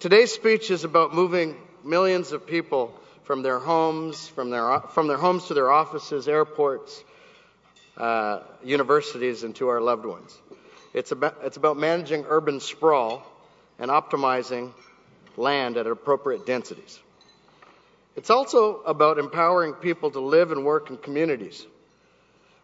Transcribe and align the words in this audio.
today's 0.00 0.32
speech 0.32 0.70
is 0.70 0.84
about 0.84 1.14
moving 1.14 1.54
millions 1.84 2.32
of 2.32 2.46
people 2.46 2.98
from 3.24 3.42
their 3.42 3.58
homes, 3.58 4.28
from 4.28 4.48
their, 4.48 4.80
from 4.80 5.08
their 5.08 5.18
homes 5.18 5.44
to 5.46 5.54
their 5.54 5.70
offices, 5.70 6.26
airports, 6.26 7.04
uh, 7.98 8.40
universities, 8.64 9.42
and 9.42 9.54
to 9.56 9.68
our 9.68 9.80
loved 9.80 10.06
ones. 10.06 10.36
It's 10.94 11.12
about, 11.12 11.36
it's 11.44 11.58
about 11.58 11.76
managing 11.76 12.24
urban 12.26 12.60
sprawl 12.60 13.22
and 13.78 13.90
optimizing 13.90 14.72
land 15.36 15.76
at 15.76 15.86
appropriate 15.86 16.46
densities. 16.46 16.98
It's 18.16 18.30
also 18.30 18.80
about 18.82 19.18
empowering 19.18 19.74
people 19.74 20.10
to 20.12 20.20
live 20.20 20.50
and 20.50 20.64
work 20.64 20.88
in 20.88 20.96
communities 20.96 21.66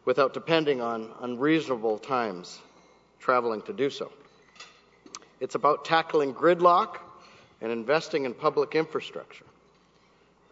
without 0.06 0.32
depending 0.32 0.80
on 0.80 1.12
unreasonable 1.20 1.98
times 1.98 2.58
traveling 3.20 3.60
to 3.62 3.74
do 3.74 3.90
so. 3.90 4.10
It's 5.38 5.54
about 5.54 5.84
tackling 5.84 6.32
gridlock 6.32 6.96
and 7.60 7.72
investing 7.72 8.24
in 8.24 8.34
public 8.34 8.74
infrastructure. 8.74 9.44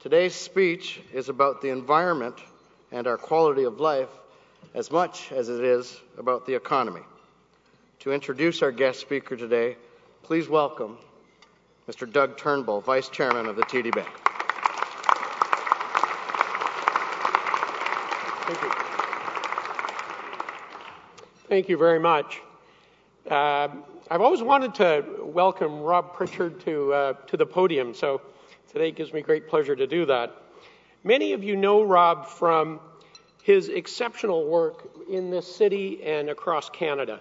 Today's 0.00 0.34
speech 0.34 1.00
is 1.12 1.28
about 1.28 1.62
the 1.62 1.70
environment 1.70 2.36
and 2.92 3.06
our 3.06 3.16
quality 3.16 3.64
of 3.64 3.80
life 3.80 4.08
as 4.74 4.90
much 4.90 5.32
as 5.32 5.48
it 5.48 5.64
is 5.64 6.00
about 6.18 6.46
the 6.46 6.54
economy. 6.54 7.02
To 8.00 8.12
introduce 8.12 8.62
our 8.62 8.72
guest 8.72 9.00
speaker 9.00 9.36
today, 9.36 9.76
please 10.22 10.48
welcome 10.48 10.98
Mr. 11.88 12.10
Doug 12.10 12.36
Turnbull, 12.36 12.80
Vice 12.80 13.08
Chairman 13.08 13.46
of 13.46 13.56
the 13.56 13.62
TD 13.62 13.94
Bank. 13.94 14.08
Thank 18.46 18.62
you. 18.62 18.70
Thank 21.48 21.68
you 21.68 21.76
very 21.78 21.98
much. 21.98 22.42
Uh, 23.28 23.68
I've 24.10 24.20
always 24.20 24.42
wanted 24.42 24.74
to 24.74 25.02
welcome 25.22 25.80
Rob 25.80 26.12
Prichard 26.12 26.60
to, 26.66 26.92
uh, 26.92 27.12
to 27.28 27.38
the 27.38 27.46
podium, 27.46 27.94
so 27.94 28.20
today 28.70 28.90
gives 28.90 29.14
me 29.14 29.22
great 29.22 29.48
pleasure 29.48 29.74
to 29.74 29.86
do 29.86 30.04
that. 30.04 30.36
Many 31.04 31.32
of 31.32 31.42
you 31.42 31.56
know 31.56 31.82
Rob 31.82 32.26
from 32.26 32.80
his 33.42 33.70
exceptional 33.70 34.46
work 34.46 34.90
in 35.08 35.30
this 35.30 35.56
city 35.56 36.02
and 36.04 36.28
across 36.28 36.68
Canada. 36.68 37.18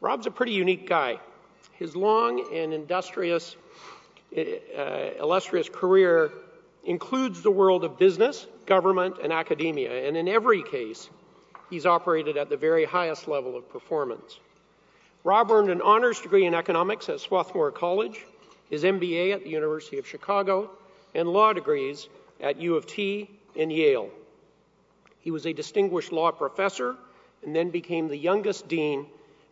Rob's 0.00 0.28
a 0.28 0.30
pretty 0.30 0.52
unique 0.52 0.88
guy. 0.88 1.18
His 1.72 1.96
long 1.96 2.54
and 2.54 2.72
industrious, 2.72 3.56
uh, 4.36 4.42
illustrious 5.18 5.68
career 5.68 6.30
includes 6.84 7.42
the 7.42 7.50
world 7.50 7.82
of 7.82 7.98
business, 7.98 8.46
government, 8.64 9.16
and 9.20 9.32
academia, 9.32 10.06
and 10.06 10.16
in 10.16 10.28
every 10.28 10.62
case, 10.62 11.10
he's 11.68 11.84
operated 11.84 12.36
at 12.36 12.48
the 12.48 12.56
very 12.56 12.84
highest 12.84 13.26
level 13.26 13.56
of 13.56 13.68
performance. 13.68 14.38
Rob 15.26 15.50
earned 15.50 15.70
an 15.70 15.82
honors 15.82 16.20
degree 16.20 16.46
in 16.46 16.54
economics 16.54 17.08
at 17.08 17.18
Swarthmore 17.18 17.72
College, 17.72 18.24
his 18.70 18.84
MBA 18.84 19.34
at 19.34 19.42
the 19.42 19.50
University 19.50 19.98
of 19.98 20.06
Chicago, 20.06 20.70
and 21.16 21.28
law 21.28 21.52
degrees 21.52 22.08
at 22.40 22.60
U 22.60 22.76
of 22.76 22.86
T 22.86 23.28
and 23.58 23.72
Yale. 23.72 24.08
He 25.18 25.32
was 25.32 25.44
a 25.44 25.52
distinguished 25.52 26.12
law 26.12 26.30
professor 26.30 26.94
and 27.42 27.56
then 27.56 27.70
became 27.70 28.06
the 28.06 28.16
youngest 28.16 28.68
dean 28.68 29.06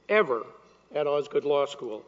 ever 0.08 0.47
at 0.94 1.08
Osgoode 1.08 1.44
Law 1.44 1.66
School. 1.66 2.05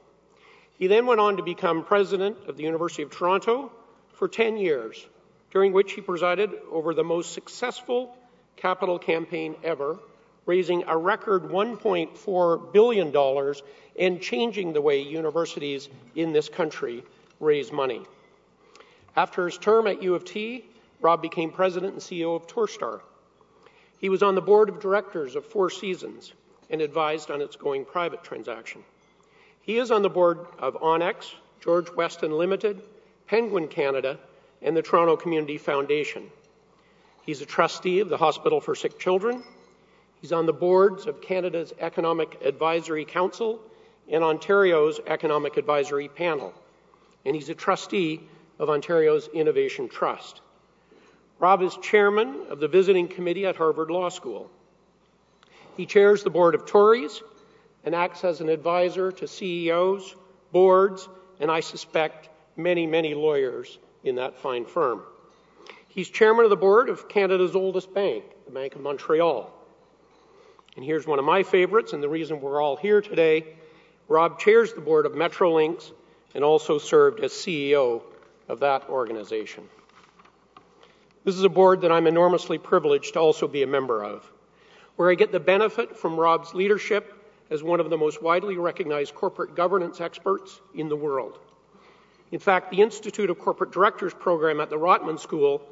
He 0.79 0.87
then 0.87 1.05
went 1.07 1.21
on 1.21 1.37
to 1.39 1.43
become 1.43 1.83
president 1.83 2.37
of 2.47 2.57
the 2.57 2.63
University 2.63 3.03
of 3.03 3.11
Toronto 3.11 3.73
for 4.13 4.29
10 4.29 4.59
years, 4.59 5.05
during 5.51 5.73
which 5.73 5.95
he 5.95 6.01
presided 6.01 6.51
over 6.71 6.95
the 6.95 7.03
most 7.03 7.33
successful 7.33 8.17
capital 8.55 9.01
campaign 9.01 9.57
ever 9.65 9.99
raising 10.47 10.85
a 10.87 10.97
record 10.97 11.43
$1.4 11.43 12.73
billion 12.73 13.55
and 13.99 14.23
changing 14.23 14.73
the 14.73 14.81
way 14.81 15.01
universities 15.01 15.89
in 16.15 16.33
this 16.33 16.49
country 16.49 17.03
raise 17.41 17.73
money. 17.73 18.03
After 19.17 19.47
his 19.47 19.59
term 19.59 19.87
at 19.87 20.03
U 20.03 20.15
of 20.15 20.25
T, 20.25 20.65
Rob 21.01 21.21
became 21.21 21.51
president 21.51 21.95
and 21.95 22.03
CEO 22.03 22.37
of 22.37 22.47
Torstar. 22.47 23.01
He 23.99 24.09
was 24.09 24.23
on 24.23 24.35
the 24.35 24.41
board 24.41 24.69
of 24.69 24.81
directors 24.81 25.37
of 25.37 25.45
Four 25.45 25.71
Seasons 25.71 26.33
and 26.71 26.81
advised 26.81 27.31
on 27.31 27.41
its 27.41 27.57
going 27.57 27.85
private 27.85 28.23
transaction. 28.23 28.83
He 29.63 29.79
is 29.79 29.91
on 29.91 30.03
the 30.03 30.11
board 30.11 30.47
of 30.59 30.75
Onex, 30.75 31.33
George 31.61 31.91
Weston 31.97 32.33
Limited, 32.33 32.83
Penguin 33.27 33.69
Canada, 33.69 34.19
and 34.63 34.77
the 34.77 34.83
Toronto 34.83 35.17
Community 35.17 35.59
Foundation. 35.59 36.31
He's 37.23 37.41
a 37.41 37.47
trustee 37.47 38.01
of 38.01 38.09
the 38.09 38.17
Hospital 38.17 38.61
for 38.61 38.75
Sick 38.75 38.99
Children 38.99 39.43
He's 40.21 40.33
on 40.33 40.47
the 40.47 40.53
boards 40.53 41.07
of 41.07 41.21
Canada's 41.21 41.73
Economic 41.79 42.41
Advisory 42.43 43.05
Council 43.05 43.61
and 44.09 44.25
Ontario's 44.25 45.01
Economic 45.07 45.57
Advisory 45.57 46.09
Panel, 46.09 46.55
and 47.25 47.35
he's 47.35 47.49
a 47.49 47.55
trustee 47.55 48.21
of 48.59 48.71
Ontario's 48.71 49.29
Innovation 49.29 49.89
Trust. 49.89 50.41
Rob 51.39 51.61
is 51.61 51.77
chairman 51.83 52.47
of 52.49 52.61
the 52.61 52.69
visiting 52.69 53.09
committee 53.09 53.45
at 53.45 53.57
Harvard 53.57 53.91
Law 53.91 54.09
School. 54.09 54.51
He 55.77 55.85
chairs 55.85 56.23
the 56.23 56.31
board 56.31 56.55
of 56.55 56.65
Torys 56.65 57.23
and 57.85 57.95
acts 57.95 58.25
as 58.25 58.41
an 58.41 58.49
advisor 58.49 59.13
to 59.13 59.29
CEOs, 59.29 60.15
boards, 60.51 61.09
and 61.39 61.51
I 61.51 61.61
suspect 61.61 62.31
many, 62.57 62.87
many 62.87 63.15
lawyers 63.15 63.79
in 64.03 64.15
that 64.17 64.39
fine 64.39 64.65
firm. 64.65 65.03
He's 65.89 66.09
chairman 66.09 66.45
of 66.45 66.51
the 66.51 66.57
board 66.57 66.89
of 66.89 67.09
Canada's 67.09 67.55
oldest 67.55 67.93
bank, 67.93 68.25
the 68.47 68.53
Bank 68.53 68.75
of 68.75 68.81
Montreal. 68.81 69.53
And 70.77 70.85
here's 70.85 71.07
one 71.07 71.19
of 71.19 71.25
my 71.25 71.43
favorites, 71.43 71.95
and 71.95 72.03
the 72.03 72.09
reason 72.09 72.41
we're 72.41 72.61
all 72.61 72.77
here 72.77 73.01
today. 73.01 73.47
Rob 74.09 74.39
chairs 74.39 74.75
the 74.75 74.83
board 74.83 75.07
of 75.07 75.13
Metrolinx 75.13 75.91
and 76.35 76.45
also 76.45 76.79
served 76.79 77.21
as 77.21 77.33
CEO 77.33 78.03
of 78.49 78.61
that 78.61 78.89
organization. 78.91 79.65
This 81.25 81.35
is 81.35 81.45
a 81.45 81.49
board 81.49 81.81
that 81.81 81.91
I'm 81.91 82.07
enormously 82.07 82.59
privileged 82.59 83.15
to 83.15 83.21
also 83.21 83.49
be 83.49 83.63
a 83.63 83.67
member 83.67 84.05
of, 84.05 84.31
where 84.97 85.11
I 85.11 85.15
get 85.15 85.33
the 85.33 85.41
benefit 85.41 85.97
from 85.97 86.21
Rob's 86.21 86.53
leadership 86.53 87.13
as 87.51 87.63
one 87.63 87.81
of 87.81 87.89
the 87.89 87.97
most 87.97 88.23
widely 88.23 88.59
recognized 88.59 89.15
corporate 89.15 89.57
governance 89.57 90.01
experts 90.03 90.61
in 90.75 90.91
the 90.91 90.97
world. 90.97 91.39
In 92.33 92.39
fact, 92.39 92.71
the 92.71 92.83
Institute 92.83 93.31
of 93.31 93.39
Corporate 93.39 93.73
Directors 93.73 94.13
program 94.13 94.61
at 94.61 94.69
the 94.69 94.77
Rotman 94.77 95.19
School 95.19 95.63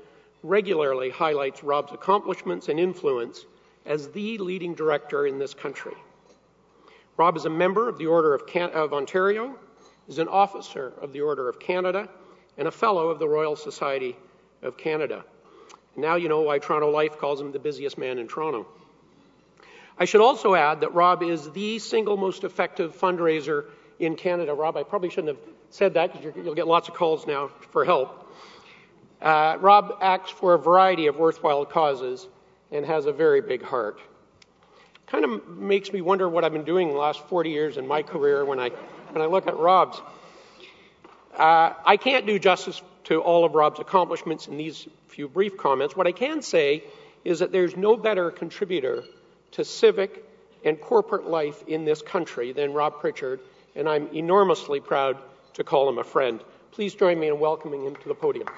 regularly 0.43 1.11
highlights 1.11 1.63
Rob's 1.63 1.93
accomplishments 1.93 2.69
and 2.69 2.81
influence 2.81 3.45
as 3.87 4.09
the 4.09 4.39
leading 4.39 4.75
director 4.75 5.27
in 5.27 5.39
this 5.39 5.55
country. 5.55 5.95
Rob 7.17 7.37
is 7.37 7.45
a 7.45 7.51
member 7.51 7.89
of 7.89 7.99
the 7.99 8.07
Order 8.07 8.35
of, 8.35 8.47
Can- 8.47 8.71
of 8.71 8.93
Ontario, 8.93 9.55
is 10.09 10.19
an 10.19 10.29
officer 10.29 10.93
of 11.01 11.13
the 11.13 11.21
Order 11.21 11.49
of 11.49 11.61
Canada, 11.61 12.09
and 12.59 12.69
a 12.69 12.71
fellow 12.71 13.09
of 13.09 13.19
the 13.19 13.29
Royal 13.29 13.57
Society 13.57 14.17
of 14.63 14.77
Canada. 14.77 15.25
Now 15.97 16.17
you 16.17 16.29
know 16.29 16.41
why 16.41 16.59
Toronto 16.59 16.91
Life 16.91 17.19
calls 17.19 17.41
him 17.41 17.53
the 17.53 17.59
busiest 17.59 17.99
man 17.99 18.19
in 18.19 18.27
Toronto. 18.27 18.67
I 19.97 20.07
should 20.07 20.21
also 20.21 20.55
add 20.55 20.81
that 20.81 20.93
Rob 20.93 21.23
is 21.23 21.51
the 21.53 21.79
single 21.79 22.17
most 22.17 22.43
effective 22.43 22.99
fundraiser 22.99 23.67
in 24.01 24.17
Canada. 24.17 24.53
Rob, 24.53 24.77
I 24.77 24.83
probably 24.83 25.11
shouldn't 25.11 25.37
have 25.37 25.55
said 25.71 25.95
that 25.95 26.13
because 26.13 26.35
you'll 26.45 26.55
get 26.55 26.67
lots 26.67 26.89
of 26.89 26.95
calls 26.95 27.27
now 27.27 27.49
for 27.71 27.85
help. 27.85 28.33
Uh, 29.23 29.57
Rob 29.61 29.99
acts 30.01 30.31
for 30.31 30.55
a 30.55 30.59
variety 30.59 31.07
of 31.07 31.17
worthwhile 31.17 31.65
causes, 31.65 32.27
and 32.75 32.85
has 32.85 33.07
a 33.07 33.13
very 33.13 33.41
big 33.41 33.63
heart. 33.63 34.01
Kind 35.07 35.25
of 35.25 35.49
makes 35.49 35.93
me 35.93 36.01
wonder 36.01 36.29
what 36.29 36.45
I've 36.45 36.53
been 36.53 36.65
doing 36.65 36.89
the 36.89 36.99
last 36.99 37.21
40 37.29 37.51
years 37.51 37.77
in 37.77 37.87
my 37.87 38.03
career 38.03 38.45
when 38.45 38.59
I, 38.59 38.71
when 39.11 39.23
I 39.23 39.27
look 39.27 39.47
at 39.47 39.57
Rob's. 39.57 40.01
Uh, 41.37 41.73
I 41.85 41.97
can't 41.97 42.27
do 42.27 42.39
justice 42.39 42.83
to 43.05 43.21
all 43.21 43.45
of 43.45 43.55
Rob's 43.55 43.81
accomplishments 43.81 44.49
in 44.49 44.57
these 44.57 44.89
few 45.09 45.29
brief 45.29 45.57
comments. 45.57 45.97
What 45.97 46.07
I 46.07 46.13
can 46.13 46.43
say 46.43 46.85
is 47.25 47.39
that 47.39 47.53
there's 47.53 47.77
no 47.77 47.97
better 47.97 48.31
contributor 48.31 49.05
to 49.53 49.65
civic 49.65 50.25
and 50.65 50.81
corporate 50.81 51.27
life 51.27 51.63
in 51.69 51.85
this 51.85 52.03
country 52.03 52.53
than 52.53 52.73
Rob 52.73 53.01
Prichard, 53.01 53.41
and 53.77 53.89
I'm 53.89 54.09
enormously 54.15 54.81
proud 54.81 55.19
to 55.55 55.65
call 55.65 55.89
him 55.89 55.99
a 55.99 56.05
friend. 56.05 56.41
Please 56.73 56.95
join 56.95 57.21
me 57.21 57.29
in 57.29 57.39
welcoming 57.39 57.85
him 57.85 57.95
to 57.97 58.09
the 58.09 58.15
podium. 58.15 58.49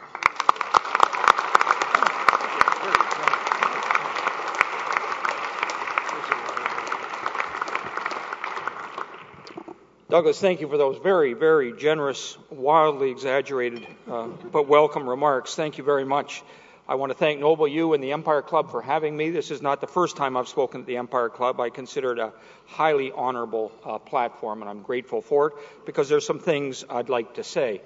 Douglas, 10.16 10.40
thank 10.40 10.62
you 10.62 10.68
for 10.68 10.78
those 10.78 10.96
very, 10.96 11.34
very 11.34 11.74
generous, 11.74 12.38
wildly 12.48 13.10
exaggerated, 13.10 13.86
uh, 14.10 14.28
but 14.50 14.66
welcome 14.66 15.06
remarks. 15.06 15.54
Thank 15.54 15.76
you 15.76 15.84
very 15.84 16.06
much. 16.06 16.42
I 16.88 16.94
want 16.94 17.12
to 17.12 17.18
thank 17.18 17.38
Noble 17.38 17.68
you 17.68 17.92
and 17.92 18.02
the 18.02 18.12
Empire 18.12 18.40
Club 18.40 18.70
for 18.70 18.80
having 18.80 19.14
me. 19.14 19.28
This 19.28 19.50
is 19.50 19.60
not 19.60 19.82
the 19.82 19.86
first 19.86 20.16
time 20.16 20.34
I've 20.38 20.48
spoken 20.48 20.80
at 20.80 20.86
the 20.86 20.96
Empire 20.96 21.28
Club. 21.28 21.60
I 21.60 21.68
consider 21.68 22.12
it 22.12 22.18
a 22.18 22.32
highly 22.64 23.12
honorable 23.12 23.70
uh, 23.84 23.98
platform, 23.98 24.62
and 24.62 24.70
I'm 24.70 24.80
grateful 24.80 25.20
for 25.20 25.48
it 25.48 25.52
because 25.84 26.08
there's 26.08 26.24
some 26.24 26.38
things 26.38 26.82
I'd 26.88 27.10
like 27.10 27.34
to 27.34 27.44
say. 27.44 27.82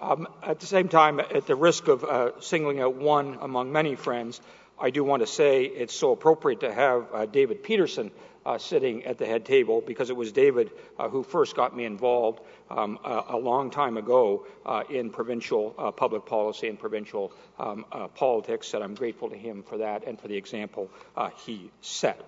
Um, 0.00 0.26
at 0.42 0.58
the 0.58 0.66
same 0.66 0.88
time, 0.88 1.20
at 1.20 1.46
the 1.46 1.54
risk 1.54 1.86
of 1.86 2.02
uh, 2.02 2.40
singling 2.40 2.80
out 2.80 2.96
one 2.96 3.38
among 3.40 3.70
many 3.70 3.94
friends, 3.94 4.40
I 4.80 4.90
do 4.90 5.04
want 5.04 5.22
to 5.22 5.28
say 5.28 5.62
it's 5.62 5.94
so 5.94 6.10
appropriate 6.10 6.58
to 6.60 6.74
have 6.74 7.06
uh, 7.14 7.26
David 7.26 7.62
Peterson 7.62 8.10
uh, 8.48 8.56
sitting 8.56 9.04
at 9.04 9.18
the 9.18 9.26
head 9.26 9.44
table 9.44 9.82
because 9.86 10.08
it 10.08 10.16
was 10.16 10.32
David 10.32 10.70
uh, 10.98 11.06
who 11.10 11.22
first 11.22 11.54
got 11.54 11.76
me 11.76 11.84
involved 11.84 12.40
um, 12.70 12.98
a, 13.04 13.24
a, 13.30 13.36
long 13.36 13.70
time 13.70 13.98
ago 13.98 14.46
uh, 14.64 14.84
in 14.88 15.10
provincial 15.10 15.74
uh, 15.76 15.90
public 15.90 16.24
policy 16.24 16.66
and 16.66 16.78
provincial 16.78 17.30
um, 17.58 17.84
uh, 17.92 18.08
politics, 18.08 18.72
and 18.72 18.82
I'm 18.82 18.94
grateful 18.94 19.28
to 19.28 19.36
him 19.36 19.62
for 19.62 19.76
that 19.78 20.06
and 20.06 20.18
for 20.18 20.28
the 20.28 20.36
example 20.36 20.90
uh, 21.14 21.28
he 21.44 21.70
set. 21.82 22.24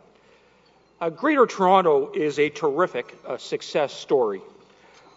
Greater 1.16 1.46
Toronto 1.46 2.12
is 2.12 2.38
a 2.38 2.50
terrific 2.50 3.16
success 3.38 3.90
story. 3.90 4.42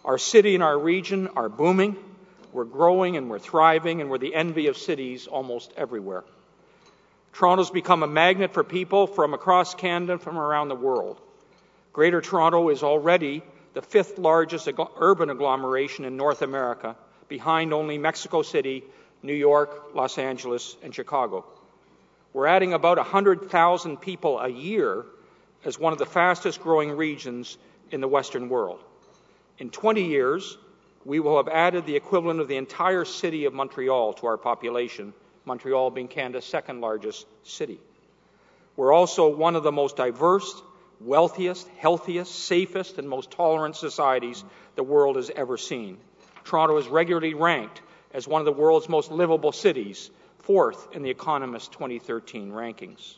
Our 0.06 0.16
city 0.16 0.54
and 0.54 0.64
our 0.64 0.78
region 0.78 1.28
are 1.36 1.50
booming. 1.50 1.98
We're 2.54 2.64
growing 2.64 3.18
and 3.18 3.28
we're 3.28 3.38
thriving, 3.38 4.00
and 4.00 4.08
we're 4.08 4.16
the 4.16 4.34
envy 4.34 4.68
of 4.68 4.78
cities 4.78 5.26
almost 5.26 5.74
everywhere. 5.76 6.24
Toronto's 7.34 7.70
become 7.70 8.04
a 8.04 8.06
magnet 8.06 8.54
for 8.54 8.62
people 8.62 9.08
from 9.08 9.34
across 9.34 9.74
Canada 9.74 10.12
and 10.12 10.22
from 10.22 10.38
around 10.38 10.68
the 10.68 10.76
world. 10.76 11.20
Greater 11.92 12.20
Toronto 12.20 12.68
is 12.68 12.84
already 12.84 13.42
the 13.72 13.82
fifth 13.82 14.18
largest 14.18 14.68
urban 14.98 15.30
agglomeration 15.30 16.04
in 16.04 16.16
North 16.16 16.42
America, 16.42 16.94
behind 17.26 17.74
only 17.74 17.98
Mexico 17.98 18.42
City, 18.42 18.84
New 19.24 19.34
York, 19.34 19.94
Los 19.94 20.16
Angeles, 20.16 20.76
and 20.84 20.94
Chicago. 20.94 21.44
We're 22.32 22.46
adding 22.46 22.72
about 22.72 22.98
100,000 22.98 24.00
people 24.00 24.38
a 24.38 24.48
year 24.48 25.04
as 25.64 25.76
one 25.76 25.92
of 25.92 25.98
the 25.98 26.06
fastest 26.06 26.60
growing 26.60 26.92
regions 26.92 27.58
in 27.90 28.00
the 28.00 28.08
Western 28.08 28.48
world. 28.48 28.78
In 29.58 29.70
20 29.70 30.04
years, 30.04 30.56
we 31.04 31.18
will 31.18 31.38
have 31.38 31.48
added 31.48 31.84
the 31.84 31.96
equivalent 31.96 32.38
of 32.38 32.46
the 32.46 32.56
entire 32.56 33.04
city 33.04 33.44
of 33.44 33.54
Montreal 33.54 34.12
to 34.14 34.26
our 34.28 34.36
population 34.36 35.14
Montreal 35.44 35.90
being 35.90 36.08
Canada's 36.08 36.44
second 36.44 36.80
largest 36.80 37.26
city. 37.42 37.78
We're 38.76 38.92
also 38.92 39.28
one 39.28 39.56
of 39.56 39.62
the 39.62 39.72
most 39.72 39.96
diverse, 39.96 40.62
wealthiest, 41.00 41.68
healthiest, 41.78 42.34
safest, 42.34 42.98
and 42.98 43.08
most 43.08 43.30
tolerant 43.30 43.76
societies 43.76 44.44
the 44.74 44.82
world 44.82 45.16
has 45.16 45.30
ever 45.30 45.56
seen. 45.56 45.98
Toronto 46.44 46.76
is 46.76 46.88
regularly 46.88 47.34
ranked 47.34 47.80
as 48.12 48.28
one 48.28 48.40
of 48.40 48.46
the 48.46 48.52
world's 48.52 48.88
most 48.88 49.10
livable 49.10 49.52
cities, 49.52 50.10
fourth 50.40 50.88
in 50.92 51.02
the 51.02 51.10
Economist 51.10 51.72
2013 51.72 52.50
rankings. 52.50 53.16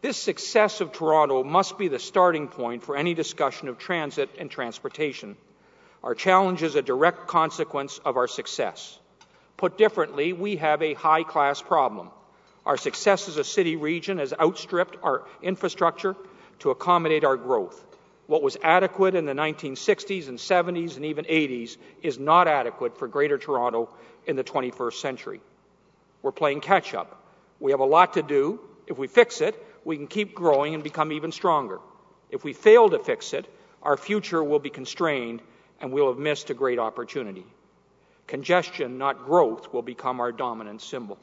This 0.00 0.16
success 0.16 0.80
of 0.80 0.92
Toronto 0.92 1.42
must 1.42 1.76
be 1.76 1.88
the 1.88 1.98
starting 1.98 2.48
point 2.48 2.84
for 2.84 2.96
any 2.96 3.14
discussion 3.14 3.68
of 3.68 3.78
transit 3.78 4.30
and 4.38 4.50
transportation. 4.50 5.36
Our 6.04 6.14
challenge 6.14 6.62
is 6.62 6.76
a 6.76 6.82
direct 6.82 7.26
consequence 7.26 7.98
of 8.04 8.16
our 8.16 8.28
success. 8.28 8.98
Put 9.58 9.76
differently, 9.76 10.32
we 10.32 10.56
have 10.56 10.80
a 10.82 10.94
high 10.94 11.24
class 11.24 11.60
problem. 11.60 12.10
Our 12.64 12.76
success 12.76 13.28
as 13.28 13.36
a 13.36 13.44
city 13.44 13.76
region 13.76 14.18
has 14.18 14.32
outstripped 14.32 14.96
our 15.02 15.24
infrastructure 15.42 16.14
to 16.60 16.70
accommodate 16.70 17.24
our 17.24 17.36
growth. 17.36 17.84
What 18.28 18.42
was 18.42 18.56
adequate 18.62 19.14
in 19.14 19.26
the 19.26 19.32
1960s 19.32 20.28
and 20.28 20.38
70s 20.38 20.96
and 20.96 21.04
even 21.04 21.24
80s 21.24 21.76
is 22.02 22.18
not 22.18 22.46
adequate 22.46 22.96
for 22.96 23.08
Greater 23.08 23.36
Toronto 23.36 23.88
in 24.26 24.36
the 24.36 24.44
21st 24.44 24.92
century. 24.92 25.40
We're 26.22 26.32
playing 26.32 26.60
catch 26.60 26.94
up. 26.94 27.20
We 27.58 27.72
have 27.72 27.80
a 27.80 27.84
lot 27.84 28.14
to 28.14 28.22
do. 28.22 28.60
If 28.86 28.96
we 28.96 29.08
fix 29.08 29.40
it, 29.40 29.60
we 29.84 29.96
can 29.96 30.06
keep 30.06 30.34
growing 30.34 30.74
and 30.74 30.84
become 30.84 31.10
even 31.10 31.32
stronger. 31.32 31.80
If 32.30 32.44
we 32.44 32.52
fail 32.52 32.90
to 32.90 32.98
fix 32.98 33.32
it, 33.32 33.46
our 33.82 33.96
future 33.96 34.44
will 34.44 34.60
be 34.60 34.70
constrained 34.70 35.42
and 35.80 35.90
we'll 35.90 36.08
have 36.08 36.18
missed 36.18 36.50
a 36.50 36.54
great 36.54 36.78
opportunity. 36.78 37.46
Congestion, 38.28 38.98
not 38.98 39.24
growth, 39.24 39.72
will 39.72 39.82
become 39.82 40.20
our 40.20 40.30
dominant 40.30 40.82
symbol. 40.82 41.18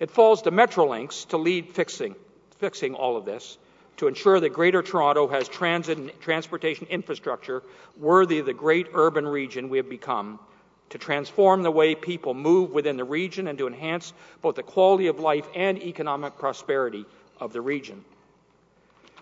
It 0.00 0.10
falls 0.10 0.42
to 0.42 0.50
Metrolinx 0.50 1.28
to 1.28 1.36
lead 1.36 1.68
fixing, 1.74 2.16
fixing 2.58 2.94
all 2.94 3.16
of 3.16 3.24
this, 3.24 3.58
to 3.98 4.08
ensure 4.08 4.40
that 4.40 4.48
Greater 4.48 4.82
Toronto 4.82 5.28
has 5.28 5.48
transit 5.48 5.98
and 5.98 6.10
transportation 6.20 6.86
infrastructure 6.88 7.62
worthy 7.98 8.38
of 8.38 8.46
the 8.46 8.54
great 8.54 8.88
urban 8.94 9.26
region 9.26 9.68
we 9.68 9.76
have 9.76 9.88
become, 9.88 10.40
to 10.90 10.98
transform 10.98 11.62
the 11.62 11.70
way 11.70 11.94
people 11.94 12.34
move 12.34 12.70
within 12.70 12.96
the 12.96 13.04
region 13.04 13.46
and 13.46 13.58
to 13.58 13.66
enhance 13.66 14.12
both 14.40 14.56
the 14.56 14.62
quality 14.62 15.06
of 15.06 15.20
life 15.20 15.46
and 15.54 15.80
economic 15.82 16.38
prosperity 16.38 17.04
of 17.38 17.52
the 17.52 17.60
region. 17.60 18.02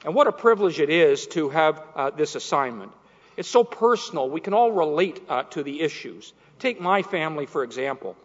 And 0.04 0.14
what 0.14 0.28
a 0.28 0.32
privilege 0.32 0.80
it 0.80 0.88
is 0.88 1.26
to 1.28 1.50
have 1.50 1.82
uh, 1.94 2.10
this 2.10 2.36
assignment. 2.36 2.92
It's 3.36 3.48
so 3.48 3.64
personal. 3.64 4.30
We 4.30 4.40
can 4.40 4.54
all 4.54 4.72
relate 4.72 5.22
uh, 5.28 5.42
to 5.44 5.62
the 5.62 5.80
issues. 5.80 6.32
Take 6.60 6.78
my 6.78 7.02
family, 7.02 7.46
for 7.46 7.64
example. 7.64 8.16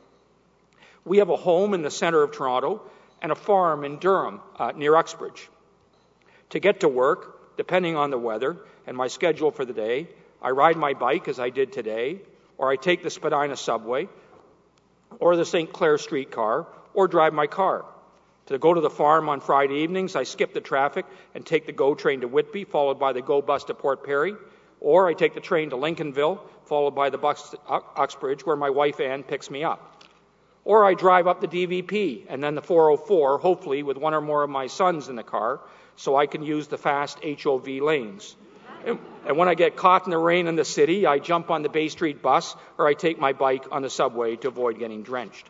We 1.06 1.20
have 1.20 1.30
a 1.30 1.38
home 1.38 1.74
in 1.74 1.82
the 1.82 1.90
center 1.90 2.22
of 2.22 2.34
Toronto 2.34 2.82
and 3.22 3.32
a 3.32 3.36
farm 3.36 3.86
in 3.86 3.98
Durham 3.98 4.42
uh, 4.60 4.74
near 4.76 4.96
Uxbridge. 4.96 5.50
To 6.50 6.60
get 6.60 6.82
to 6.82 6.90
work, 6.90 7.56
depending 7.58 7.96
on 7.96 8.12
the 8.12 8.18
weather 8.18 8.58
and 8.86 8.98
my 8.98 9.08
schedule 9.08 9.52
for 9.52 9.64
the 9.64 9.74
day, 9.74 10.10
I 10.42 10.50
ride 10.50 10.76
my 10.76 10.94
bike 10.94 11.30
as 11.30 11.40
I 11.40 11.50
did 11.50 11.72
today, 11.72 12.20
or 12.58 12.70
I 12.70 12.76
take 12.76 13.04
the 13.04 13.10
Spadina 13.10 13.56
subway, 13.56 14.10
or 15.20 15.38
the 15.38 15.46
St. 15.46 15.72
Clair 15.72 15.98
streetcar, 15.98 16.68
or 16.94 17.08
drive 17.08 17.34
my 17.34 17.48
car. 17.48 17.86
To 18.48 18.60
go 18.60 18.74
to 18.74 18.82
the 18.82 18.90
farm 18.90 19.30
on 19.30 19.40
Friday 19.40 19.80
evenings, 19.80 20.16
I 20.16 20.24
skip 20.24 20.54
the 20.54 20.62
traffic 20.62 21.06
and 21.34 21.46
take 21.46 21.66
the 21.66 21.72
GO 21.72 21.96
train 21.96 22.22
to 22.22 22.28
Whitby, 22.28 22.66
followed 22.66 23.00
by 23.00 23.14
the 23.14 23.22
GO 23.22 23.42
bus 23.42 23.64
to 23.66 23.74
Port 23.74 24.04
Perry, 24.06 24.36
or 24.86 25.08
I 25.08 25.14
take 25.14 25.34
the 25.34 25.42
train 25.42 25.72
to 25.72 25.78
Lincolnville, 25.78 26.40
followed 26.66 26.92
by 26.92 27.10
the 27.10 27.18
to 27.18 27.58
Uxbridge, 27.98 28.46
where 28.46 28.56
my 28.56 28.70
wife 28.70 29.00
Ann 29.00 29.24
picks 29.24 29.50
me 29.50 29.64
up. 29.64 30.04
Or 30.64 30.86
I 30.86 30.94
drive 30.94 31.26
up 31.26 31.42
the 31.42 31.48
DVP 31.48 32.26
and 32.30 32.42
then 32.44 32.54
the 32.54 32.62
404, 32.62 33.40
hopefully 33.40 33.82
with 33.82 33.98
one 33.98 34.14
or 34.14 34.22
more 34.22 34.44
of 34.44 34.50
my 34.52 34.68
sons 34.68 35.10
in 35.10 35.16
the 35.16 35.24
car, 35.24 35.60
so 35.96 36.16
I 36.16 36.28
can 36.28 36.44
use 36.44 36.68
the 36.68 36.78
fast 36.78 37.18
HOV 37.24 37.68
lanes. 37.82 38.36
And 38.86 39.38
when 39.38 39.48
I 39.48 39.56
get 39.56 39.76
caught 39.76 40.06
in 40.06 40.12
the 40.12 40.20
rain 40.20 40.46
in 40.46 40.56
the 40.56 40.64
city, 40.64 41.08
I 41.08 41.18
jump 41.18 41.50
on 41.50 41.64
the 41.64 41.70
Bay 41.70 41.88
Street 41.88 42.22
bus 42.22 42.56
or 42.78 42.88
I 42.88 42.94
take 42.94 43.20
my 43.20 43.34
bike 43.34 43.66
on 43.72 43.82
the 43.82 43.90
subway 43.90 44.36
to 44.36 44.50
avoid 44.50 44.78
getting 44.78 45.02
drenched. 45.02 45.50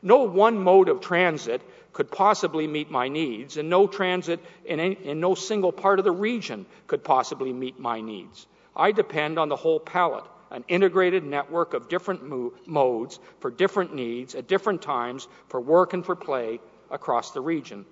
No 0.00 0.22
one 0.22 0.56
mode 0.56 0.88
of 0.88 1.02
transit 1.02 1.60
could 1.92 2.10
possibly 2.10 2.66
meet 2.66 2.90
my 2.90 3.08
needs, 3.08 3.58
and 3.58 3.68
no 3.68 3.86
transit 3.86 4.40
in, 4.64 4.80
any, 4.80 4.94
in 5.04 5.20
no 5.20 5.34
single 5.34 5.70
part 5.70 5.98
of 5.98 6.06
the 6.06 6.12
region 6.12 6.64
could 6.86 7.04
possibly 7.04 7.52
meet 7.52 7.78
my 7.78 8.00
needs. 8.00 8.46
I 8.74 8.92
depend 8.92 9.38
on 9.38 9.48
the 9.48 9.56
whole 9.56 9.80
palette, 9.80 10.24
an 10.50 10.64
integrated 10.68 11.24
network 11.24 11.74
of 11.74 11.88
different 11.88 12.24
mo- 12.24 12.52
modes 12.66 13.18
for 13.40 13.50
different 13.50 13.94
needs 13.94 14.34
at 14.34 14.48
different 14.48 14.82
times 14.82 15.28
for 15.48 15.60
work 15.60 15.92
and 15.92 16.04
for 16.04 16.16
play 16.16 16.60
across 16.90 17.32
the 17.32 17.40
region. 17.40 17.84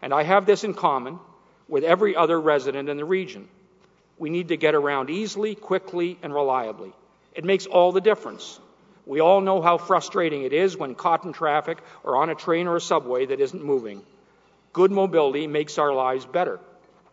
And 0.00 0.12
I 0.12 0.22
have 0.22 0.46
this 0.46 0.64
in 0.64 0.74
common 0.74 1.18
with 1.68 1.84
every 1.84 2.16
other 2.16 2.40
resident 2.40 2.88
in 2.88 2.96
the 2.96 3.04
region. 3.04 3.48
We 4.18 4.30
need 4.30 4.48
to 4.48 4.56
get 4.56 4.74
around 4.74 5.10
easily, 5.10 5.54
quickly, 5.54 6.18
and 6.22 6.34
reliably. 6.34 6.92
It 7.34 7.44
makes 7.44 7.66
all 7.66 7.92
the 7.92 8.00
difference. 8.00 8.60
We 9.06 9.20
all 9.20 9.40
know 9.40 9.60
how 9.60 9.78
frustrating 9.78 10.42
it 10.42 10.52
is 10.52 10.76
when 10.76 10.94
caught 10.94 11.24
in 11.24 11.32
traffic 11.32 11.78
or 12.04 12.16
on 12.16 12.30
a 12.30 12.34
train 12.34 12.68
or 12.68 12.76
a 12.76 12.80
subway 12.80 13.26
that 13.26 13.40
isn't 13.40 13.64
moving. 13.64 14.02
Good 14.72 14.90
mobility 14.90 15.46
makes 15.46 15.78
our 15.78 15.92
lives 15.92 16.24
better. 16.24 16.60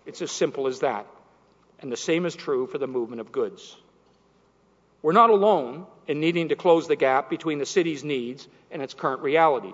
It's 0.06 0.22
as 0.22 0.32
simple 0.32 0.68
as 0.68 0.80
that 0.80 1.06
and 1.82 1.92
the 1.92 1.98
same 1.98 2.26
is 2.26 2.36
true 2.36 2.68
for 2.68 2.78
the 2.78 2.88
movement 2.88 3.22
of 3.22 3.32
goods. 3.32 3.76
We're 5.02 5.14
not 5.14 5.30
alone 5.30 5.86
in 6.08 6.20
needing 6.20 6.50
to 6.50 6.56
close 6.56 6.88
the 6.88 6.96
gap 6.96 7.30
between 7.30 7.60
the 7.60 7.66
city's 7.66 8.04
needs 8.04 8.48
and 8.70 8.82
its 8.82 8.94
current 8.94 9.22
reality. 9.22 9.74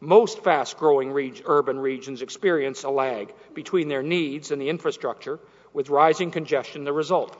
Most 0.00 0.42
fast 0.42 0.78
growing 0.78 1.12
reg- 1.12 1.42
urban 1.46 1.78
regions 1.78 2.22
experience 2.22 2.84
a 2.84 2.90
lag 2.90 3.34
between 3.54 3.88
their 3.88 4.02
needs 4.02 4.50
and 4.50 4.60
the 4.60 4.68
infrastructure, 4.68 5.38
with 5.72 5.90
rising 5.90 6.30
congestion 6.30 6.84
the 6.84 6.92
result. 6.92 7.36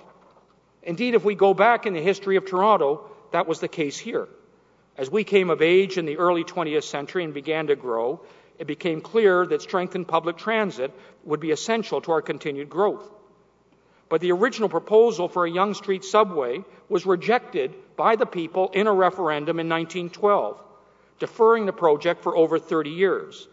Indeed, 0.83 1.15
if 1.15 1.25
we 1.25 1.35
go 1.35 1.55
back 1.55 1.87
in 1.87 1.95
the 1.95 2.03
history 2.03 2.37
of 2.37 2.45
Toronto, 2.45 3.09
that 3.33 3.47
was 3.47 3.61
the 3.61 3.69
case 3.69 3.99
here. 3.99 4.29
As 4.97 5.11
we 5.11 5.25
came 5.25 5.51
of 5.51 5.63
age 5.63 5.99
in 5.99 6.07
the 6.07 6.19
early 6.19 6.45
20th 6.45 6.85
century 6.85 7.25
and 7.25 7.35
began 7.35 7.67
to 7.69 7.77
grow, 7.77 8.21
it 8.59 8.67
became 8.67 9.01
clear 9.01 9.47
that 9.47 9.63
strengthened 9.63 10.09
public 10.09 10.37
transit 10.37 10.93
would 11.25 11.41
be 11.41 11.51
essential 11.51 12.01
to 12.03 12.13
our 12.13 12.23
continued 12.23 12.71
growth. 12.71 13.11
But 14.09 14.21
the 14.21 14.33
original 14.33 14.69
proposal 14.69 15.29
for 15.29 15.47
a 15.47 15.51
Yonge 15.51 15.77
Street 15.77 16.05
subway 16.05 16.65
was 16.89 17.07
rejected 17.07 17.75
by 17.97 18.17
the 18.17 18.27
people 18.27 18.71
in 18.73 18.87
a 18.87 18.93
referendum 18.93 19.59
in 19.59 19.69
1912, 19.69 20.63
deferring 21.19 21.67
the 21.67 21.73
project 21.73 22.23
for 22.23 22.37
over 22.37 22.59
30 22.59 22.91
years. 22.91 23.49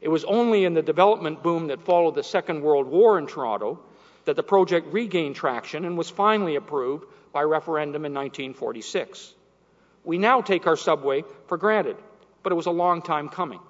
It 0.00 0.08
was 0.08 0.24
only 0.24 0.64
in 0.64 0.74
the 0.74 0.82
development 0.82 1.42
boom 1.42 1.68
that 1.68 1.86
followed 1.86 2.14
the 2.14 2.22
Second 2.22 2.60
World 2.62 2.86
War 2.86 3.18
in 3.18 3.26
Toronto 3.26 3.80
that 4.26 4.36
the 4.36 4.42
project 4.42 4.92
regained 4.92 5.36
traction 5.36 5.84
and 5.84 5.96
was 5.96 6.10
finally 6.10 6.56
approved 6.56 7.06
by 7.32 7.42
referendum 7.42 8.04
in 8.04 8.12
1946. 8.12 9.32
We 10.04 10.18
now 10.18 10.42
take 10.42 10.66
our 10.66 10.76
subway 10.76 11.24
for 11.46 11.56
granted, 11.56 11.96
but 12.42 12.52
it 12.52 12.56
was 12.56 12.66
a 12.66 12.70
long 12.70 13.00
time 13.00 13.30
coming. 13.30 13.60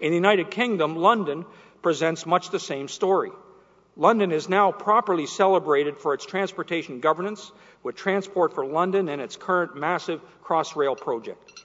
In 0.00 0.10
the 0.10 0.16
United 0.16 0.50
Kingdom, 0.50 0.96
London 0.96 1.46
presents 1.80 2.26
much 2.26 2.50
the 2.50 2.60
same 2.60 2.88
story. 2.88 3.30
London 3.96 4.32
is 4.32 4.48
now 4.48 4.72
properly 4.72 5.26
celebrated 5.26 5.98
for 5.98 6.14
its 6.14 6.26
transportation 6.26 7.00
governance 7.00 7.52
with 7.82 7.94
Transport 7.94 8.54
for 8.54 8.66
London 8.66 9.08
and 9.08 9.20
its 9.20 9.36
current 9.36 9.76
massive 9.76 10.20
Crossrail 10.42 10.96
project. 10.96 11.62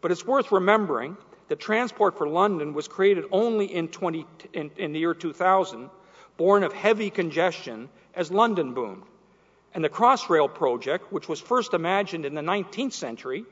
But 0.00 0.10
it's 0.10 0.26
worth 0.26 0.52
remembering 0.52 1.16
that 1.48 1.58
Transport 1.58 2.18
for 2.18 2.28
London 2.28 2.74
was 2.74 2.86
created 2.86 3.24
only 3.32 3.66
in, 3.66 3.88
20, 3.88 4.26
in, 4.52 4.70
in 4.76 4.92
the 4.92 4.98
year 4.98 5.14
2000 5.14 5.90
born 6.36 6.62
of 6.62 6.72
heavy 6.72 7.10
congestion 7.10 7.88
as 8.14 8.30
London 8.30 8.72
boomed. 8.72 9.02
And 9.74 9.84
the 9.84 9.90
Crossrail 9.90 10.52
project, 10.52 11.12
which 11.12 11.28
was 11.28 11.40
first 11.40 11.74
imagined 11.74 12.24
in 12.24 12.34
the 12.34 12.40
19th 12.40 12.92
century, 12.92 13.44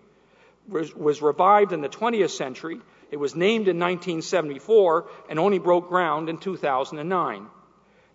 was, 0.67 0.95
was 0.95 1.23
revived 1.23 1.73
in 1.73 1.81
the 1.81 1.89
20th 1.89 2.31
century. 2.31 2.81
It 3.11 3.19
was 3.19 3.35
named 3.35 3.69
in 3.69 3.79
1974 3.79 5.09
and 5.29 5.39
only 5.39 5.59
broke 5.59 5.89
ground 5.89 6.29
in 6.29 6.39
2009. 6.39 7.47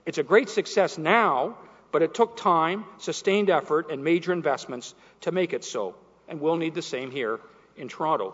It's 0.06 0.18
a 0.18 0.24
great 0.24 0.50
success 0.50 0.98
now, 0.98 1.58
but 1.92 2.02
it 2.02 2.14
took 2.14 2.36
time, 2.36 2.86
sustained 2.98 3.50
effort, 3.50 3.92
and 3.92 4.04
major 4.04 4.34
investments 4.34 4.94
to 5.22 5.32
make 5.32 5.54
it 5.54 5.64
so. 5.64 5.96
And 6.28 6.42
we'll 6.42 6.58
need 6.58 6.74
the 6.74 6.82
same 6.82 7.12
here 7.12 7.40
in 7.78 7.88
Toronto. 7.88 8.34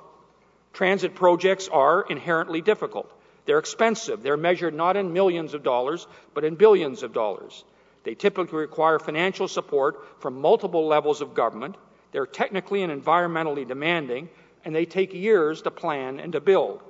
Transit 0.74 1.16
projects 1.16 1.68
are 1.68 2.06
inherently 2.10 2.62
difficult. 2.62 3.12
They're 3.46 3.60
expensive. 3.60 4.22
They're 4.22 4.38
measured 4.38 4.74
not 4.74 4.96
in 4.96 5.14
millions 5.14 5.54
of 5.54 5.64
dollars, 5.64 6.08
but 6.34 6.44
in 6.44 6.56
billions 6.56 7.04
of 7.04 7.14
dollars. 7.14 7.64
They 8.04 8.16
typically 8.16 8.60
require 8.60 9.00
financial 9.00 9.48
support 9.48 10.22
from 10.22 10.42
multiple 10.42 10.88
levels 10.88 11.22
of 11.22 11.34
government. 11.34 11.76
They're 12.12 12.26
technically 12.26 12.84
and 12.84 13.04
environmentally 13.04 13.68
demanding, 13.68 14.30
and 14.64 14.76
they 14.76 14.86
take 14.86 15.14
years 15.14 15.64
to 15.64 15.72
plan 15.72 16.20
and 16.20 16.34
to 16.34 16.42
build. 16.42 16.82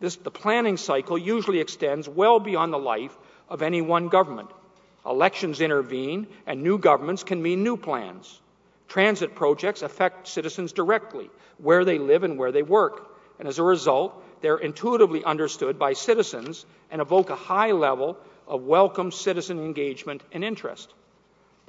This, 0.00 0.16
the 0.16 0.30
planning 0.30 0.78
cycle 0.78 1.16
usually 1.16 1.60
extends 1.60 2.08
well 2.08 2.40
beyond 2.40 2.72
the 2.72 2.78
life 2.78 3.16
of 3.52 3.60
any 3.60 3.82
one 3.82 4.08
government. 4.08 4.50
Elections 5.04 5.60
intervene, 5.60 6.26
and 6.46 6.62
new 6.62 6.78
governments 6.78 7.22
can 7.22 7.42
mean 7.42 7.62
new 7.62 7.76
plans. 7.76 8.40
Transit 8.88 9.34
projects 9.34 9.82
affect 9.82 10.26
citizens 10.26 10.72
directly, 10.72 11.28
where 11.58 11.84
they 11.84 11.98
live 11.98 12.24
and 12.24 12.38
where 12.38 12.50
they 12.50 12.62
work. 12.62 13.14
And 13.38 13.46
as 13.46 13.58
a 13.58 13.62
result, 13.62 14.14
they're 14.40 14.56
intuitively 14.56 15.22
understood 15.22 15.78
by 15.78 15.92
citizens 15.92 16.64
and 16.90 17.02
evoke 17.02 17.28
a 17.28 17.36
high 17.36 17.72
level 17.72 18.16
of 18.48 18.62
welcome 18.62 19.12
citizen 19.12 19.58
engagement 19.58 20.22
and 20.32 20.42
interest. 20.42 20.90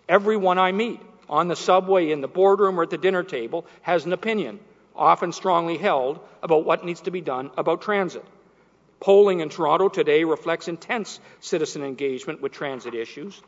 Everyone 0.07 0.57
I 0.57 0.71
meet 0.71 1.01
on 1.27 1.49
the 1.49 1.55
subway, 1.55 2.11
in 2.11 2.21
the 2.21 2.29
boardroom, 2.29 2.79
or 2.79 2.83
at 2.83 2.91
the 2.91 2.97
dinner 2.97 3.23
table 3.23 3.65
has 3.81 4.05
an 4.05 4.13
opinion, 4.13 4.59
often 4.95 5.33
strongly 5.33 5.77
held, 5.77 6.21
about 6.41 6.65
what 6.65 6.85
needs 6.85 7.01
to 7.01 7.11
be 7.11 7.21
done 7.21 7.51
about 7.57 7.81
transit. 7.81 8.23
Polling 9.03 9.41
in 9.41 9.49
Toronto 9.49 9.89
today 9.89 10.23
reflects 10.23 10.69
intense 10.69 11.19
citizen 11.41 11.83
engagement 11.83 12.39
with 12.39 12.53
transit 12.53 12.95
issues. 12.95 13.41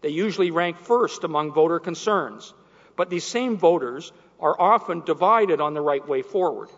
They 0.00 0.08
usually 0.08 0.50
rank 0.50 0.78
first 0.78 1.22
among 1.22 1.52
voter 1.52 1.78
concerns, 1.78 2.54
but 2.96 3.10
these 3.10 3.24
same 3.24 3.58
voters 3.58 4.10
are 4.40 4.58
often 4.58 5.02
divided 5.02 5.60
on 5.60 5.74
the 5.74 5.82
right 5.82 6.08
way 6.08 6.22
forward. 6.22 6.70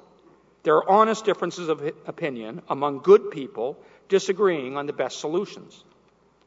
There 0.64 0.74
are 0.74 0.90
honest 0.90 1.24
differences 1.24 1.68
of 1.68 1.80
opinion 2.06 2.62
among 2.68 3.02
good 3.02 3.30
people 3.30 3.78
disagreeing 4.08 4.76
on 4.76 4.86
the 4.86 4.92
best 4.92 5.20
solutions. 5.20 5.84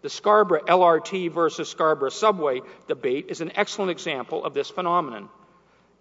The 0.02 0.10
Scarborough 0.10 0.66
LRT 0.66 1.32
versus 1.32 1.70
Scarborough 1.70 2.10
subway 2.10 2.64
debate 2.90 3.28
is 3.30 3.40
an 3.40 3.54
excellent 3.56 3.92
example 3.92 4.44
of 4.44 4.54
this 4.54 4.70
phenomenon. 4.70 5.30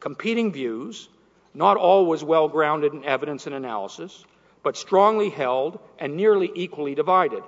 Competing 0.00 0.50
views, 0.50 1.08
not 1.54 1.76
always 1.76 2.24
well 2.24 2.48
grounded 2.48 2.92
in 2.92 3.04
evidence 3.04 3.46
and 3.46 3.54
analysis, 3.54 4.24
but 4.66 4.76
strongly 4.76 5.30
held 5.30 5.78
and 5.96 6.16
nearly 6.16 6.50
equally 6.52 6.96
divided. 6.96 7.44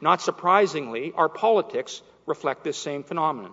Not 0.00 0.22
surprisingly, 0.22 1.12
our 1.14 1.28
politics 1.28 2.00
reflect 2.24 2.64
this 2.64 2.78
same 2.78 3.02
phenomenon. 3.02 3.52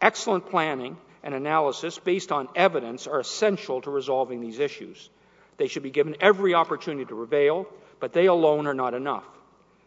Excellent 0.00 0.50
planning 0.50 0.96
and 1.22 1.36
analysis 1.36 2.00
based 2.00 2.32
on 2.32 2.48
evidence 2.56 3.06
are 3.06 3.20
essential 3.20 3.80
to 3.80 3.92
resolving 3.92 4.40
these 4.40 4.58
issues. 4.58 5.08
They 5.56 5.68
should 5.68 5.84
be 5.84 5.92
given 5.92 6.16
every 6.20 6.52
opportunity 6.52 7.04
to 7.04 7.14
prevail, 7.14 7.68
but 8.00 8.12
they 8.12 8.26
alone 8.26 8.66
are 8.66 8.74
not 8.74 8.92
enough. 8.92 9.28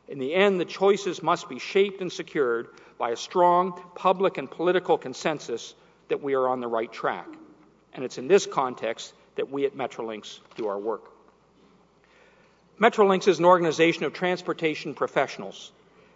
In 0.08 0.18
the 0.18 0.34
end, 0.34 0.62
the 0.62 0.64
choices 0.64 1.22
must 1.22 1.50
be 1.50 1.60
shaped 1.60 2.00
and 2.00 2.10
secured 2.10 2.70
by 2.98 3.10
a 3.10 3.18
strong 3.18 3.84
public 3.96 4.38
and 4.38 4.50
political 4.50 4.98
consensus 4.98 5.76
that 6.08 6.24
we 6.24 6.36
are 6.36 6.48
on 6.48 6.62
the 6.62 6.70
right 6.70 6.94
track. 6.94 7.28
And 7.92 8.06
it's 8.06 8.18
in 8.18 8.30
this 8.30 8.46
context 8.46 9.12
that 9.36 9.52
we 9.52 9.66
at 9.66 9.76
Metrolinx 9.76 10.40
do 10.56 10.70
our 10.70 10.80
work. 10.80 11.12
Metrolinx 12.80 13.28
is 13.30 13.40
an 13.40 13.46
organization 13.46 14.04
of 14.04 14.12
transportation 14.12 14.94
professionals, 14.94 15.72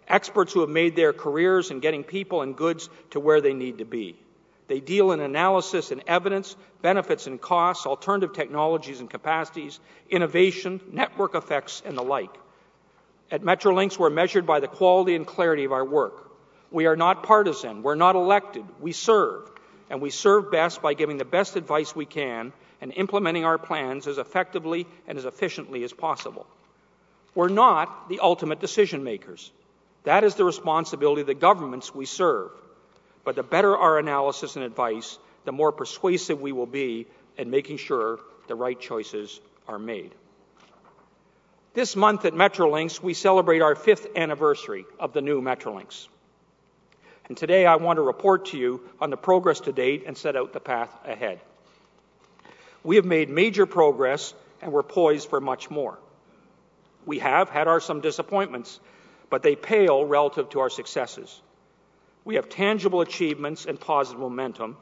experts 0.06 0.52
who 0.52 0.60
have 0.60 0.68
made 0.68 0.94
their 0.94 1.14
careers 1.14 1.70
in 1.70 1.80
getting 1.80 2.04
people 2.04 2.42
and 2.42 2.54
goods 2.54 2.90
to 3.10 3.20
where 3.20 3.40
they 3.40 3.54
need 3.54 3.78
to 3.78 3.86
be. 3.86 4.16
They 4.68 4.78
deal 4.78 5.12
in 5.12 5.20
analysis 5.20 5.90
and 5.90 6.02
evidence, 6.06 6.54
benefits 6.82 7.26
and 7.26 7.40
costs, 7.40 7.86
alternative 7.86 8.34
technologies 8.34 9.00
and 9.00 9.08
capacities, 9.08 9.80
innovation, 10.10 10.80
network 10.92 11.34
effects, 11.34 11.82
and 11.84 11.96
the 11.96 12.02
like. 12.02 12.36
At 13.30 13.42
Metrolinx, 13.42 13.98
we're 13.98 14.10
measured 14.10 14.46
by 14.46 14.60
the 14.60 14.68
quality 14.68 15.16
and 15.16 15.26
clarity 15.26 15.64
of 15.64 15.72
our 15.72 15.84
work. 15.84 16.30
We 16.70 16.86
are 16.86 16.94
not 16.94 17.22
partisan. 17.22 17.82
We're 17.82 17.94
not 17.94 18.16
elected. 18.16 18.64
We 18.80 18.92
serve. 18.92 19.50
And 19.88 20.00
we 20.00 20.10
serve 20.10 20.52
best 20.52 20.82
by 20.82 20.94
giving 20.94 21.16
the 21.16 21.24
best 21.24 21.56
advice 21.56 21.96
we 21.96 22.06
can 22.06 22.52
and 22.80 22.92
implementing 22.96 23.44
our 23.44 23.58
plans 23.58 24.06
as 24.06 24.18
effectively 24.18 24.86
and 25.06 25.18
as 25.18 25.24
efficiently 25.24 25.84
as 25.84 25.92
possible. 25.92 26.46
We're 27.34 27.48
not 27.48 28.08
the 28.08 28.20
ultimate 28.20 28.60
decision 28.60 29.04
makers. 29.04 29.52
That 30.04 30.24
is 30.24 30.34
the 30.34 30.44
responsibility 30.44 31.20
of 31.20 31.26
the 31.26 31.34
governments 31.34 31.94
we 31.94 32.06
serve. 32.06 32.50
But 33.24 33.36
the 33.36 33.42
better 33.42 33.76
our 33.76 33.98
analysis 33.98 34.56
and 34.56 34.64
advice, 34.64 35.18
the 35.44 35.52
more 35.52 35.72
persuasive 35.72 36.40
we 36.40 36.52
will 36.52 36.66
be 36.66 37.06
in 37.36 37.50
making 37.50 37.76
sure 37.76 38.18
the 38.48 38.54
right 38.54 38.78
choices 38.80 39.40
are 39.68 39.78
made. 39.78 40.14
This 41.72 41.94
month 41.94 42.24
at 42.24 42.32
Metrolinx, 42.32 43.00
we 43.00 43.14
celebrate 43.14 43.62
our 43.62 43.76
fifth 43.76 44.08
anniversary 44.16 44.86
of 44.98 45.12
the 45.12 45.20
new 45.20 45.40
Metrolinx. 45.40 46.08
And 47.28 47.36
today 47.36 47.64
I 47.64 47.76
want 47.76 47.98
to 47.98 48.02
report 48.02 48.46
to 48.46 48.58
you 48.58 48.80
on 49.00 49.10
the 49.10 49.16
progress 49.16 49.60
to 49.60 49.72
date 49.72 50.02
and 50.06 50.18
set 50.18 50.34
out 50.34 50.52
the 50.52 50.58
path 50.58 50.92
ahead. 51.04 51.40
We 52.82 52.96
have 52.96 53.04
made 53.04 53.28
major 53.28 53.66
progress 53.66 54.34
and 54.62 54.72
we're 54.72 54.82
poised 54.82 55.28
for 55.28 55.40
much 55.40 55.70
more. 55.70 55.98
We 57.06 57.18
have 57.20 57.48
had 57.48 57.68
our 57.68 57.80
some 57.80 58.00
disappointments, 58.00 58.78
but 59.30 59.42
they 59.42 59.56
pale 59.56 60.04
relative 60.04 60.50
to 60.50 60.60
our 60.60 60.70
successes. 60.70 61.40
We 62.24 62.34
have 62.34 62.48
tangible 62.48 63.00
achievements 63.00 63.64
and 63.64 63.80
positive 63.80 64.20
momentum, 64.20 64.76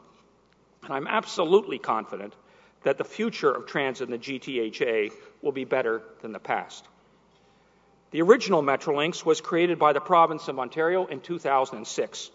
and 0.83 0.93
I'm 0.93 1.07
absolutely 1.07 1.79
confident 1.79 2.35
that 2.83 2.99
the 2.99 3.05
future 3.05 3.51
of 3.51 3.67
transit 3.67 4.09
in 4.09 4.13
the 4.13 4.19
GTHA 4.19 5.13
will 5.43 5.53
be 5.53 5.65
better 5.65 6.03
than 6.21 6.33
the 6.33 6.39
past. 6.39 6.87
The 8.11 8.23
original 8.23 8.63
Metrolinx 8.63 9.25
was 9.25 9.41
created 9.41 9.79
by 9.79 9.93
the 9.93 10.01
province 10.01 10.49
of 10.49 10.59
Ontario 10.59 11.07
in 11.07 11.21
2006, 11.21 12.31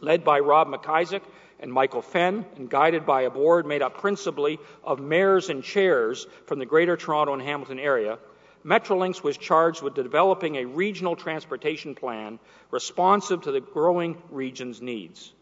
led 0.00 0.24
by 0.24 0.40
Rob 0.40 0.68
MacIsaac 0.68 1.22
and 1.60 1.72
Michael 1.72 2.02
Fenn, 2.02 2.44
and 2.56 2.70
guided 2.70 3.04
by 3.04 3.22
a 3.22 3.30
board 3.30 3.66
made 3.66 3.82
up 3.82 3.98
principally 3.98 4.58
of 4.84 5.00
mayors 5.00 5.50
and 5.50 5.62
chairs 5.62 6.26
from 6.46 6.58
the 6.58 6.66
Greater 6.66 6.96
Toronto 6.96 7.32
and 7.32 7.42
Hamilton 7.42 7.78
area, 7.78 8.18
Metrolinx 8.64 9.22
was 9.22 9.36
charged 9.36 9.82
with 9.82 9.94
developing 9.94 10.56
a 10.56 10.64
regional 10.64 11.16
transportation 11.16 11.94
plan 11.94 12.38
responsive 12.70 13.42
to 13.42 13.52
the 13.52 13.60
growing 13.60 14.16
region's 14.30 14.82
needs. 14.82 15.32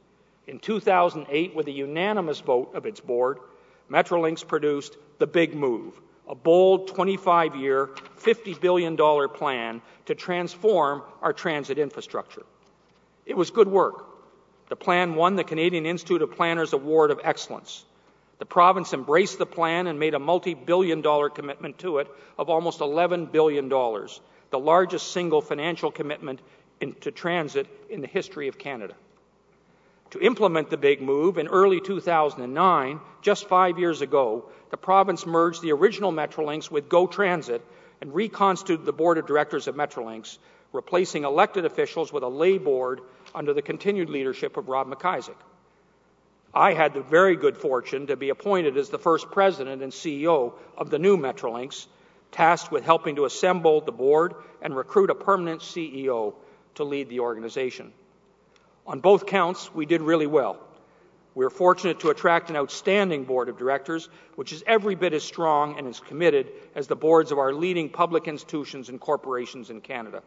In 0.47 0.59
2008, 0.59 1.55
with 1.55 1.67
a 1.67 1.73
unanimous 1.73 2.41
vote 2.41 2.75
of 2.75 2.87
its 2.87 3.01
board, 3.01 3.39
Metrolinx 3.91 4.47
produced 4.47 4.97
The 5.19 5.27
Big 5.27 5.55
Move, 5.55 6.01
a 6.29 6.35
bold 6.35 6.89
25 6.89 7.57
year, 7.57 7.89
$50 8.21 8.61
billion 8.61 8.97
plan 9.29 9.83
to 10.07 10.15
transform 10.15 11.03
our 11.23 11.33
transit 11.33 11.79
infrastructure. 11.79 12.45
It 13.25 13.37
was 13.37 13.51
good 13.51 13.69
work. 13.69 14.16
The 14.69 14.77
plan 14.77 15.15
won 15.15 15.37
the 15.37 15.45
Canadian 15.45 15.87
Institute 15.87 16.23
of 16.23 16.33
Planners 16.33 16.73
Award 16.73 17.11
of 17.11 17.21
Excellence. 17.23 17.85
The 18.39 18.47
province 18.47 18.93
embraced 18.93 19.39
the 19.39 19.47
plan 19.47 19.87
and 19.87 19.99
made 19.99 20.15
a 20.15 20.19
multi 20.19 20.55
billion 20.55 21.01
dollar 21.01 21.31
commitment 21.31 21.79
to 21.79 21.99
it 21.99 22.09
of 22.37 22.51
almost 22.51 22.81
$11 22.81 23.33
billion, 23.33 23.69
the 23.69 24.59
largest 24.59 25.13
single 25.13 25.41
financial 25.41 25.91
commitment 25.91 26.41
into 26.81 27.11
transit 27.11 27.67
in 27.89 28.01
the 28.01 28.07
history 28.07 28.49
of 28.49 28.59
Canada. 28.59 28.95
To 30.11 30.21
implement 30.21 30.71
the 30.71 30.77
big 30.77 31.01
move, 31.01 31.39
in 31.39 31.49
early 31.49 31.81
2009, 31.81 33.01
just 33.23 33.49
five 33.49 33.79
years 33.79 34.03
ago, 34.03 34.45
the 34.71 34.77
province 34.77 35.27
merged 35.27 35.63
the 35.63 35.73
original 35.73 36.13
Metrolinx 36.13 36.71
with 36.71 36.89
GO 36.89 37.07
Transit 37.07 37.63
and 38.01 38.15
reconstituted 38.15 38.85
the 38.85 38.93
board 38.93 39.19
of 39.19 39.27
directors 39.27 39.67
of 39.67 39.75
Metrolinx, 39.75 40.39
replacing 40.73 41.25
elected 41.25 41.65
officials 41.65 42.13
with 42.13 42.23
a 42.23 42.29
lay 42.29 42.59
board 42.59 43.01
under 43.37 43.53
the 43.53 43.63
continued 43.63 44.09
leadership 44.09 44.57
of 44.57 44.69
Rob 44.69 44.89
MacIsaac. 44.89 45.37
I 46.55 46.73
had 46.73 46.95
the 46.95 47.03
very 47.03 47.37
good 47.37 47.57
fortune 47.57 48.07
to 48.07 48.17
be 48.17 48.31
appointed 48.31 48.79
as 48.79 48.89
the 48.89 48.99
first 48.99 49.31
president 49.31 49.83
and 49.83 49.93
CEO 49.93 50.55
of 50.77 50.89
the 50.89 50.99
new 50.99 51.19
Metrolinx, 51.19 51.87
tasked 52.33 52.73
with 52.73 52.83
helping 52.83 53.17
to 53.17 53.27
assemble 53.27 53.83
the 53.83 53.93
board 53.93 54.35
and 54.63 54.75
recruit 54.75 55.11
a 55.11 55.15
permanent 55.15 55.61
CEO 55.61 56.35
to 56.77 56.85
lead 56.85 57.11
the 57.11 57.21
organization. 57.21 57.93
On 58.87 59.01
both 59.01 59.27
counts, 59.27 59.73
we 59.75 59.85
did 59.85 60.01
really 60.01 60.27
well. 60.27 60.59
We 61.35 61.45
are 61.45 61.51
fortunate 61.51 62.01
to 62.01 62.09
attract 62.09 62.49
an 62.49 62.57
outstanding 62.57 63.25
board 63.25 63.51
of 63.51 63.59
directors, 63.59 64.09
which 64.37 64.53
is 64.53 64.65
every 64.67 64.95
bit 64.95 65.13
as 65.13 65.23
strong 65.23 65.79
and 65.79 65.87
as 65.87 66.01
committed 66.01 66.51
as 66.75 66.87
the 66.87 66.97
boards 66.97 67.33
of 67.33 67.39
our 67.39 67.53
leading 67.53 67.91
public 67.91 68.27
institutions 68.29 68.89
and 68.89 68.99
corporations 68.99 69.69
in 69.69 69.83
Canada. 69.83 70.23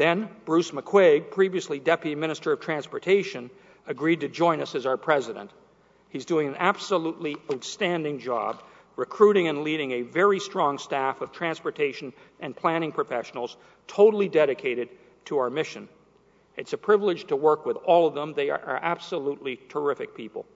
Then 0.00 0.30
Bruce 0.46 0.70
McCuaig, 0.70 1.30
previously 1.30 1.78
Deputy 1.78 2.14
Minister 2.14 2.52
of 2.52 2.60
Transportation, 2.60 3.50
agreed 3.86 4.20
to 4.20 4.28
join 4.28 4.62
us 4.62 4.74
as 4.74 4.86
our 4.86 4.96
president. 4.96 5.50
He's 6.08 6.24
doing 6.24 6.48
an 6.48 6.56
absolutely 6.58 7.36
outstanding 7.52 8.18
job 8.18 8.62
recruiting 8.96 9.48
and 9.48 9.62
leading 9.62 9.92
a 9.92 10.00
very 10.00 10.40
strong 10.40 10.78
staff 10.78 11.20
of 11.20 11.32
transportation 11.32 12.14
and 12.40 12.56
planning 12.56 12.92
professionals 12.92 13.58
totally 13.86 14.26
dedicated 14.26 14.88
to 15.26 15.36
our 15.36 15.50
mission. 15.50 15.86
It's 16.56 16.72
a 16.72 16.78
privilege 16.78 17.26
to 17.26 17.36
work 17.36 17.66
with 17.66 17.76
all 17.76 18.06
of 18.06 18.14
them. 18.14 18.32
They 18.32 18.48
are 18.48 18.80
absolutely 18.80 19.60
terrific 19.68 20.14
people. 20.14 20.46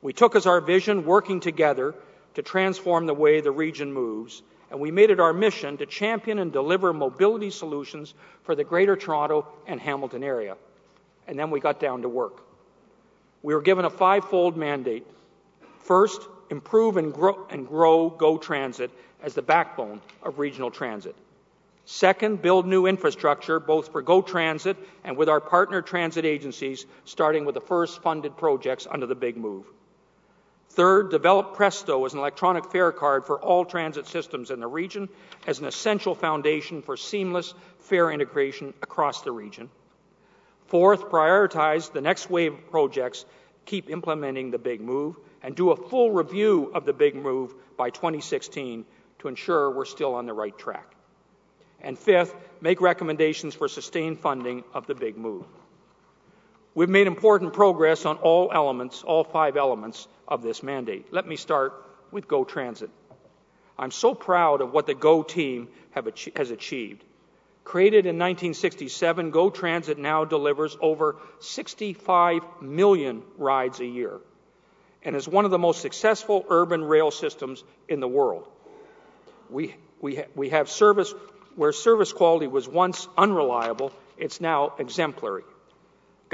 We 0.00 0.12
took 0.12 0.36
as 0.36 0.46
our 0.46 0.60
vision 0.60 1.04
working 1.04 1.40
together 1.40 1.92
to 2.34 2.42
transform 2.42 3.06
the 3.06 3.14
way 3.14 3.40
the 3.40 3.50
region 3.50 3.92
moves, 3.92 4.44
and 4.74 4.80
we 4.80 4.90
made 4.90 5.10
it 5.10 5.20
our 5.20 5.32
mission 5.32 5.76
to 5.76 5.86
champion 5.86 6.40
and 6.40 6.52
deliver 6.52 6.92
mobility 6.92 7.48
solutions 7.48 8.12
for 8.42 8.56
the 8.56 8.64
Greater 8.64 8.96
Toronto 8.96 9.46
and 9.68 9.78
Hamilton 9.80 10.24
area. 10.24 10.56
And 11.28 11.38
then 11.38 11.52
we 11.52 11.60
got 11.60 11.78
down 11.78 12.02
to 12.02 12.08
work. 12.08 12.42
We 13.44 13.54
were 13.54 13.62
given 13.62 13.84
a 13.84 13.90
five-fold 13.90 14.56
mandate. 14.56 15.06
First, 15.78 16.22
improve 16.50 16.96
and 16.96 17.14
grow, 17.14 17.46
and 17.50 17.68
grow 17.68 18.10
GO 18.10 18.36
Transit 18.36 18.90
as 19.22 19.34
the 19.34 19.42
backbone 19.42 20.00
of 20.24 20.40
regional 20.40 20.72
transit. 20.72 21.14
Second, 21.84 22.42
build 22.42 22.66
new 22.66 22.86
infrastructure 22.86 23.60
both 23.60 23.92
for 23.92 24.02
GO 24.02 24.22
Transit 24.22 24.76
and 25.04 25.16
with 25.16 25.28
our 25.28 25.40
partner 25.40 25.82
transit 25.82 26.24
agencies, 26.24 26.84
starting 27.04 27.44
with 27.44 27.54
the 27.54 27.60
first 27.60 28.02
funded 28.02 28.36
projects 28.36 28.88
under 28.90 29.06
the 29.06 29.14
Big 29.14 29.36
Move. 29.36 29.66
Third, 30.74 31.12
develop 31.12 31.54
Presto 31.54 32.04
as 32.04 32.14
an 32.14 32.18
electronic 32.18 32.72
fare 32.72 32.90
card 32.90 33.24
for 33.24 33.40
all 33.40 33.64
transit 33.64 34.08
systems 34.08 34.50
in 34.50 34.58
the 34.58 34.66
region 34.66 35.08
as 35.46 35.60
an 35.60 35.66
essential 35.66 36.16
foundation 36.16 36.82
for 36.82 36.96
seamless 36.96 37.54
fare 37.78 38.10
integration 38.10 38.74
across 38.82 39.22
the 39.22 39.30
region. 39.30 39.70
Fourth, 40.66 41.02
prioritize 41.10 41.92
the 41.92 42.00
next 42.00 42.28
wave 42.28 42.54
of 42.54 42.70
projects, 42.72 43.24
keep 43.66 43.88
implementing 43.88 44.50
the 44.50 44.58
big 44.58 44.80
move, 44.80 45.16
and 45.44 45.54
do 45.54 45.70
a 45.70 45.76
full 45.76 46.10
review 46.10 46.72
of 46.74 46.84
the 46.84 46.92
big 46.92 47.14
move 47.14 47.54
by 47.76 47.90
2016 47.90 48.84
to 49.20 49.28
ensure 49.28 49.70
we're 49.70 49.84
still 49.84 50.16
on 50.16 50.26
the 50.26 50.32
right 50.32 50.58
track. 50.58 50.96
And 51.82 51.96
fifth, 51.96 52.34
make 52.60 52.80
recommendations 52.80 53.54
for 53.54 53.68
sustained 53.68 54.18
funding 54.18 54.64
of 54.72 54.88
the 54.88 54.96
big 54.96 55.16
move. 55.16 55.44
We've 56.74 56.88
made 56.88 57.06
important 57.06 57.52
progress 57.52 58.04
on 58.04 58.16
all 58.16 58.50
elements, 58.52 59.04
all 59.04 59.22
five 59.22 59.56
elements 59.56 60.08
of 60.28 60.42
this 60.42 60.62
mandate. 60.62 61.12
Let 61.12 61.26
me 61.26 61.36
start 61.36 61.72
with 62.10 62.28
Go 62.28 62.44
Transit. 62.44 62.90
I'm 63.78 63.90
so 63.90 64.14
proud 64.14 64.60
of 64.60 64.72
what 64.72 64.86
the 64.86 64.94
Go 64.94 65.22
team 65.22 65.68
has 66.36 66.50
achieved. 66.50 67.04
Created 67.64 68.06
in 68.06 68.16
1967, 68.16 69.30
Go 69.30 69.50
Transit 69.50 69.98
now 69.98 70.24
delivers 70.24 70.76
over 70.80 71.16
65 71.40 72.42
million 72.60 73.22
rides 73.38 73.80
a 73.80 73.86
year 73.86 74.20
and 75.02 75.16
is 75.16 75.28
one 75.28 75.44
of 75.44 75.50
the 75.50 75.58
most 75.58 75.82
successful 75.82 76.44
urban 76.48 76.82
rail 76.82 77.10
systems 77.10 77.62
in 77.88 78.00
the 78.00 78.08
world. 78.08 78.46
We, 79.50 79.74
we, 80.00 80.16
ha- 80.16 80.28
we 80.34 80.50
have 80.50 80.70
service 80.70 81.12
where 81.56 81.72
service 81.72 82.12
quality 82.12 82.46
was 82.46 82.68
once 82.68 83.06
unreliable, 83.16 83.92
it's 84.18 84.40
now 84.40 84.74
exemplary. 84.78 85.44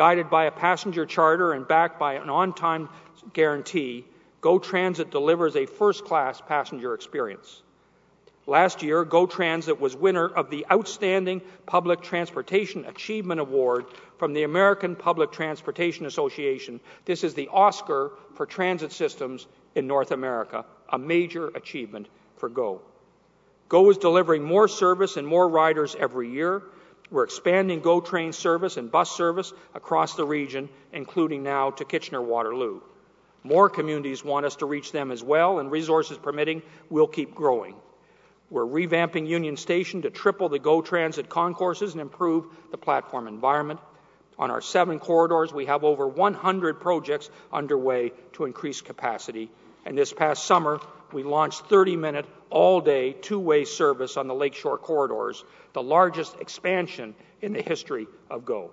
Guided 0.00 0.30
by 0.30 0.46
a 0.46 0.50
passenger 0.50 1.04
charter 1.04 1.52
and 1.52 1.68
backed 1.68 1.98
by 1.98 2.14
an 2.14 2.30
on 2.30 2.54
time 2.54 2.88
guarantee, 3.34 4.06
Go 4.40 4.58
Transit 4.58 5.10
delivers 5.10 5.56
a 5.56 5.66
first 5.66 6.06
class 6.06 6.40
passenger 6.40 6.94
experience. 6.94 7.60
Last 8.46 8.82
year, 8.82 9.04
Go 9.04 9.26
Transit 9.26 9.78
was 9.78 9.94
winner 9.94 10.26
of 10.26 10.48
the 10.48 10.64
Outstanding 10.72 11.42
Public 11.66 12.00
Transportation 12.00 12.86
Achievement 12.86 13.42
Award 13.42 13.84
from 14.16 14.32
the 14.32 14.44
American 14.44 14.96
Public 14.96 15.32
Transportation 15.32 16.06
Association. 16.06 16.80
This 17.04 17.22
is 17.22 17.34
the 17.34 17.48
Oscar 17.48 18.12
for 18.36 18.46
transit 18.46 18.92
systems 18.92 19.46
in 19.74 19.86
North 19.86 20.12
America, 20.12 20.64
a 20.88 20.98
major 20.98 21.48
achievement 21.48 22.08
for 22.38 22.48
Go. 22.48 22.80
Go 23.68 23.90
is 23.90 23.98
delivering 23.98 24.44
more 24.44 24.66
service 24.66 25.18
and 25.18 25.26
more 25.26 25.46
riders 25.46 25.94
every 25.94 26.30
year. 26.30 26.62
We're 27.10 27.24
expanding 27.24 27.80
GO 27.80 28.00
train 28.00 28.32
service 28.32 28.76
and 28.76 28.90
bus 28.90 29.10
service 29.10 29.52
across 29.74 30.14
the 30.14 30.24
region, 30.24 30.68
including 30.92 31.42
now 31.42 31.70
to 31.72 31.84
Kitchener 31.84 32.22
Waterloo. 32.22 32.80
More 33.42 33.68
communities 33.68 34.24
want 34.24 34.46
us 34.46 34.56
to 34.56 34.66
reach 34.66 34.92
them 34.92 35.10
as 35.10 35.22
well, 35.22 35.58
and 35.58 35.70
resources 35.70 36.18
permitting, 36.18 36.62
we'll 36.88 37.06
keep 37.06 37.34
growing. 37.34 37.74
We're 38.50 38.66
revamping 38.66 39.26
Union 39.26 39.56
Station 39.56 40.02
to 40.02 40.10
triple 40.10 40.48
the 40.48 40.58
GO 40.58 40.82
Transit 40.82 41.28
concourses 41.28 41.92
and 41.92 42.00
improve 42.00 42.46
the 42.70 42.78
platform 42.78 43.28
environment. 43.28 43.80
On 44.38 44.50
our 44.50 44.60
seven 44.60 44.98
corridors, 44.98 45.52
we 45.52 45.66
have 45.66 45.84
over 45.84 46.08
100 46.08 46.80
projects 46.80 47.30
underway 47.52 48.12
to 48.32 48.44
increase 48.44 48.80
capacity. 48.80 49.50
And 49.84 49.96
this 49.96 50.12
past 50.12 50.44
summer, 50.44 50.80
we 51.12 51.22
launched 51.22 51.66
30 51.66 51.96
minute, 51.96 52.26
all 52.50 52.80
day, 52.80 53.12
two 53.12 53.38
way 53.38 53.64
service 53.64 54.16
on 54.16 54.28
the 54.28 54.34
Lakeshore 54.34 54.78
corridors, 54.78 55.44
the 55.72 55.82
largest 55.82 56.38
expansion 56.40 57.14
in 57.40 57.52
the 57.52 57.62
history 57.62 58.06
of 58.28 58.44
GO. 58.44 58.70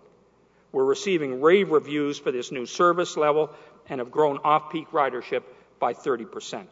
We're 0.72 0.86
receiving 0.86 1.42
rave 1.42 1.72
reviews 1.72 2.20
for 2.20 2.32
this 2.32 2.52
new 2.52 2.66
service 2.66 3.16
level 3.18 3.52
and 3.88 4.00
have 4.00 4.12
grown 4.12 4.40
off 4.44 4.72
peak 4.72 4.90
ridership 4.92 5.44
by 5.80 5.94
30%. 5.94 6.66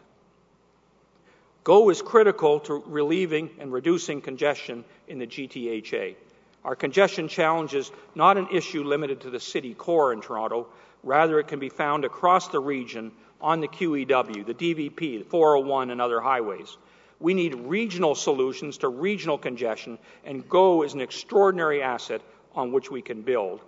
GO 1.63 1.89
is 1.89 2.01
critical 2.01 2.59
to 2.61 2.83
relieving 2.85 3.49
and 3.59 3.71
reducing 3.71 4.21
congestion 4.21 4.85
in 5.07 5.17
the 5.17 5.25
GTHA. 5.25 6.15
Our 6.63 6.75
congestion 6.75 7.27
challenge 7.27 7.73
is 7.73 7.91
not 8.13 8.37
an 8.37 8.47
issue 8.51 8.83
limited 8.83 9.21
to 9.21 9.29
the 9.29 9.39
city 9.39 9.73
core 9.73 10.13
in 10.13 10.21
Toronto, 10.21 10.67
rather, 11.03 11.39
it 11.39 11.47
can 11.47 11.59
be 11.59 11.69
found 11.69 12.05
across 12.05 12.49
the 12.49 12.59
region 12.59 13.11
on 13.39 13.61
the 13.61 13.67
QEW, 13.67 14.45
the 14.45 14.53
DVP, 14.53 15.19
the 15.19 15.23
401, 15.23 15.91
and 15.91 16.01
other 16.01 16.19
highways. 16.19 16.77
We 17.19 17.33
need 17.33 17.55
regional 17.55 18.15
solutions 18.15 18.79
to 18.79 18.89
regional 18.89 19.37
congestion, 19.37 19.97
and 20.23 20.47
GO 20.47 20.83
is 20.83 20.93
an 20.93 21.01
extraordinary 21.01 21.81
asset 21.81 22.21
on 22.53 22.71
which 22.71 22.91
we 22.91 23.01
can 23.01 23.21
build. 23.21 23.61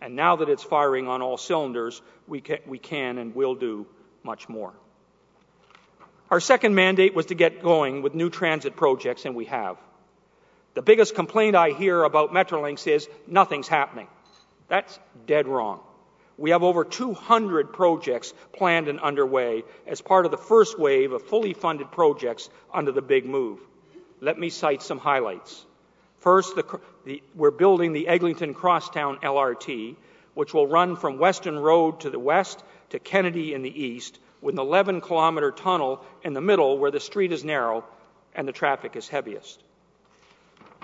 And 0.00 0.16
now 0.16 0.36
that 0.36 0.48
it's 0.48 0.62
firing 0.62 1.08
on 1.08 1.22
all 1.22 1.36
cylinders, 1.36 2.02
we 2.26 2.40
can, 2.40 2.58
we 2.66 2.78
can 2.78 3.18
and 3.18 3.34
will 3.34 3.54
do 3.54 3.86
much 4.22 4.48
more. 4.48 4.72
Our 6.30 6.40
second 6.40 6.74
mandate 6.74 7.14
was 7.14 7.26
to 7.26 7.34
get 7.34 7.62
going 7.62 8.02
with 8.02 8.14
new 8.14 8.30
transit 8.30 8.76
projects, 8.76 9.24
and 9.24 9.34
we 9.34 9.46
have. 9.46 9.76
The 10.74 10.82
biggest 10.82 11.14
complaint 11.14 11.56
I 11.56 11.70
hear 11.70 12.04
about 12.04 12.32
Metrolinx 12.32 12.86
is 12.86 13.08
nothing's 13.26 13.66
happening. 13.66 14.06
That's 14.68 14.98
dead 15.26 15.48
wrong. 15.48 15.80
We 16.40 16.50
have 16.52 16.62
over 16.62 16.84
200 16.84 17.70
projects 17.74 18.32
planned 18.54 18.88
and 18.88 18.98
underway 18.98 19.62
as 19.86 20.00
part 20.00 20.24
of 20.24 20.30
the 20.30 20.38
first 20.38 20.78
wave 20.78 21.12
of 21.12 21.22
fully 21.22 21.52
funded 21.52 21.92
projects 21.92 22.48
under 22.72 22.92
the 22.92 23.02
big 23.02 23.26
move. 23.26 23.60
Let 24.22 24.38
me 24.38 24.48
cite 24.48 24.80
some 24.80 24.98
highlights. 24.98 25.66
First, 26.20 26.56
the, 26.56 26.80
the, 27.04 27.22
we're 27.34 27.50
building 27.50 27.92
the 27.92 28.08
Eglinton 28.08 28.54
Crosstown 28.54 29.18
LRT, 29.18 29.96
which 30.32 30.54
will 30.54 30.66
run 30.66 30.96
from 30.96 31.18
Weston 31.18 31.58
Road 31.58 32.00
to 32.00 32.10
the 32.10 32.18
west 32.18 32.64
to 32.88 32.98
Kennedy 32.98 33.52
in 33.52 33.60
the 33.60 33.82
east, 33.82 34.18
with 34.40 34.54
an 34.54 34.60
11 34.60 35.02
kilometer 35.02 35.50
tunnel 35.50 36.02
in 36.22 36.32
the 36.32 36.40
middle 36.40 36.78
where 36.78 36.90
the 36.90 37.00
street 37.00 37.32
is 37.32 37.44
narrow 37.44 37.84
and 38.34 38.48
the 38.48 38.52
traffic 38.52 38.96
is 38.96 39.06
heaviest. 39.06 39.62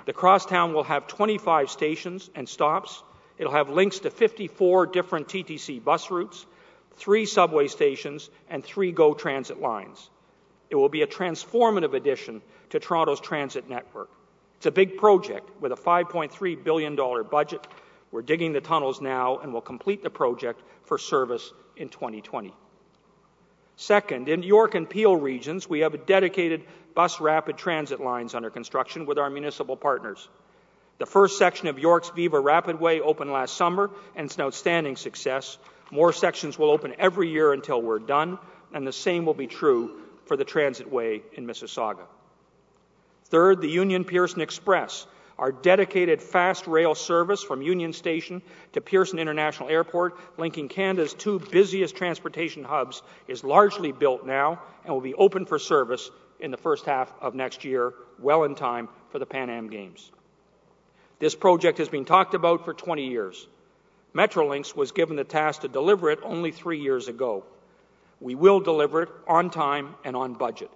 The 0.04 0.12
crosstown 0.12 0.74
will 0.74 0.84
have 0.84 1.06
25 1.06 1.70
stations 1.70 2.28
and 2.34 2.46
stops 2.46 3.02
It'll 3.38 3.53
have 3.53 3.68
links 3.68 4.01
to 4.01 4.11
54 4.11 4.87
different 4.87 5.29
TTC 5.29 5.83
bus 5.83 6.11
routes, 6.11 6.46
three 6.96 7.27
subway 7.27 7.68
stations, 7.68 8.31
and 8.49 8.64
three 8.64 8.92
GO 8.92 9.14
transit 9.14 9.61
lines. 9.61 10.11
It 10.70 10.77
will 10.77 10.88
be 10.88 11.03
a 11.03 11.07
transformative 11.07 11.94
addition 11.94 12.42
to 12.70 12.81
Toronto's 12.81 13.20
transit 13.20 13.68
network. 13.68 14.11
It's 14.57 14.66
a 14.66 14.70
big 14.70 14.96
project 14.96 15.51
with 15.61 15.72
a 15.72 15.77
$5.3 15.77 16.64
billion 16.64 16.96
budget. 17.31 17.66
We're 18.11 18.22
digging 18.22 18.53
the 18.53 18.61
tunnels 18.61 19.01
now 19.01 19.38
and 19.38 19.53
will 19.53 19.61
complete 19.61 20.03
the 20.03 20.11
project 20.11 20.62
for 20.85 20.99
service 20.99 21.53
in 21.77 21.88
2020. 21.88 22.55
Second, 23.77 24.29
in 24.31 24.42
York 24.42 24.75
and 24.75 24.88
Peel 24.88 25.16
regions, 25.16 25.68
we 25.68 25.81
have 25.81 26.07
dedicated 26.07 26.64
bus 26.94 27.20
rapid 27.20 27.59
transit 27.59 28.01
lines 28.01 28.35
under 28.35 28.49
construction 28.49 29.05
with 29.05 29.18
our 29.18 29.29
municipal 29.29 29.77
partners. 29.77 30.29
The 30.98 31.06
first 31.06 31.38
section 31.38 31.68
of 31.68 31.78
York's 31.78 32.09
Viva 32.11 32.40
Rapidway 32.40 33.00
opened 33.00 33.30
last 33.30 33.56
summer, 33.56 33.90
and 34.14 34.26
it's 34.26 34.37
an 34.37 34.42
outstanding 34.42 34.96
success. 34.96 35.59
More 35.90 36.12
sections 36.12 36.59
will 36.59 36.70
open 36.70 36.94
every 36.98 37.28
year 37.28 37.52
until 37.52 37.82
we're 37.82 37.98
done, 37.98 38.38
and 38.72 38.87
the 38.87 38.92
same 38.92 39.26
will 39.26 39.35
be 39.35 39.46
true 39.46 40.00
for 40.24 40.37
the 40.37 40.44
Transitway 40.44 41.22
in 41.35 41.46
Mississauga. 41.46 42.06
Third, 43.26 43.61
the 43.61 43.68
Union 43.68 44.04
Pearson 44.04 44.40
Express, 44.40 45.06
our 45.38 45.52
dedicated 45.52 46.22
fast 46.22 46.66
rail 46.66 46.94
service 46.94 47.42
from 47.42 47.61
Union 47.61 47.92
Station 47.92 48.40
to 48.72 48.80
Pearson 48.80 49.18
International 49.18 49.68
Airport, 49.68 50.18
linking 50.38 50.68
Canada's 50.68 51.12
two 51.12 51.38
busiest 51.38 51.94
transportation 51.94 52.64
hubs, 52.64 53.02
is 53.28 53.44
largely 53.44 53.92
built 53.92 54.24
now 54.24 54.62
and 54.85 54.94
will 54.94 55.02
be 55.02 55.14
open 55.14 55.44
for 55.44 55.59
service 55.59 56.11
in 56.40 56.50
the 56.50 56.56
first 56.56 56.87
half 56.87 57.12
of 57.20 57.35
next 57.35 57.64
year, 57.64 57.92
well 58.18 58.44
in 58.44 58.54
time 58.54 58.88
for 59.11 59.18
the 59.18 59.26
Pan 59.26 59.50
Am 59.50 59.68
Games. 59.68 60.11
This 61.18 61.35
project 61.35 61.79
has 61.79 61.88
been 61.88 62.05
talked 62.05 62.35
about 62.35 62.64
for 62.64 62.74
20 62.74 63.07
years. 63.07 63.46
Metrolinx 64.14 64.76
was 64.76 64.92
given 64.92 65.16
the 65.16 65.24
task 65.24 65.62
to 65.62 65.68
deliver 65.68 66.11
it 66.11 66.20
only 66.22 66.50
three 66.50 66.81
years 66.81 67.09
ago. 67.09 67.44
We 68.20 68.35
will 68.35 68.61
deliver 68.61 69.02
it 69.02 69.09
on 69.26 69.50
time 69.50 69.94
and 70.05 70.16
on 70.16 70.35
budget. 70.35 70.70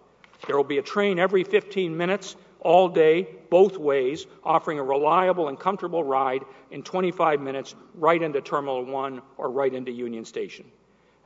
There 0.47 0.57
will 0.57 0.65
be 0.65 0.79
a 0.79 0.83
train 0.83 1.19
every 1.19 1.45
15 1.45 1.97
minutes, 1.97 2.37
all 2.61 2.89
day, 2.89 3.27
both 3.49 3.77
ways, 3.77 4.27
offering 4.45 4.79
a 4.79 4.83
reliable 4.83 5.49
and 5.49 5.59
comfortable 5.59 6.05
ride 6.05 6.43
in 6.71 6.83
25 6.83 7.41
minutes 7.41 7.75
right 7.95 8.21
into 8.21 8.41
Terminal 8.41 8.85
1 8.85 9.23
or 9.39 9.51
right 9.51 9.73
into 9.73 9.91
Union 9.91 10.25
Station. 10.25 10.67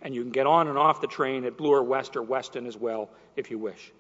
And 0.03 0.15
you 0.15 0.23
can 0.23 0.31
get 0.31 0.47
on 0.47 0.69
and 0.69 0.79
off 0.79 1.01
the 1.01 1.07
train 1.07 1.45
at 1.45 1.57
Bloor 1.57 1.83
West 1.83 2.17
or 2.17 2.23
Weston 2.23 2.67
as 2.67 2.77
well 2.77 3.11
if 3.37 3.51
you 3.51 3.59
wish. 3.59 3.93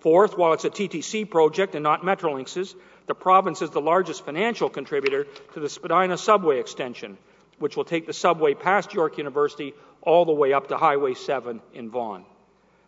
Fourth, 0.00 0.36
while 0.36 0.52
it's 0.52 0.64
a 0.64 0.70
TTC 0.70 1.28
project 1.30 1.74
and 1.74 1.82
not 1.82 2.02
Metrolinx's, 2.02 2.74
the 3.06 3.14
province 3.14 3.62
is 3.62 3.70
the 3.70 3.80
largest 3.80 4.24
financial 4.24 4.68
contributor 4.68 5.26
to 5.54 5.60
the 5.60 5.68
Spadina 5.68 6.16
subway 6.16 6.60
extension, 6.60 7.18
which 7.58 7.76
will 7.76 7.84
take 7.84 8.06
the 8.06 8.12
subway 8.12 8.54
past 8.54 8.94
York 8.94 9.18
University 9.18 9.74
all 10.02 10.24
the 10.24 10.32
way 10.32 10.52
up 10.52 10.68
to 10.68 10.76
Highway 10.76 11.14
7 11.14 11.60
in 11.74 11.90
Vaughan. 11.90 12.24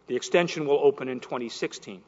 The 0.07 0.17
extension 0.17 0.67
will 0.67 0.81
open 0.83 1.09
in 1.09 1.21
2016. 1.21 2.03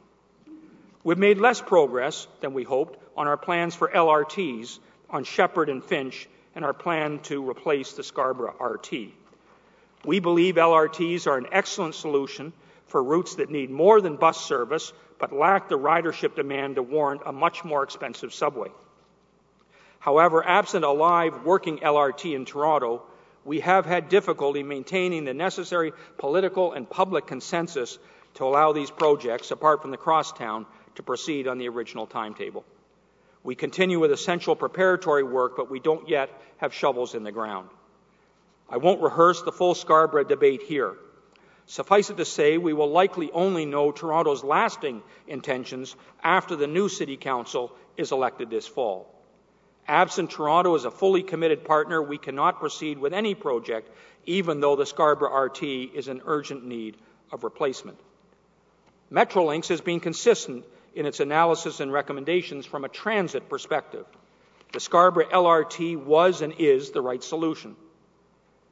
We've 1.03 1.17
made 1.17 1.37
less 1.37 1.61
progress 1.61 2.27
than 2.41 2.53
we 2.53 2.63
hoped 2.63 2.99
on 3.15 3.27
our 3.27 3.37
plans 3.37 3.75
for 3.75 3.87
LRTs 3.87 4.79
on 5.09 5.23
Sheppard 5.23 5.69
and 5.69 5.83
Finch 5.83 6.27
and 6.55 6.65
our 6.65 6.73
plan 6.73 7.19
to 7.19 7.47
replace 7.47 7.93
the 7.93 8.03
Scarborough 8.03 8.55
RT. 8.59 9.11
We 10.05 10.19
believe 10.19 10.55
LRTs 10.55 11.27
are 11.27 11.37
an 11.37 11.47
excellent 11.51 11.95
solution 11.95 12.53
for 12.87 13.03
routes 13.03 13.35
that 13.35 13.49
need 13.49 13.69
more 13.69 14.01
than 14.01 14.15
bus 14.15 14.43
service 14.43 14.93
but 15.19 15.33
lacked 15.33 15.69
the 15.69 15.77
ridership 15.77 16.35
demand 16.35 16.75
to 16.75 16.83
warrant 16.83 17.21
a 17.25 17.31
much 17.31 17.63
more 17.63 17.83
expensive 17.83 18.33
subway. 18.33 18.69
However, 19.99 20.45
absent 20.45 20.85
a 20.85 20.91
live 20.91 21.43
working 21.43 21.79
LRT 21.79 22.35
in 22.35 22.45
Toronto, 22.45 23.01
we 23.43 23.61
have 23.61 23.85
had 23.85 24.09
difficulty 24.09 24.61
maintaining 24.61 25.25
the 25.25 25.33
necessary 25.33 25.93
political 26.17 26.73
and 26.73 26.89
public 26.89 27.27
consensus 27.27 27.97
to 28.35 28.45
allow 28.45 28.73
these 28.73 28.91
projects, 28.91 29.51
apart 29.51 29.81
from 29.81 29.91
the 29.91 29.97
crosstown, 29.97 30.65
to 30.95 31.03
proceed 31.03 31.47
on 31.47 31.57
the 31.57 31.69
original 31.69 32.05
timetable. 32.05 32.63
We 33.43 33.55
continue 33.55 33.99
with 33.99 34.11
essential 34.11 34.55
preparatory 34.55 35.23
work, 35.23 35.55
but 35.55 35.71
we 35.71 35.79
don't 35.79 36.09
yet 36.09 36.29
have 36.57 36.73
shovels 36.73 37.15
in 37.15 37.23
the 37.23 37.31
ground. 37.31 37.69
I 38.69 38.77
won't 38.77 39.01
rehearse 39.01 39.41
the 39.41 39.51
full 39.51 39.73
Scarborough 39.73 40.25
debate 40.25 40.63
here. 40.63 40.95
Suffice 41.67 42.09
it 42.09 42.17
to 42.17 42.25
say, 42.25 42.57
we 42.57 42.71
will 42.71 42.89
likely 42.89 43.29
only 43.31 43.65
know 43.65 43.91
Toronto's 43.91 44.43
lasting 44.43 45.03
intentions 45.27 45.95
after 46.23 46.55
the 46.55 46.65
new 46.65 46.87
City 46.87 47.17
Council 47.17 47.73
is 47.97 48.13
elected 48.13 48.49
this 48.49 48.65
fall. 48.65 49.13
Absent 49.85 50.31
Toronto 50.31 50.75
as 50.75 50.85
a 50.85 50.91
fully 50.91 51.23
committed 51.23 51.65
partner, 51.65 52.01
we 52.01 52.17
cannot 52.17 52.59
proceed 52.59 52.97
with 52.97 53.13
any 53.13 53.35
project, 53.35 53.89
even 54.25 54.61
though 54.61 54.77
the 54.77 54.85
Scarborough 54.85 55.43
RT 55.43 55.63
is 55.63 56.07
in 56.07 56.21
urgent 56.25 56.65
need 56.65 56.95
of 57.31 57.43
replacement. 57.43 57.97
Metrolinx 59.11 59.67
has 59.67 59.81
been 59.81 59.99
consistent 59.99 60.65
in 60.95 61.05
its 61.05 61.19
analysis 61.19 61.81
and 61.81 61.91
recommendations 61.91 62.65
from 62.65 62.85
a 62.85 62.89
transit 62.89 63.49
perspective. 63.49 64.05
The 64.71 64.79
Scarborough 64.79 65.29
LRT 65.29 65.97
was 65.97 66.41
and 66.41 66.53
is 66.59 66.91
the 66.91 67.01
right 67.01 67.23
solution. 67.23 67.75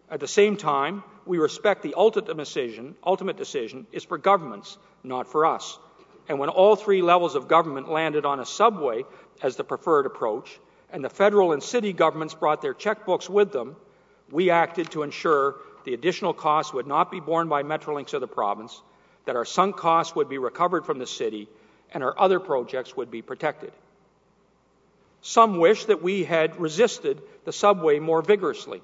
At 0.10 0.20
the 0.20 0.28
same 0.28 0.56
time, 0.56 1.04
we 1.26 1.40
respect 1.40 1.82
the 1.82 1.96
ultimate 1.96 2.38
decision, 2.38 2.96
ultimate 3.04 3.38
decision 3.38 3.88
is 3.92 4.04
for 4.04 4.18
governments, 4.18 4.78
not 5.04 5.28
for 5.28 5.46
us. 5.46 5.80
And 6.28 6.40
when 6.40 6.50
all 6.50 6.76
three 6.76 7.02
levels 7.02 7.36
of 7.36 7.48
government 7.48 7.90
landed 7.90 8.26
on 8.26 8.40
a 8.40 8.46
subway 8.46 9.04
as 9.42 9.56
the 9.56 9.64
preferred 9.64 10.06
approach, 10.06 10.60
and 10.92 11.04
the 11.04 11.10
federal 11.10 11.52
and 11.52 11.62
city 11.62 11.94
governments 11.94 12.34
brought 12.34 12.62
their 12.62 12.74
checkbooks 12.74 13.30
with 13.30 13.52
them, 13.52 13.76
we 14.32 14.50
acted 14.50 14.92
to 14.92 15.04
ensure 15.04 15.56
the 15.84 15.94
additional 15.94 16.34
costs 16.34 16.74
would 16.74 16.88
not 16.88 17.12
be 17.12 17.20
borne 17.20 17.48
by 17.48 17.64
Metrolinx 17.64 18.14
or 18.14 18.20
the 18.20 18.28
province, 18.28 18.82
that 19.26 19.36
our 19.36 19.46
sunk 19.46 19.76
costs 19.76 20.16
would 20.16 20.30
be 20.30 20.38
recovered 20.38 20.86
from 20.86 21.00
the 21.00 21.08
city, 21.08 21.48
and 21.92 22.04
our 22.04 22.20
other 22.20 22.40
projects 22.40 22.96
would 22.96 23.12
be 23.12 23.22
protected. 23.22 23.72
Some 25.22 25.58
wish 25.58 25.86
that 25.86 26.04
we 26.04 26.24
had 26.24 26.60
resisted 26.60 27.22
the 27.46 27.52
subway 27.52 28.00
more 28.00 28.22
vigorously. 28.22 28.82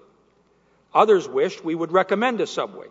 Others 0.94 1.28
wished 1.28 1.64
we 1.64 1.76
would 1.76 1.92
recommend 1.92 2.42
a 2.42 2.48
subway. 2.48 2.88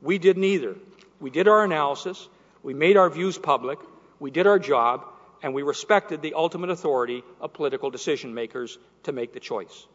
We 0.00 0.18
did 0.18 0.36
neither. 0.38 0.76
We 1.20 1.30
did 1.30 1.48
our 1.48 1.64
analysis, 1.64 2.28
we 2.62 2.74
made 2.74 2.96
our 2.96 3.08
views 3.08 3.38
public, 3.38 3.78
we 4.20 4.30
did 4.30 4.46
our 4.46 4.58
job, 4.58 5.06
and 5.42 5.54
we 5.54 5.62
respected 5.62 6.20
the 6.20 6.34
ultimate 6.34 6.70
authority 6.70 7.22
of 7.40 7.54
political 7.54 7.90
decision 7.90 8.34
makers 8.34 8.78
to 9.04 9.12
make 9.12 9.32
the 9.32 9.40
choice. 9.40 9.86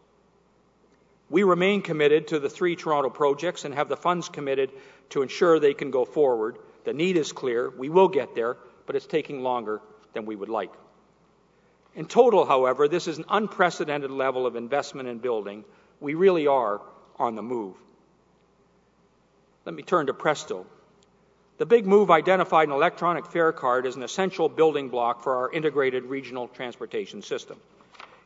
We 1.30 1.44
remain 1.44 1.82
committed 1.82 2.30
to 2.30 2.40
the 2.40 2.50
three 2.50 2.76
Toronto 2.76 3.10
projects 3.10 3.66
and 3.66 3.74
have 3.76 3.88
the 3.88 3.98
funds 3.98 4.30
committed 4.30 4.72
to 5.12 5.22
ensure 5.22 5.60
they 5.60 5.74
can 5.74 5.92
go 5.92 6.06
forward. 6.06 6.58
The 6.84 6.94
need 6.94 7.18
is 7.18 7.32
clear. 7.32 7.70
We 7.70 7.90
will 7.90 8.10
get 8.10 8.36
there, 8.36 8.58
but 8.86 8.96
it's 8.96 9.06
taking 9.06 9.44
longer 9.44 9.82
than 10.14 10.26
we 10.26 10.36
would 10.36 10.50
like. 10.50 10.72
In 11.96 12.06
total, 12.06 12.46
however, 12.46 12.88
this 12.88 13.08
is 13.08 13.18
an 13.18 13.26
unprecedented 13.30 14.12
level 14.12 14.46
of 14.46 14.56
investment 14.56 15.08
in 15.08 15.20
building. 15.20 15.64
We 16.00 16.16
really 16.16 16.48
are 16.48 16.82
on 17.22 17.36
the 17.36 17.42
move. 17.42 17.76
Let 19.66 19.76
me 19.76 19.84
turn 19.84 20.08
to 20.08 20.14
Presto. 20.14 20.66
The 21.60 21.68
big 21.68 21.86
move 21.86 22.10
identified 22.10 22.68
an 22.68 22.74
electronic 22.74 23.28
fare 23.28 23.52
card 23.52 23.86
as 23.86 23.96
an 23.96 24.02
essential 24.02 24.50
building 24.50 24.90
block 24.90 25.22
for 25.22 25.36
our 25.36 25.52
integrated 25.52 26.06
regional 26.06 26.48
transportation 26.48 27.22
system. 27.22 27.60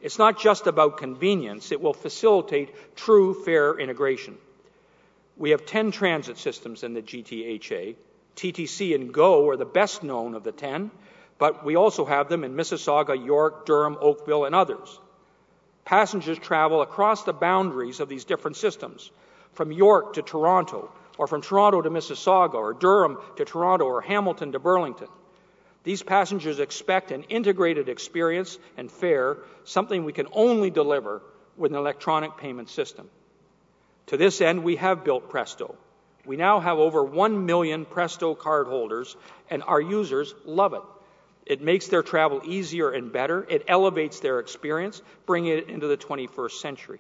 It's 0.01 0.17
not 0.17 0.39
just 0.39 0.67
about 0.67 0.97
convenience, 0.97 1.73
it 1.73 1.81
will 1.81 1.93
facilitate 1.93 2.95
true 2.95 3.33
fare 3.43 3.77
integration. 3.77 4.37
We 5.35 5.49
have 5.49 5.65
10 5.65 5.91
transit 5.91 6.37
systems 6.37 6.83
in 6.83 6.93
the 6.93 7.01
GTHA. 7.01 7.95
TTC 8.37 8.95
and 8.95 9.13
GO 9.13 9.49
are 9.49 9.57
the 9.57 9.65
best 9.65 10.03
known 10.03 10.35
of 10.35 10.43
the 10.43 10.53
10, 10.53 10.91
but 11.37 11.65
we 11.65 11.75
also 11.75 12.05
have 12.05 12.29
them 12.29 12.45
in 12.45 12.55
Mississauga, 12.55 13.25
York, 13.25 13.65
Durham, 13.65 13.97
Oakville, 13.99 14.45
and 14.45 14.55
others. 14.55 14.99
Passengers 15.85 16.39
travel 16.39 16.81
across 16.81 17.23
the 17.23 17.33
boundaries 17.33 17.99
of 17.99 18.09
these 18.09 18.25
different 18.25 18.57
systems, 18.57 19.11
from 19.53 19.71
York 19.71 20.13
to 20.13 20.21
Toronto, 20.21 20.91
or 21.17 21.27
from 21.27 21.41
Toronto 21.41 21.81
to 21.81 21.89
Mississauga, 21.89 22.55
or 22.55 22.73
Durham 22.73 23.19
to 23.37 23.45
Toronto, 23.45 23.85
or 23.85 24.01
Hamilton 24.01 24.51
to 24.51 24.59
Burlington. 24.59 25.07
These 25.83 26.01
passengers 26.01 26.59
expect 26.59 27.11
an 27.11 27.23
integrated 27.23 27.87
experience 27.87 28.57
and 28.75 28.91
fare, 28.91 29.37
something 29.63 30.03
we 30.03 30.13
can 30.13 30.27
only 30.31 30.71
deliver 30.71 31.21
with 31.55 31.71
an 31.71 31.77
electronic 31.77 32.37
payment 32.37 32.69
system. 32.69 33.07
To 34.07 34.17
this 34.17 34.41
end, 34.41 34.63
we 34.63 34.77
have 34.77 35.03
built 35.03 35.29
Presto. 35.29 35.75
We 36.25 36.37
now 36.37 36.59
have 36.59 36.79
over 36.79 37.03
1 37.03 37.45
million 37.45 37.85
Presto 37.85 38.33
cardholders, 38.33 39.15
and 39.51 39.61
our 39.61 39.79
users 39.79 40.33
love 40.43 40.73
it. 40.73 40.81
It 41.45 41.61
makes 41.61 41.87
their 41.87 42.03
travel 42.03 42.41
easier 42.43 42.89
and 42.89 43.11
better. 43.11 43.45
It 43.47 43.65
elevates 43.67 44.19
their 44.19 44.39
experience, 44.39 45.01
bringing 45.25 45.57
it 45.57 45.69
into 45.69 45.87
the 45.87 45.97
21st 45.97 46.59
century. 46.59 46.99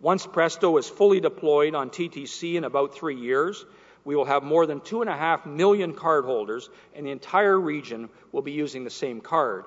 Once 0.00 0.26
Presto 0.26 0.76
is 0.76 0.88
fully 0.88 1.20
deployed 1.20 1.74
on 1.74 1.90
TTC 1.90 2.54
in 2.54 2.64
about 2.64 2.94
three 2.94 3.16
years, 3.16 3.64
we 4.04 4.16
will 4.16 4.24
have 4.24 4.42
more 4.42 4.66
than 4.66 4.80
2.5 4.80 5.46
million 5.46 5.94
cardholders, 5.94 6.68
and 6.94 7.06
the 7.06 7.10
entire 7.10 7.58
region 7.58 8.08
will 8.32 8.42
be 8.42 8.52
using 8.52 8.84
the 8.84 8.90
same 8.90 9.20
card. 9.20 9.64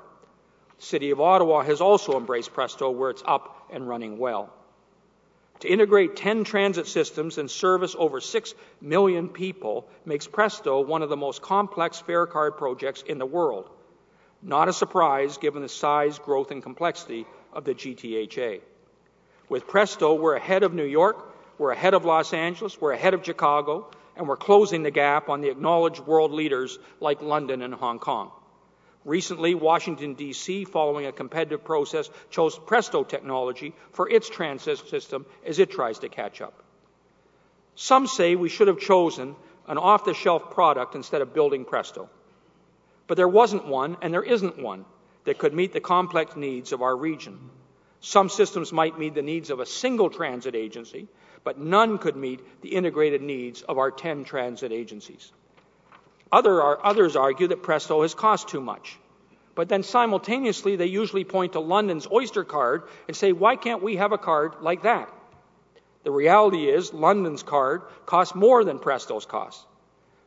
The 0.80 0.86
City 0.86 1.12
of 1.12 1.21
Ottawa 1.21 1.62
has 1.62 1.82
also 1.82 2.17
embraced 2.17 2.54
Presto, 2.54 2.89
where 2.89 3.12
it's 3.12 3.23
up 3.26 3.67
and 3.71 3.88
running 3.88 4.17
well. 4.17 4.52
To 5.60 5.67
integrate 5.67 6.15
10 6.15 6.43
transit 6.43 6.88
systems 6.88 7.38
and 7.38 7.49
service 7.49 7.95
over 7.97 8.19
6 8.19 8.54
million 8.82 9.30
people 9.30 9.88
makes 10.04 10.28
Presto 10.28 10.82
one 10.82 11.04
of 11.04 11.10
the 11.10 11.17
most 11.17 11.41
complex 11.41 11.99
fare 11.99 12.26
card 12.26 12.58
projects 12.58 13.02
in 13.04 13.17
the 13.17 13.26
world. 13.26 13.69
Not 14.43 14.67
a 14.67 14.73
surprise 14.73 15.38
given 15.38 15.62
the 15.62 15.69
size, 15.69 16.19
growth, 16.19 16.51
and 16.51 16.62
complexity 16.62 17.25
of 17.53 17.63
the 17.63 17.73
GTHA. 17.73 18.60
With 19.47 19.67
Presto, 19.67 20.15
we're 20.15 20.36
ahead 20.36 20.63
of 20.63 20.73
New 20.73 20.86
York, 20.86 21.34
we're 21.58 21.71
ahead 21.71 21.93
of 21.93 22.03
Los 22.03 22.34
Angeles, 22.34 22.79
we're 22.79 22.91
ahead 22.91 23.13
of 23.13 23.23
Chicago, 23.23 23.89
and 24.17 24.27
we're 24.27 24.36
closing 24.36 24.84
the 24.84 24.91
gap 24.91 25.29
on 25.29 25.39
the 25.39 25.49
acknowledged 25.49 26.01
world 26.01 26.32
leaders 26.32 26.77
like 26.99 27.21
London 27.21 27.62
and 27.62 27.73
Hong 27.73 27.99
Kong. 27.99 28.32
Recently, 29.06 29.56
Washington, 29.56 30.13
D.C., 30.13 30.65
following 30.65 31.06
a 31.06 31.12
competitive 31.12 31.63
process, 31.63 32.10
chose 32.29 32.58
Presto 32.58 33.03
technology 33.03 33.73
for 33.91 34.10
its 34.10 34.29
transit 34.29 34.79
system 34.89 35.25
as 35.45 35.60
it 35.60 35.71
tries 35.71 35.99
to 35.99 36.10
catch 36.10 36.41
up. 36.41 36.63
Some 37.75 38.08
say 38.08 38.36
we 38.36 38.49
should 38.49 38.67
have 38.67 38.79
chosen 38.79 39.36
an 39.67 39.77
off 39.77 40.06
the 40.06 40.13
shelf 40.13 40.51
product 40.51 40.95
instead 40.95 41.21
of 41.21 41.34
building 41.34 41.65
Presto. 41.65 42.10
But 43.07 43.17
there 43.17 43.27
wasn't 43.27 43.67
one, 43.67 43.97
and 44.01 44.13
there 44.13 44.23
isn't 44.23 44.61
one, 44.61 44.85
that 45.25 45.37
could 45.37 45.53
meet 45.53 45.73
the 45.73 45.79
complex 45.79 46.35
needs 46.35 46.71
of 46.71 46.81
our 46.81 46.95
region. 46.95 47.37
Some 47.99 48.29
systems 48.29 48.73
might 48.73 48.99
meet 48.99 49.13
the 49.13 49.21
needs 49.21 49.49
of 49.49 49.59
a 49.59 49.65
single 49.65 50.09
transit 50.09 50.55
agency, 50.55 51.07
but 51.43 51.57
none 51.57 51.97
could 51.97 52.15
meet 52.15 52.61
the 52.61 52.75
integrated 52.75 53.21
needs 53.21 53.61
of 53.61 53.77
our 53.77 53.91
10 53.91 54.25
transit 54.25 54.71
agencies. 54.71 55.31
Other, 56.31 56.85
others 56.85 57.15
argue 57.15 57.47
that 57.47 57.63
Presto 57.63 58.01
has 58.01 58.13
cost 58.13 58.49
too 58.49 58.61
much. 58.61 58.97
But 59.55 59.69
then 59.69 59.83
simultaneously, 59.83 60.75
they 60.75 60.87
usually 60.87 61.23
point 61.23 61.53
to 61.53 61.59
London's 61.59 62.07
Oyster 62.11 62.43
card 62.43 62.83
and 63.07 63.15
say, 63.15 63.31
why 63.31 63.55
can't 63.55 63.83
we 63.83 63.97
have 63.97 64.11
a 64.11 64.17
card 64.17 64.55
like 64.61 64.83
that? 64.83 65.09
The 66.03 66.11
reality 66.11 66.67
is, 66.69 66.93
London's 66.93 67.43
card 67.43 67.83
costs 68.05 68.35
more 68.35 68.63
than 68.63 68.79
Presto's 68.79 69.25
costs. 69.25 69.65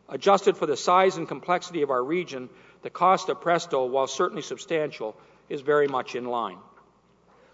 Adjusted 0.09 0.57
for 0.57 0.67
the 0.67 0.77
size 0.77 1.17
and 1.17 1.27
complexity 1.27 1.83
of 1.83 1.91
our 1.91 2.03
region, 2.03 2.49
the 2.87 2.91
cost 2.91 3.29
of 3.29 3.41
Presto, 3.41 3.85
while 3.85 4.07
certainly 4.07 4.43
substantial, 4.43 5.17
is 5.49 5.61
very 5.61 5.89
much 5.89 6.15
in 6.15 6.25
line. 6.25 6.59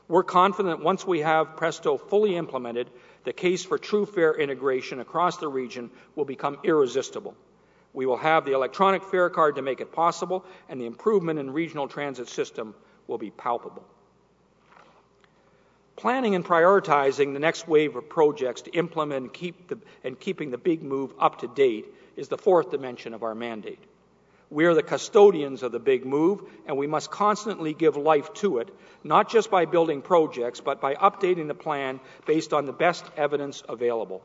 We're 0.07 0.25
confident 0.25 0.77
that 0.77 0.85
once 0.85 1.07
we 1.07 1.21
have 1.21 1.57
Presto 1.57 1.97
fully 1.97 2.37
implemented, 2.37 2.91
the 3.25 3.33
case 3.33 3.65
for 3.65 3.79
true 3.79 4.05
fare 4.05 4.35
integration 4.35 5.01
across 5.01 5.39
the 5.39 5.49
region 5.49 5.91
will 6.17 6.27
become 6.27 6.59
irresistible. 6.65 7.35
We 7.95 8.05
will 8.05 8.19
have 8.19 8.45
the 8.45 8.53
electronic 8.53 9.03
fare 9.05 9.31
card 9.31 9.57
to 9.57 9.63
make 9.63 9.81
it 9.81 9.91
possible, 9.91 10.45
and 10.69 10.79
the 10.79 10.85
improvement 10.85 11.39
in 11.39 11.51
regional 11.51 11.89
transit 11.89 12.29
system 12.29 12.75
will 13.07 13.17
be 13.17 13.31
palpable. 13.31 13.87
Planning 15.97 16.35
and 16.35 16.45
prioritizing 16.45 17.33
the 17.33 17.41
next 17.41 17.67
wave 17.67 17.97
of 17.97 18.07
projects 18.07 18.61
to 18.63 18.71
implement 18.73 19.23
and, 19.23 19.33
keep 19.33 19.69
the, 19.69 19.79
and 20.05 20.21
keeping 20.21 20.51
the 20.51 20.59
big 20.59 20.83
move 20.83 21.15
up 21.19 21.39
to 21.39 21.49
date 21.49 21.87
is 22.17 22.29
the 22.29 22.37
fourth 22.37 22.71
dimension 22.71 23.15
of 23.15 23.23
our 23.23 23.35
mandate. 23.35 23.83
We 24.53 24.67
are 24.67 24.75
the 24.75 24.83
custodians 24.83 25.63
of 25.63 25.73
the 25.73 25.79
big 25.79 26.05
move, 26.05 26.43
and 26.67 26.77
we 26.77 26.87
must 26.87 27.11
constantly 27.11 27.73
give 27.73 27.97
life 27.97 28.35
to 28.35 28.59
it, 28.59 28.69
not 29.03 29.31
just 29.31 29.51
by 29.51 29.65
building 29.65 30.03
projects, 30.03 30.61
but 30.61 30.79
by 30.79 30.95
updating 30.95 31.49
the 31.49 31.55
plan 31.55 32.01
based 32.27 32.53
on 32.53 32.67
the 32.67 32.73
best 32.75 33.03
evidence 33.17 33.63
available. 33.67 34.23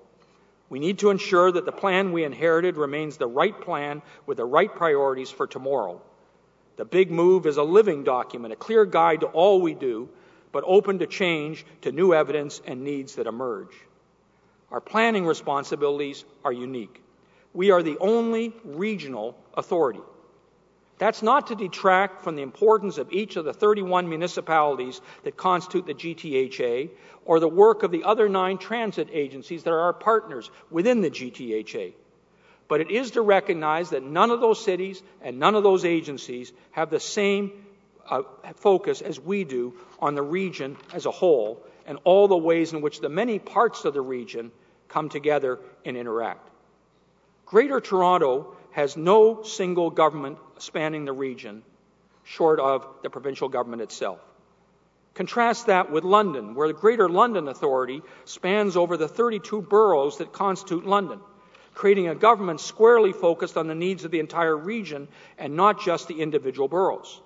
We 0.69 0.79
need 0.79 0.99
to 0.99 1.11
ensure 1.11 1.49
that 1.49 1.63
the 1.63 1.71
plan 1.71 2.11
we 2.11 2.25
inherited 2.25 2.75
remains 2.75 3.15
the 3.15 3.25
right 3.25 3.57
plan 3.57 4.01
with 4.25 4.35
the 4.35 4.43
right 4.43 4.69
priorities 4.69 5.31
for 5.31 5.47
tomorrow. 5.47 6.01
The 6.75 6.83
big 6.83 7.09
move 7.09 7.45
is 7.45 7.55
a 7.55 7.63
living 7.63 8.03
document, 8.03 8.51
a 8.51 8.57
clear 8.57 8.83
guide 8.83 9.21
to 9.21 9.27
all 9.27 9.61
we 9.61 9.75
do, 9.75 10.09
but 10.51 10.65
open 10.67 10.99
to 10.99 11.07
change 11.07 11.65
to 11.83 11.93
new 11.93 12.13
evidence 12.13 12.61
and 12.67 12.83
needs 12.83 13.15
that 13.15 13.27
emerge. 13.27 13.73
Our 14.71 14.81
planning 14.81 15.25
responsibilities 15.25 16.25
are 16.43 16.51
unique. 16.51 17.01
We 17.53 17.71
are 17.71 17.81
the 17.81 17.97
only 17.99 18.53
regional 18.65 19.37
authority. 19.53 20.01
That's 20.97 21.21
not 21.21 21.47
to 21.47 21.55
detract 21.55 22.23
from 22.23 22.36
the 22.36 22.41
importance 22.41 22.97
of 22.97 23.12
each 23.12 23.36
of 23.36 23.45
the 23.45 23.53
31 23.53 24.10
municipalities 24.10 24.99
that 25.23 25.38
constitute 25.38 25.86
the 25.86 25.93
GTHA 25.93 26.89
or 27.25 27.39
the 27.39 27.47
work 27.47 27.83
of 27.83 27.91
the 27.91 28.03
other 28.03 28.27
nine 28.27 28.57
transit 28.57 29.10
agencies 29.12 29.63
that 29.63 29.71
are 29.71 29.81
our 29.81 29.93
partners 29.93 30.49
within 30.71 31.01
the 31.01 31.12
GTHA. 31.12 31.93
But 32.67 32.81
it 32.81 32.91
is 32.91 33.12
to 33.12 33.21
recognize 33.21 33.91
that 33.91 34.03
none 34.03 34.31
of 34.31 34.41
those 34.41 34.63
cities 34.63 35.01
and 35.21 35.39
none 35.39 35.55
of 35.55 35.63
those 35.63 35.86
agencies 35.86 36.51
have 36.71 36.89
the 36.89 36.99
same 36.99 37.51
uh, 38.10 38.23
focus 38.55 39.01
as 39.01 39.19
we 39.19 39.43
do 39.43 39.75
on 39.99 40.15
the 40.15 40.23
region 40.23 40.77
as 40.93 41.05
a 41.05 41.12
whole 41.12 41.63
and 41.86 41.99
all 42.03 42.27
the 42.27 42.38
ways 42.38 42.73
in 42.73 42.81
which 42.81 42.99
the 42.99 43.10
many 43.10 43.39
parts 43.39 43.86
of 43.86 43.93
the 43.93 44.01
region 44.01 44.51
come 44.89 45.10
together 45.10 45.60
and 45.86 45.95
interact. 45.95 46.49
Greater 47.45 47.79
Toronto 47.79 48.57
has 48.77 48.95
no 48.95 49.41
single 49.41 49.89
government 49.89 50.37
spanning 50.59 51.03
the 51.03 51.11
region 51.11 51.63
short 52.23 52.59
of 52.59 52.87
the 53.01 53.09
provincial 53.09 53.49
government 53.49 53.81
itself. 53.81 54.19
Contrast 55.15 55.65
that 55.65 55.91
with 55.91 56.03
London, 56.03 56.53
where 56.53 56.67
the 56.67 56.75
Greater 56.75 57.09
London 57.09 57.47
Authority 57.47 58.03
spans 58.25 58.77
over 58.77 58.95
the 58.95 59.07
32 59.07 59.63
boroughs 59.63 60.19
that 60.19 60.31
constitute 60.31 60.85
London, 60.85 61.19
creating 61.73 62.07
a 62.07 62.13
government 62.13 62.61
squarely 62.61 63.13
focused 63.13 63.57
on 63.57 63.67
the 63.67 63.73
needs 63.73 64.05
of 64.05 64.11
the 64.11 64.19
entire 64.19 64.55
region 64.55 65.07
and 65.39 65.55
not 65.55 65.81
just 65.81 66.07
the 66.07 66.21
individual 66.21 66.67
boroughs. 66.67 67.19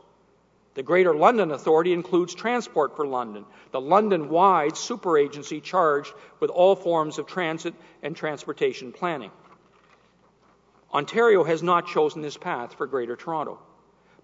The 0.76 0.84
Greater 0.84 1.14
London 1.14 1.52
Authority 1.52 1.92
includes 1.92 2.34
Transport 2.34 2.96
for 2.96 3.06
London, 3.06 3.44
the 3.72 3.82
London 3.82 4.30
wide 4.30 4.78
super 4.78 5.18
agency 5.18 5.60
charged 5.60 6.14
with 6.40 6.50
all 6.50 6.78
forms 6.78 7.18
of 7.18 7.28
transit 7.28 7.74
and 8.02 8.16
transportation 8.16 8.94
planning. 8.94 9.32
Ontario 10.94 11.44
has 11.44 11.64
not 11.64 11.88
chosen 11.88 12.22
this 12.22 12.38
path 12.38 12.74
for 12.74 12.86
Greater 12.86 13.16
Toronto, 13.16 13.60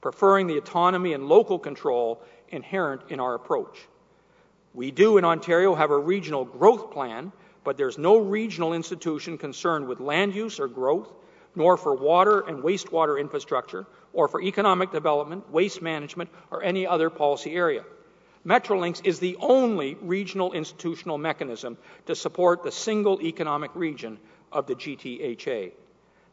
preferring 0.01 0.47
the 0.47 0.57
autonomy 0.57 1.13
and 1.13 1.27
local 1.27 1.59
control 1.59 2.21
inherent 2.49 3.01
in 3.09 3.19
our 3.19 3.35
approach. 3.35 3.87
We 4.73 4.91
do 4.91 5.17
in 5.17 5.25
Ontario 5.25 5.75
have 5.75 5.91
a 5.91 5.97
regional 5.97 6.45
growth 6.45 6.91
plan, 6.91 7.31
but 7.63 7.77
there's 7.77 7.97
no 7.97 8.17
regional 8.17 8.73
institution 8.73 9.37
concerned 9.37 9.87
with 9.87 9.99
land 9.99 10.35
use 10.35 10.59
or 10.59 10.67
growth, 10.67 11.11
nor 11.55 11.77
for 11.77 11.95
water 11.95 12.41
and 12.41 12.63
wastewater 12.63 13.19
infrastructure, 13.19 13.87
or 14.13 14.27
for 14.27 14.41
economic 14.41 14.91
development, 14.91 15.49
waste 15.51 15.81
management, 15.81 16.29
or 16.51 16.63
any 16.63 16.85
other 16.85 17.09
policy 17.09 17.55
area. 17.55 17.83
Metrolinx 18.45 19.05
is 19.05 19.19
the 19.19 19.37
only 19.39 19.95
regional 19.95 20.53
institutional 20.53 21.17
mechanism 21.17 21.77
to 22.05 22.15
support 22.15 22.63
the 22.63 22.71
single 22.71 23.21
economic 23.21 23.71
region 23.73 24.19
of 24.51 24.67
the 24.67 24.75
GTHA. 24.75 25.71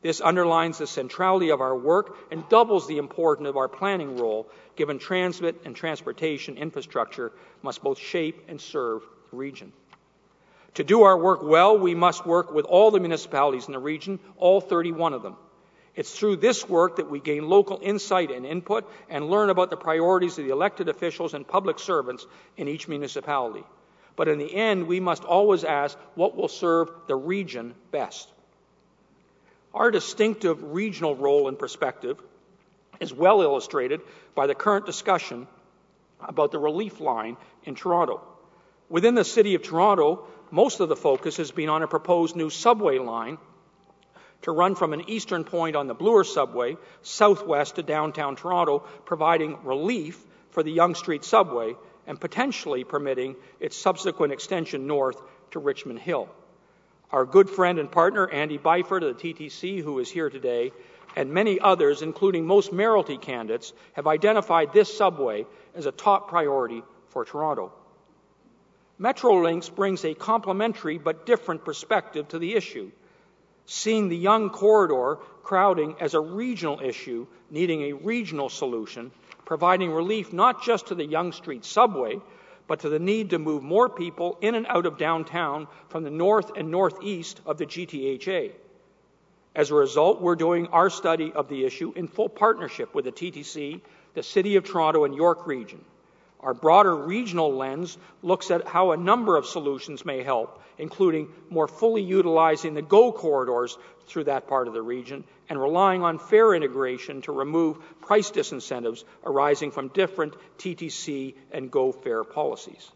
This 0.04 0.20
underlines 0.20 0.76
the 0.76 0.86
centrality 0.86 1.48
of 1.48 1.62
our 1.62 1.74
work 1.74 2.14
and 2.30 2.46
doubles 2.50 2.86
the 2.86 2.98
importance 2.98 3.48
of 3.48 3.56
our 3.56 3.68
planning 3.68 4.18
role, 4.18 4.46
given 4.76 4.98
transit 4.98 5.62
and 5.64 5.74
transportation 5.74 6.58
infrastructure 6.58 7.32
must 7.62 7.82
both 7.82 7.98
shape 7.98 8.44
and 8.48 8.60
serve 8.60 9.00
the 9.30 9.38
region. 9.38 9.72
To 10.74 10.84
do 10.84 11.04
our 11.04 11.16
work 11.16 11.42
well, 11.42 11.78
we 11.78 11.94
must 11.94 12.26
work 12.26 12.52
with 12.52 12.66
all 12.66 12.90
the 12.90 13.00
municipalities 13.00 13.66
in 13.66 13.72
the 13.72 13.78
region, 13.78 14.20
all 14.36 14.60
31 14.60 15.14
of 15.14 15.22
them. 15.22 15.38
It's 15.94 16.12
through 16.12 16.36
this 16.36 16.68
work 16.68 16.96
that 16.96 17.08
we 17.08 17.18
gain 17.18 17.48
local 17.48 17.80
insight 17.80 18.30
and 18.30 18.44
input 18.44 18.86
and 19.08 19.30
learn 19.30 19.48
about 19.48 19.70
the 19.70 19.78
priorities 19.78 20.36
of 20.38 20.44
the 20.44 20.52
elected 20.52 20.90
officials 20.90 21.32
and 21.32 21.48
public 21.48 21.78
servants 21.78 22.26
in 22.58 22.68
each 22.68 22.88
municipality. 22.88 23.64
But 24.16 24.28
in 24.28 24.36
the 24.36 24.54
end, 24.54 24.86
we 24.86 25.00
must 25.00 25.24
always 25.24 25.64
ask 25.64 25.96
what 26.14 26.36
will 26.36 26.48
serve 26.48 26.90
the 27.06 27.16
region 27.16 27.74
best. 27.90 28.28
Our 29.74 29.90
distinctive 29.90 30.72
regional 30.72 31.16
role 31.16 31.48
and 31.48 31.58
perspective 31.58 32.22
is 33.00 33.12
well 33.12 33.42
illustrated 33.42 34.00
by 34.36 34.46
the 34.46 34.54
current 34.54 34.86
discussion 34.86 35.48
about 36.20 36.52
the 36.52 36.60
relief 36.60 37.00
line 37.00 37.36
in 37.64 37.74
Toronto. 37.74 38.22
Within 38.88 39.16
the 39.16 39.24
City 39.24 39.56
of 39.56 39.62
Toronto, 39.62 40.28
most 40.52 40.78
of 40.78 40.88
the 40.88 40.96
focus 40.96 41.38
has 41.38 41.50
been 41.50 41.68
on 41.68 41.82
a 41.82 41.88
proposed 41.88 42.36
new 42.36 42.50
subway 42.50 42.98
line 42.98 43.38
to 44.42 44.52
run 44.52 44.76
from 44.76 44.92
an 44.92 45.10
eastern 45.10 45.42
point 45.42 45.74
on 45.74 45.88
the 45.88 45.94
Bloor 45.94 46.22
subway 46.22 46.76
southwest 47.02 47.76
to 47.76 47.82
downtown 47.82 48.36
Toronto, 48.36 48.80
providing 49.06 49.64
relief 49.64 50.22
for 50.50 50.62
the 50.62 50.70
Yonge 50.70 50.98
Street 50.98 51.24
subway 51.24 51.74
and 52.06 52.20
potentially 52.20 52.84
permitting 52.84 53.34
its 53.58 53.76
subsequent 53.76 54.32
extension 54.32 54.86
north 54.86 55.20
to 55.50 55.58
Richmond 55.58 55.98
Hill. 55.98 56.28
Our 57.14 57.24
good 57.24 57.48
friend 57.48 57.78
and 57.78 57.88
partner, 57.88 58.28
Andy 58.28 58.58
Byford 58.58 59.08
of 59.08 59.16
the 59.16 59.34
TTC, 59.34 59.80
who 59.80 60.00
is 60.00 60.10
here 60.10 60.28
today, 60.28 60.72
and 61.14 61.32
many 61.32 61.60
others, 61.60 62.02
including 62.02 62.44
most 62.44 62.72
mayoralty 62.72 63.18
candidates, 63.18 63.72
have 63.92 64.08
identified 64.08 64.72
this 64.72 64.92
subway 64.98 65.46
as 65.76 65.86
a 65.86 65.92
top 65.92 66.28
priority 66.28 66.82
for 67.10 67.24
Toronto. 67.24 67.72
Metrolinx 68.98 69.72
brings 69.72 70.04
a 70.04 70.14
complementary 70.14 70.98
but 70.98 71.24
different 71.24 71.64
perspective 71.64 72.26
to 72.30 72.40
the 72.40 72.56
issue, 72.56 72.90
seeing 73.64 74.08
the 74.08 74.16
Yonge 74.16 74.50
corridor 74.50 75.18
crowding 75.44 75.94
as 76.00 76.14
a 76.14 76.20
regional 76.20 76.80
issue 76.80 77.28
needing 77.48 77.82
a 77.82 77.92
regional 77.92 78.48
solution, 78.48 79.12
providing 79.44 79.92
relief 79.92 80.32
not 80.32 80.64
just 80.64 80.88
to 80.88 80.96
the 80.96 81.06
Yonge 81.06 81.36
Street 81.36 81.64
subway, 81.64 82.20
but 82.66 82.80
to 82.80 82.88
the 82.88 82.98
need 82.98 83.30
to 83.30 83.38
move 83.38 83.62
more 83.62 83.88
people 83.88 84.38
in 84.40 84.54
and 84.54 84.66
out 84.68 84.86
of 84.86 84.98
downtown 84.98 85.66
from 85.88 86.02
the 86.02 86.10
north 86.10 86.52
and 86.56 86.70
northeast 86.70 87.40
of 87.46 87.58
the 87.58 87.66
GTHA. 87.66 88.52
As 89.54 89.70
a 89.70 89.74
result, 89.74 90.20
we're 90.20 90.34
doing 90.34 90.66
our 90.68 90.90
study 90.90 91.32
of 91.32 91.48
the 91.48 91.64
issue 91.64 91.92
in 91.94 92.08
full 92.08 92.28
partnership 92.28 92.94
with 92.94 93.04
the 93.04 93.12
TTC, 93.12 93.80
the 94.14 94.22
City 94.22 94.56
of 94.56 94.64
Toronto, 94.64 95.04
and 95.04 95.14
York 95.14 95.46
Region. 95.46 95.84
Our 96.44 96.52
broader 96.52 96.94
regional 96.94 97.54
lens 97.54 97.96
looks 98.22 98.50
at 98.50 98.68
how 98.68 98.92
a 98.92 98.98
number 98.98 99.38
of 99.38 99.46
solutions 99.46 100.04
may 100.04 100.22
help, 100.22 100.62
including 100.76 101.28
more 101.48 101.66
fully 101.66 102.02
utilizing 102.02 102.74
the 102.74 102.82
GO 102.82 103.12
corridors 103.12 103.78
through 104.06 104.24
that 104.24 104.46
part 104.46 104.68
of 104.68 104.74
the 104.74 104.82
region 104.82 105.24
and 105.48 105.58
relying 105.58 106.02
on 106.02 106.18
fare 106.18 106.54
integration 106.54 107.22
to 107.22 107.32
remove 107.32 107.78
price 108.02 108.30
disincentives 108.30 109.04
arising 109.24 109.70
from 109.70 109.88
different 109.88 110.34
TTC 110.58 111.34
and 111.50 111.70
GO 111.70 111.92
fare 111.92 112.24
policies. 112.24 112.92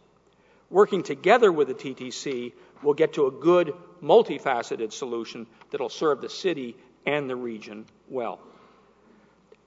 Working 0.68 1.02
together 1.02 1.50
with 1.50 1.68
the 1.68 1.74
TTC, 1.74 2.52
we'll 2.82 2.92
get 2.92 3.14
to 3.14 3.28
a 3.28 3.30
good, 3.30 3.72
multifaceted 4.02 4.92
solution 4.92 5.46
that'll 5.70 5.88
serve 5.88 6.20
the 6.20 6.28
city 6.28 6.76
and 7.06 7.30
the 7.30 7.36
region 7.36 7.86
well. 8.10 8.40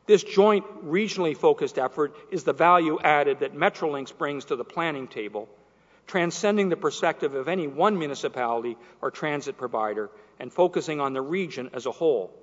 This 0.07 0.23
joint 0.23 0.65
regionally 0.85 1.37
focused 1.37 1.77
effort 1.77 2.15
is 2.31 2.43
the 2.43 2.53
value 2.53 2.99
added 2.99 3.39
that 3.39 3.55
Metrolinx 3.55 4.17
brings 4.17 4.45
to 4.45 4.55
the 4.55 4.63
planning 4.63 5.07
table, 5.07 5.47
transcending 6.07 6.69
the 6.69 6.75
perspective 6.75 7.35
of 7.35 7.47
any 7.47 7.67
one 7.67 7.97
municipality 7.97 8.77
or 9.01 9.11
transit 9.11 9.57
provider 9.57 10.09
and 10.39 10.51
focusing 10.51 10.99
on 10.99 11.13
the 11.13 11.21
region 11.21 11.69
as 11.73 11.85
a 11.85 11.91
whole. 11.91 12.33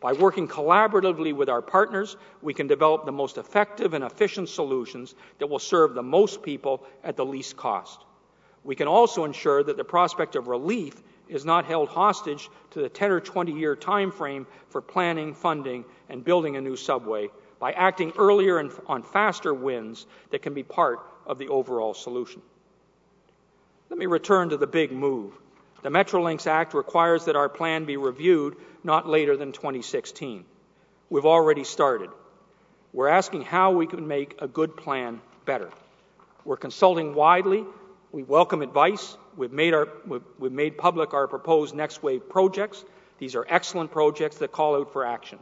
By 0.00 0.12
working 0.12 0.48
collaboratively 0.48 1.34
with 1.34 1.48
our 1.48 1.62
partners, 1.62 2.16
we 2.42 2.52
can 2.52 2.66
develop 2.66 3.04
the 3.04 3.12
most 3.12 3.38
effective 3.38 3.94
and 3.94 4.04
efficient 4.04 4.48
solutions 4.48 5.14
that 5.38 5.46
will 5.46 5.58
serve 5.58 5.94
the 5.94 6.02
most 6.02 6.42
people 6.42 6.84
at 7.02 7.16
the 7.16 7.24
least 7.24 7.56
cost. 7.56 8.00
We 8.64 8.74
can 8.76 8.88
also 8.88 9.24
ensure 9.24 9.62
that 9.62 9.76
the 9.76 9.84
prospect 9.84 10.36
of 10.36 10.48
relief 10.48 11.02
is 11.28 11.44
not 11.44 11.64
held 11.64 11.88
hostage 11.88 12.50
to 12.70 12.82
the 12.82 12.88
10 12.88 13.10
or 13.10 13.20
20 13.20 13.52
year 13.52 13.76
time 13.76 14.10
frame 14.10 14.46
for 14.68 14.80
planning, 14.80 15.34
funding, 15.34 15.84
and 16.08 16.24
building 16.24 16.56
a 16.56 16.60
new 16.60 16.76
subway 16.76 17.28
by 17.58 17.72
acting 17.72 18.12
earlier 18.18 18.58
and 18.58 18.70
on 18.86 19.02
faster 19.02 19.54
wins 19.54 20.06
that 20.30 20.42
can 20.42 20.54
be 20.54 20.62
part 20.62 21.00
of 21.26 21.38
the 21.38 21.48
overall 21.48 21.94
solution. 21.94 22.42
Let 23.90 23.98
me 23.98 24.06
return 24.06 24.50
to 24.50 24.56
the 24.56 24.66
big 24.66 24.92
move. 24.92 25.32
The 25.82 25.88
Metrolinx 25.88 26.46
Act 26.46 26.74
requires 26.74 27.26
that 27.26 27.36
our 27.36 27.48
plan 27.48 27.84
be 27.84 27.96
reviewed 27.96 28.56
not 28.82 29.08
later 29.08 29.36
than 29.36 29.52
2016. 29.52 30.44
We've 31.10 31.26
already 31.26 31.64
started. 31.64 32.10
We're 32.92 33.08
asking 33.08 33.42
how 33.42 33.72
we 33.72 33.86
can 33.86 34.08
make 34.08 34.40
a 34.40 34.48
good 34.48 34.76
plan 34.76 35.20
better. 35.44 35.70
We're 36.44 36.56
consulting 36.56 37.14
widely. 37.14 37.64
We 38.12 38.22
welcome 38.22 38.62
advice. 38.62 39.16
We've 39.36 39.52
made, 39.52 39.74
our, 39.74 39.88
we've, 40.06 40.52
made 40.52 40.78
public 40.78 41.14
our 41.14 41.26
proposed 41.26 41.74
Next 41.74 42.02
Wave 42.02 42.28
projects. 42.28 42.84
These 43.18 43.34
are 43.34 43.46
excellent 43.48 43.90
projects 43.90 44.38
that 44.38 44.52
call 44.52 44.76
out 44.76 44.92
for 44.92 45.04
action. 45.04 45.38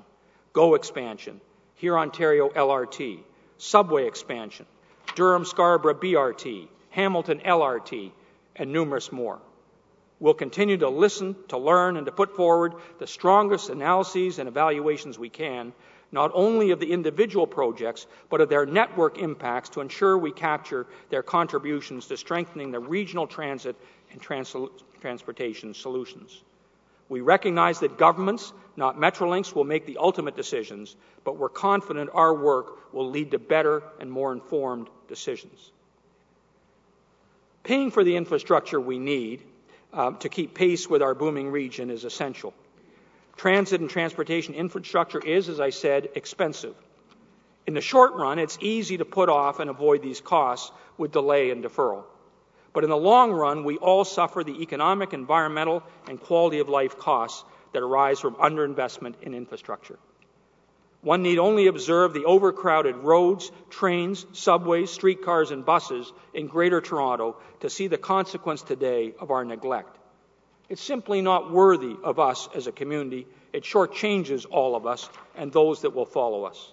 GO 0.52 0.74
expansion, 0.74 1.40
Hurontario 1.80 2.52
LRT, 2.52 3.20
subway 3.58 4.06
expansion, 4.06 4.66
Durham 5.14 5.44
Scarborough 5.44 5.94
BRT, 5.94 6.68
Hamilton 6.90 7.40
LRT, 7.40 8.12
and 8.56 8.72
numerous 8.72 9.10
more. 9.10 9.40
We'll 10.20 10.34
continue 10.34 10.76
to 10.78 10.88
listen, 10.88 11.34
to 11.48 11.58
learn, 11.58 11.96
and 11.96 12.06
to 12.06 12.12
put 12.12 12.36
forward 12.36 12.74
the 12.98 13.06
strongest 13.06 13.70
analyses 13.70 14.38
and 14.38 14.48
evaluations 14.48 15.18
we 15.18 15.28
can, 15.28 15.72
not 16.12 16.30
only 16.34 16.70
of 16.70 16.78
the 16.78 16.92
individual 16.92 17.46
projects, 17.46 18.06
but 18.28 18.42
of 18.42 18.50
their 18.50 18.66
network 18.66 19.18
impacts 19.18 19.70
to 19.70 19.80
ensure 19.80 20.16
we 20.16 20.30
capture 20.30 20.86
their 21.08 21.22
contributions 21.22 22.06
to 22.06 22.16
strengthening 22.16 22.70
the 22.70 22.78
regional 22.78 23.26
transit 23.26 23.74
and 24.12 24.20
trans- 24.20 24.54
transportation 25.00 25.72
solutions. 25.72 26.42
We 27.08 27.22
recognize 27.22 27.80
that 27.80 27.98
governments, 27.98 28.52
not 28.76 28.98
Metrolinx, 28.98 29.54
will 29.54 29.64
make 29.64 29.86
the 29.86 29.98
ultimate 29.98 30.36
decisions, 30.36 30.96
but 31.24 31.36
we're 31.36 31.48
confident 31.48 32.10
our 32.14 32.34
work 32.34 32.92
will 32.92 33.10
lead 33.10 33.32
to 33.32 33.38
better 33.38 33.82
and 33.98 34.10
more 34.10 34.32
informed 34.32 34.88
decisions. 35.08 35.72
Paying 37.64 37.90
for 37.90 38.04
the 38.04 38.16
infrastructure 38.16 38.80
we 38.80 38.98
need 38.98 39.42
uh, 39.92 40.12
to 40.12 40.28
keep 40.28 40.54
pace 40.54 40.88
with 40.88 41.02
our 41.02 41.14
booming 41.14 41.50
region 41.50 41.90
is 41.90 42.04
essential. 42.04 42.54
Transit 43.36 43.80
and 43.80 43.90
transportation 43.90 44.54
infrastructure 44.54 45.20
is, 45.20 45.48
as 45.48 45.60
I 45.60 45.70
said, 45.70 46.08
expensive. 46.14 46.74
In 47.66 47.74
the 47.74 47.80
short 47.80 48.14
run, 48.14 48.38
it's 48.38 48.58
easy 48.60 48.98
to 48.98 49.04
put 49.04 49.28
off 49.28 49.60
and 49.60 49.70
avoid 49.70 50.02
these 50.02 50.20
costs 50.20 50.70
with 50.98 51.12
delay 51.12 51.50
and 51.50 51.62
deferral. 51.62 52.04
But 52.72 52.84
in 52.84 52.90
the 52.90 52.96
long 52.96 53.32
run, 53.32 53.64
we 53.64 53.76
all 53.76 54.04
suffer 54.04 54.42
the 54.42 54.62
economic, 54.62 55.12
environmental, 55.12 55.82
and 56.08 56.20
quality 56.20 56.58
of 56.58 56.68
life 56.68 56.98
costs 56.98 57.44
that 57.72 57.82
arise 57.82 58.20
from 58.20 58.34
underinvestment 58.34 59.14
in 59.22 59.34
infrastructure. 59.34 59.98
One 61.02 61.22
need 61.22 61.38
only 61.38 61.66
observe 61.66 62.14
the 62.14 62.24
overcrowded 62.24 62.96
roads, 62.96 63.50
trains, 63.70 64.24
subways, 64.32 64.90
streetcars, 64.90 65.50
and 65.50 65.64
buses 65.66 66.12
in 66.32 66.46
Greater 66.46 66.80
Toronto 66.80 67.36
to 67.60 67.68
see 67.68 67.88
the 67.88 67.98
consequence 67.98 68.62
today 68.62 69.12
of 69.18 69.30
our 69.32 69.44
neglect. 69.44 69.98
It's 70.72 70.82
simply 70.82 71.20
not 71.20 71.52
worthy 71.52 71.98
of 72.02 72.18
us 72.18 72.48
as 72.54 72.66
a 72.66 72.72
community. 72.72 73.26
It 73.52 73.62
shortchanges 73.62 74.46
all 74.50 74.74
of 74.74 74.86
us 74.86 75.10
and 75.36 75.52
those 75.52 75.82
that 75.82 75.94
will 75.94 76.06
follow 76.06 76.44
us. 76.44 76.72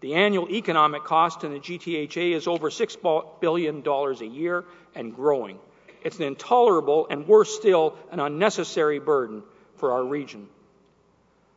The 0.00 0.14
annual 0.14 0.48
economic 0.48 1.04
cost 1.04 1.44
in 1.44 1.52
the 1.52 1.60
GTHA 1.60 2.32
is 2.34 2.46
over 2.46 2.70
$6 2.70 3.40
billion 3.42 3.86
a 3.86 4.24
year 4.24 4.64
and 4.94 5.14
growing. 5.14 5.58
It's 6.02 6.16
an 6.16 6.22
intolerable 6.22 7.08
and 7.10 7.28
worse 7.28 7.54
still, 7.54 7.98
an 8.10 8.20
unnecessary 8.20 9.00
burden 9.00 9.42
for 9.74 9.92
our 9.92 10.02
region. 10.02 10.48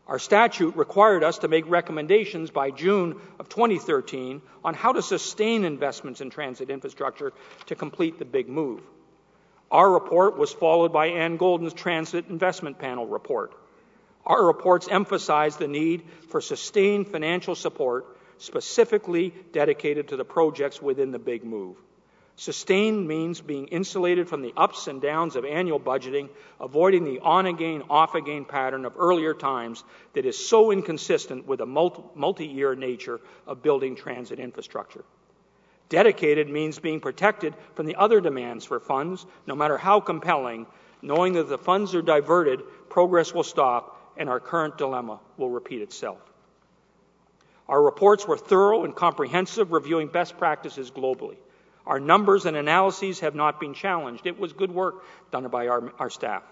Our 0.05 0.19
statute 0.19 0.75
required 0.75 1.23
us 1.23 1.37
to 1.37 1.47
make 1.47 1.69
recommendations 1.69 2.51
by 2.51 2.71
June 2.71 3.21
of 3.39 3.47
2013 3.47 4.41
on 4.65 4.73
how 4.73 4.91
to 4.91 5.01
sustain 5.01 5.63
investments 5.63 6.19
in 6.19 6.29
transit 6.29 6.69
infrastructure 6.69 7.31
to 7.67 7.75
complete 7.75 8.19
the 8.19 8.25
big 8.25 8.49
move. 8.49 8.81
Our 9.71 9.91
report 9.91 10.37
was 10.37 10.51
followed 10.51 10.91
by 10.91 11.07
Anne 11.07 11.37
Golden's 11.37 11.73
Transit 11.73 12.27
Investment 12.29 12.79
Panel 12.79 13.05
report. 13.05 13.53
Our 14.25 14.45
reports 14.45 14.87
emphasize 14.89 15.57
the 15.57 15.67
need 15.67 16.03
for 16.29 16.41
sustained 16.41 17.07
financial 17.07 17.55
support 17.55 18.17
specifically 18.37 19.33
dedicated 19.51 20.07
to 20.09 20.17
the 20.17 20.25
projects 20.25 20.81
within 20.81 21.11
the 21.11 21.19
big 21.19 21.43
move. 21.43 21.77
Sustained 22.35 23.05
means 23.05 23.41
being 23.41 23.67
insulated 23.67 24.29
from 24.29 24.41
the 24.41 24.53
ups 24.55 24.87
and 24.87 25.01
downs 25.01 25.35
of 25.35 25.43
annual 25.43 25.79
budgeting, 25.79 26.29
avoiding 26.59 27.03
the 27.03 27.19
on 27.19 27.45
again, 27.45 27.83
off 27.89 28.15
again 28.15 28.45
pattern 28.45 28.85
of 28.85 28.93
earlier 28.97 29.33
times 29.33 29.83
that 30.13 30.25
is 30.25 30.47
so 30.47 30.71
inconsistent 30.71 31.47
with 31.47 31.59
the 31.59 31.65
multi 31.65 32.47
year 32.47 32.75
nature 32.75 33.19
of 33.45 33.61
building 33.61 33.97
transit 33.97 34.39
infrastructure. 34.39 35.03
Dedicated 35.89 36.47
means 36.49 36.77
being 36.77 36.99
protected 36.99 37.55
from 37.73 37.87
the 37.87 37.95
other 37.95 38.21
demands 38.21 38.63
for 38.63 38.79
funds, 38.79 39.25
no 39.47 39.55
matter 39.55 39.77
how 39.77 39.99
compelling, 39.99 40.67
knowing 41.01 41.33
that 41.33 41.49
the 41.49 41.57
funds 41.57 41.95
are 41.95 42.01
diverted, 42.01 42.61
progress 42.89 43.33
will 43.33 43.43
stop 43.43 44.13
and 44.15 44.29
our 44.29 44.39
current 44.39 44.77
dilemma 44.77 45.19
will 45.37 45.49
repeat 45.49 45.81
itself. 45.81 46.19
Our 47.67 47.81
reports 47.81 48.27
were 48.27 48.37
thorough 48.37 48.83
and 48.83 48.95
comprehensive, 48.95 49.71
reviewing 49.71 50.07
best 50.07 50.37
practices 50.37 50.91
globally. 50.91 51.37
Our 51.87 51.99
numbers 51.99 52.45
and 52.45 52.55
analyses 52.55 53.21
have 53.21 53.33
not 53.33 53.59
been 53.59 53.73
challenged. 53.73 54.27
It 54.27 54.39
was 54.39 54.53
good 54.53 54.71
work 54.71 55.03
done 55.31 55.47
by 55.47 55.67
our, 55.67 55.91
our 55.97 56.09
staff. 56.09 56.43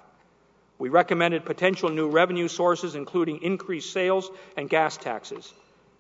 We 0.80 0.90
recommended 0.90 1.46
potential 1.46 1.90
new 1.90 2.10
revenue 2.10 2.48
sources, 2.48 2.96
including 2.96 3.42
increased 3.42 3.92
sales 3.92 4.30
and 4.56 4.70
gas 4.70 4.98
taxes. 4.98 5.54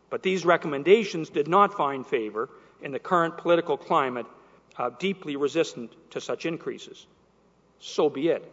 But 0.09 0.23
these 0.23 0.45
recommendations 0.45 1.29
did 1.29 1.47
not 1.47 1.73
find 1.75 2.05
favor 2.05 2.49
in 2.81 2.91
the 2.91 2.99
current 2.99 3.37
political 3.37 3.77
climate, 3.77 4.25
uh, 4.77 4.91
deeply 4.99 5.35
resistant 5.35 5.91
to 6.11 6.21
such 6.21 6.45
increases. 6.45 7.05
So 7.79 8.09
be 8.09 8.29
it. 8.29 8.51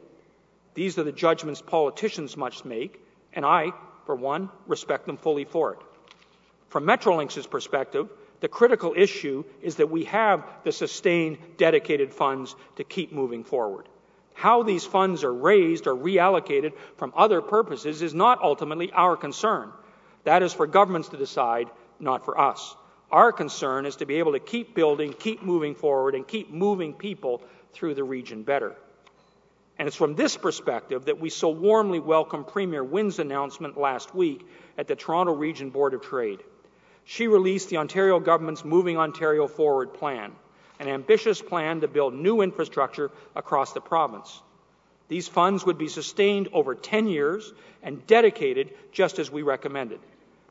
These 0.75 0.99
are 0.99 1.05
the 1.05 1.13
judgments 1.13 1.63
politicians 1.63 2.37
must 2.37 2.65
make, 2.65 3.01
and 3.33 3.45
I, 3.45 3.73
for 4.07 4.15
one, 4.15 4.51
respect 4.67 5.07
them 5.07 5.17
fully 5.17 5.45
for 5.45 5.75
it. 5.75 5.79
From 6.69 6.85
Metrolinx's 6.85 7.47
perspective, 7.47 8.09
the 8.41 8.49
critical 8.49 8.95
issue 8.97 9.45
is 9.63 9.77
that 9.77 9.91
we 9.91 10.05
have 10.05 10.45
the 10.65 10.73
sustained, 10.73 11.39
dedicated 11.57 12.13
funds 12.13 12.55
to 12.77 12.85
keep 12.85 13.13
moving 13.13 13.45
forward. 13.45 13.89
How 14.35 14.65
these 14.65 14.85
funds 14.85 15.23
are 15.23 15.33
raised 15.33 15.87
or 15.87 15.95
reallocated 15.95 16.73
from 16.97 17.13
other 17.17 17.41
purposes 17.41 18.03
is 18.03 18.13
not 18.13 18.43
ultimately 18.43 18.91
our 18.93 19.17
concern. 19.17 19.71
That 20.25 20.43
is 20.43 20.53
for 20.53 20.67
governments 20.67 21.11
to 21.11 21.17
decide, 21.17 21.71
not 22.01 22.25
for 22.25 22.39
us. 22.39 22.75
Our 23.11 23.33
concern 23.33 23.87
is 23.87 23.97
to 23.97 24.07
be 24.07 24.17
able 24.17 24.33
to 24.33 24.41
keep 24.41 24.75
building, 24.75 25.13
keep 25.13 25.43
moving 25.43 25.75
forward, 25.75 26.15
and 26.15 26.27
keep 26.27 26.51
moving 26.51 26.95
people 26.95 27.43
through 27.73 27.95
the 27.95 28.05
region 28.05 28.43
better. 28.43 28.75
And 29.79 29.89
it's 29.89 29.97
from 29.97 30.15
this 30.15 30.37
perspective 30.37 31.07
that 31.07 31.21
we 31.21 31.31
so 31.31 31.49
warmly 31.49 32.01
welcome 32.01 32.45
Premier 32.45 32.83
Wynne's 32.83 33.19
announcement 33.19 33.77
last 33.79 34.15
week 34.15 34.47
at 34.79 34.89
the 34.89 34.97
Toronto 34.97 35.35
Region 35.35 35.71
Board 35.71 35.95
of 35.95 36.03
Trade 36.03 36.41
she 37.05 37.29
released 37.29 37.69
the 37.69 37.77
Ontario 37.77 38.19
government's 38.19 38.65
Moving 38.65 38.97
Ontario 38.97 39.47
Forward 39.47 39.95
plan, 39.95 40.33
an 40.81 40.89
ambitious 40.89 41.41
plan 41.41 41.83
to 41.83 41.89
build 41.89 42.15
new 42.15 42.41
infrastructure 42.41 43.11
across 43.37 43.73
the 43.73 43.81
province. 43.81 44.43
These 45.09 45.29
funds 45.29 45.67
would 45.67 45.77
be 45.77 45.89
sustained 45.89 46.49
over 46.53 46.75
10 46.75 47.07
years 47.09 47.53
and 47.83 48.07
dedicated 48.07 48.73
just 48.91 49.19
as 49.19 49.31
we 49.31 49.43
recommended. 49.43 50.01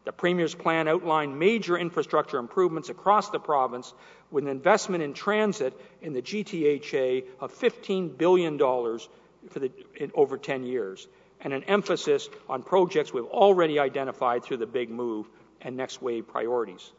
The 0.05 0.11
Premier's 0.11 0.53
plan 0.55 0.87
outlined 0.87 1.39
major 1.39 1.77
infrastructure 1.77 2.37
improvements 2.37 2.89
across 2.89 3.29
the 3.29 3.39
province 3.39 3.93
with 4.31 4.43
an 4.43 4.49
investment 4.49 5.03
in 5.03 5.13
transit 5.13 5.73
in 6.01 6.13
the 6.13 6.21
GTHA 6.21 7.23
of 7.39 7.53
$15 7.53 8.17
billion 8.17 8.57
the, 8.57 9.71
in, 9.95 10.11
over 10.13 10.37
10 10.37 10.63
years 10.63 11.07
and 11.41 11.53
an 11.53 11.63
emphasis 11.65 12.29
on 12.49 12.63
projects 12.63 13.13
we've 13.13 13.25
already 13.25 13.79
identified 13.79 14.43
through 14.43 14.57
the 14.57 14.65
big 14.65 14.89
move 14.89 15.27
and 15.61 15.75
next 15.75 16.01
wave 16.01 16.27
priorities. 16.27 16.91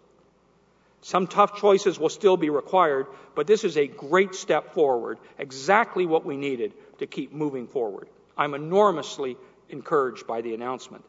Some 1.00 1.26
tough 1.26 1.56
choices 1.56 1.98
will 1.98 2.08
still 2.08 2.36
be 2.36 2.48
required, 2.48 3.06
but 3.34 3.46
this 3.46 3.64
is 3.64 3.76
a 3.76 3.86
great 3.86 4.34
step 4.34 4.72
forward, 4.72 5.18
exactly 5.38 6.06
what 6.06 6.24
we 6.24 6.36
needed 6.36 6.72
to 6.98 7.06
keep 7.06 7.32
moving 7.32 7.66
forward. 7.66 8.08
I'm 8.36 8.54
enormously 8.54 9.36
encouraged 9.68 10.26
by 10.26 10.40
the 10.40 10.54
announcement. 10.54 11.04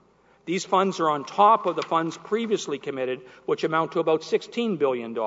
These 0.45 0.65
funds 0.65 0.99
are 0.99 1.09
on 1.09 1.25
top 1.25 1.65
of 1.65 1.75
the 1.75 1.81
funds 1.81 2.17
previously 2.17 2.77
committed, 2.77 3.21
which 3.45 3.63
amount 3.63 3.93
to 3.93 3.99
about 3.99 4.21
$16 4.21 4.77
billion. 4.77 5.17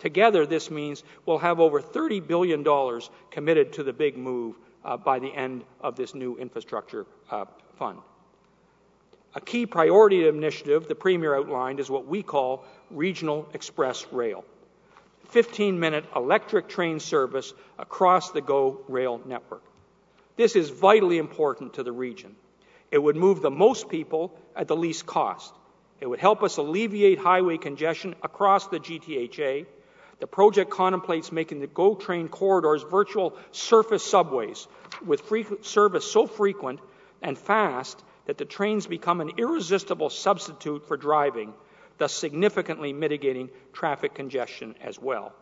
Together, 0.00 0.46
this 0.46 0.70
means 0.70 1.04
we'll 1.26 1.38
have 1.38 1.60
over 1.60 1.80
$30 1.80 2.26
billion 2.26 2.64
committed 3.30 3.74
to 3.74 3.82
the 3.82 3.92
big 3.92 4.16
move 4.16 4.56
uh, 4.84 4.96
by 4.96 5.18
the 5.18 5.32
end 5.34 5.64
of 5.80 5.96
this 5.96 6.14
new 6.14 6.36
infrastructure 6.36 7.06
uh, 7.30 7.44
fund. 7.78 7.98
A 9.34 9.40
key 9.40 9.66
priority 9.66 10.26
initiative 10.26 10.88
the 10.88 10.94
Premier 10.94 11.36
outlined 11.36 11.78
is 11.78 11.90
what 11.90 12.06
we 12.06 12.22
call 12.22 12.64
Regional 12.90 13.46
Express 13.52 14.06
Rail. 14.10 14.44
15 15.28 15.78
minute 15.78 16.04
electric 16.14 16.68
train 16.68 17.00
service 17.00 17.52
across 17.78 18.30
the 18.30 18.40
GO 18.40 18.80
rail 18.88 19.20
network. 19.26 19.62
This 20.36 20.56
is 20.56 20.70
vitally 20.70 21.18
important 21.18 21.74
to 21.74 21.82
the 21.82 21.92
region. 21.92 22.36
It 22.90 22.98
would 22.98 23.16
move 23.16 23.42
the 23.42 23.50
most 23.50 23.88
people 23.88 24.38
at 24.54 24.68
the 24.68 24.76
least 24.76 25.06
cost. 25.06 25.54
It 26.00 26.06
would 26.06 26.20
help 26.20 26.42
us 26.42 26.56
alleviate 26.56 27.18
highway 27.18 27.56
congestion 27.56 28.14
across 28.22 28.68
the 28.68 28.78
GTHA. 28.78 29.66
The 30.18 30.26
project 30.26 30.70
contemplates 30.70 31.32
making 31.32 31.60
the 31.60 31.66
GO 31.66 31.94
train 31.94 32.28
corridors 32.28 32.82
virtual 32.82 33.36
surface 33.50 34.04
subways 34.04 34.66
with 35.04 35.22
free 35.22 35.46
service 35.62 36.10
so 36.10 36.26
frequent 36.26 36.80
and 37.22 37.36
fast 37.38 38.02
that 38.26 38.38
the 38.38 38.44
trains 38.44 38.86
become 38.86 39.20
an 39.20 39.32
irresistible 39.38 40.10
substitute 40.10 40.86
for 40.86 40.96
driving, 40.96 41.54
thus 41.98 42.12
significantly 42.12 42.92
mitigating 42.92 43.50
traffic 43.72 44.14
congestion 44.14 44.74
as 44.82 44.98
well. 44.98 45.32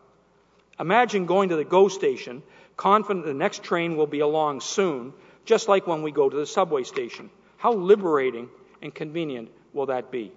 Imagine 0.79 1.25
going 1.25 1.49
to 1.49 1.55
the 1.55 1.63
GO 1.63 1.87
station, 1.87 2.43
confident 2.75 3.25
the 3.25 3.33
next 3.33 3.63
train 3.63 3.95
will 3.95 4.07
be 4.07 4.19
along 4.19 4.61
soon, 4.61 5.13
just 5.45 5.67
like 5.67 5.87
when 5.87 6.01
we 6.01 6.11
go 6.11 6.29
to 6.29 6.35
the 6.35 6.45
subway 6.45 6.83
station. 6.83 7.29
How 7.57 7.73
liberating 7.73 8.49
and 8.81 8.93
convenient 8.93 9.49
will 9.73 9.87
that 9.87 10.11
be? 10.11 10.31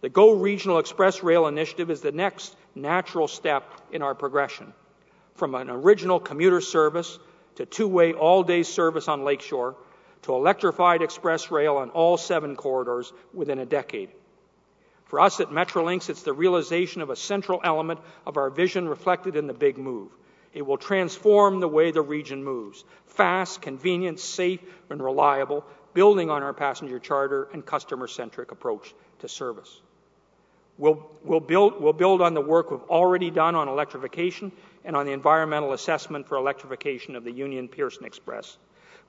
The 0.00 0.08
GO 0.08 0.32
Regional 0.32 0.78
Express 0.78 1.22
Rail 1.22 1.46
Initiative 1.46 1.90
is 1.90 2.00
the 2.00 2.12
next 2.12 2.56
natural 2.74 3.28
step 3.28 3.64
in 3.92 4.00
our 4.02 4.14
progression 4.14 4.72
from 5.34 5.54
an 5.54 5.70
original 5.70 6.20
commuter 6.20 6.60
service 6.60 7.18
to 7.56 7.66
two 7.66 7.88
way 7.88 8.12
all 8.12 8.42
day 8.42 8.62
service 8.62 9.08
on 9.08 9.24
Lakeshore 9.24 9.76
to 10.22 10.34
electrified 10.34 11.02
express 11.02 11.50
rail 11.50 11.76
on 11.76 11.90
all 11.90 12.16
seven 12.16 12.56
corridors 12.56 13.12
within 13.32 13.58
a 13.58 13.66
decade. 13.66 14.10
For 15.06 15.18
us 15.18 15.40
at 15.40 15.48
Metrolinx, 15.48 16.08
it's 16.08 16.22
the 16.22 16.32
realization 16.32 17.00
of 17.02 17.10
a 17.10 17.16
central 17.16 17.60
element 17.64 18.00
of 18.26 18.36
our 18.36 18.50
vision 18.50 18.88
reflected 18.88 19.34
in 19.34 19.46
the 19.46 19.54
big 19.54 19.76
move. 19.76 20.10
It 20.52 20.66
will 20.66 20.78
transform 20.78 21.60
the 21.60 21.68
way 21.68 21.90
the 21.90 22.02
region 22.02 22.42
moves 22.42 22.84
fast, 23.06 23.60
convenient, 23.60 24.18
safe, 24.18 24.60
and 24.88 25.02
reliable, 25.02 25.64
building 25.94 26.30
on 26.30 26.42
our 26.42 26.54
passenger 26.54 26.98
charter 26.98 27.48
and 27.52 27.64
customer 27.64 28.06
centric 28.06 28.52
approach 28.52 28.94
to 29.18 29.28
service. 29.28 29.80
We'll, 30.78 31.10
we'll, 31.24 31.40
build, 31.40 31.80
we'll 31.82 31.92
build 31.92 32.22
on 32.22 32.34
the 32.34 32.40
work 32.40 32.70
we've 32.70 32.80
already 32.88 33.30
done 33.30 33.54
on 33.54 33.68
electrification 33.68 34.50
and 34.84 34.96
on 34.96 35.04
the 35.04 35.12
environmental 35.12 35.72
assessment 35.72 36.26
for 36.26 36.36
electrification 36.36 37.16
of 37.16 37.24
the 37.24 37.32
Union 37.32 37.68
Pearson 37.68 38.06
Express. 38.06 38.56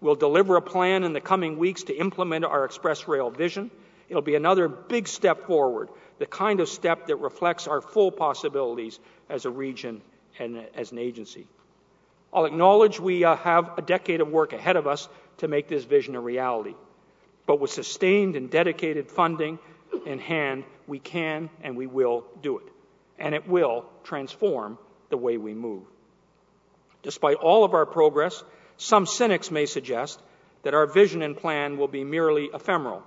We'll 0.02 0.16
deliver 0.16 0.58
a 0.58 0.62
plan 0.62 1.04
in 1.04 1.14
the 1.14 1.22
coming 1.22 1.58
weeks 1.58 1.84
to 1.84 1.96
implement 1.96 2.44
our 2.44 2.66
Express 2.66 3.08
Rail 3.08 3.30
vision. 3.30 3.72
It'll 4.10 4.22
be 4.22 4.36
another 4.36 4.68
big 4.68 5.08
step 5.08 5.46
forward, 5.46 5.90
the 6.20 6.26
kind 6.26 6.60
of 6.60 6.68
step 6.68 7.08
that 7.08 7.16
reflects 7.18 7.68
our 7.68 7.80
full 7.80 8.12
possibilities 8.12 9.00
as 9.30 9.46
a 9.46 9.50
region 9.50 10.02
and 10.42 10.66
as 10.76 10.92
an 10.92 10.98
agency. 10.98 11.48
I'll 12.34 12.46
acknowledge 12.46 13.00
we 13.00 13.24
uh, 13.24 13.36
have 13.38 13.78
a 13.78 13.82
decade 13.82 14.22
of 14.22 14.30
work 14.30 14.54
ahead 14.54 14.76
of 14.76 14.88
us 14.88 15.08
to 15.38 15.48
make 15.48 15.68
this 15.68 15.84
vision 15.84 16.16
a 16.16 16.22
reality. 16.22 16.76
But 17.46 17.60
with 17.60 17.72
sustained 17.72 18.36
and 18.36 18.50
dedicated 18.50 19.10
funding 19.10 19.60
in 20.06 20.20
hand, 20.20 20.64
we 20.88 21.00
can 21.00 21.50
and 21.62 21.76
we 21.76 21.88
will 21.88 22.26
do 22.42 22.58
it. 22.58 22.66
And 23.20 23.36
it 23.36 23.48
will 23.48 23.86
transform 24.04 24.78
the 25.10 25.18
way 25.18 25.38
we 25.38 25.54
move. 25.54 25.84
Despite 27.04 27.38
all 27.38 27.64
of 27.64 27.74
our 27.74 27.86
progress, 27.86 28.44
some 28.78 29.06
cynics 29.06 29.52
may 29.52 29.66
suggest 29.66 30.20
that 30.64 30.74
our 30.74 30.88
vision 30.88 31.22
and 31.22 31.36
plan 31.36 31.78
will 31.78 31.88
be 31.88 32.04
merely 32.04 32.50
ephemeral, 32.54 33.04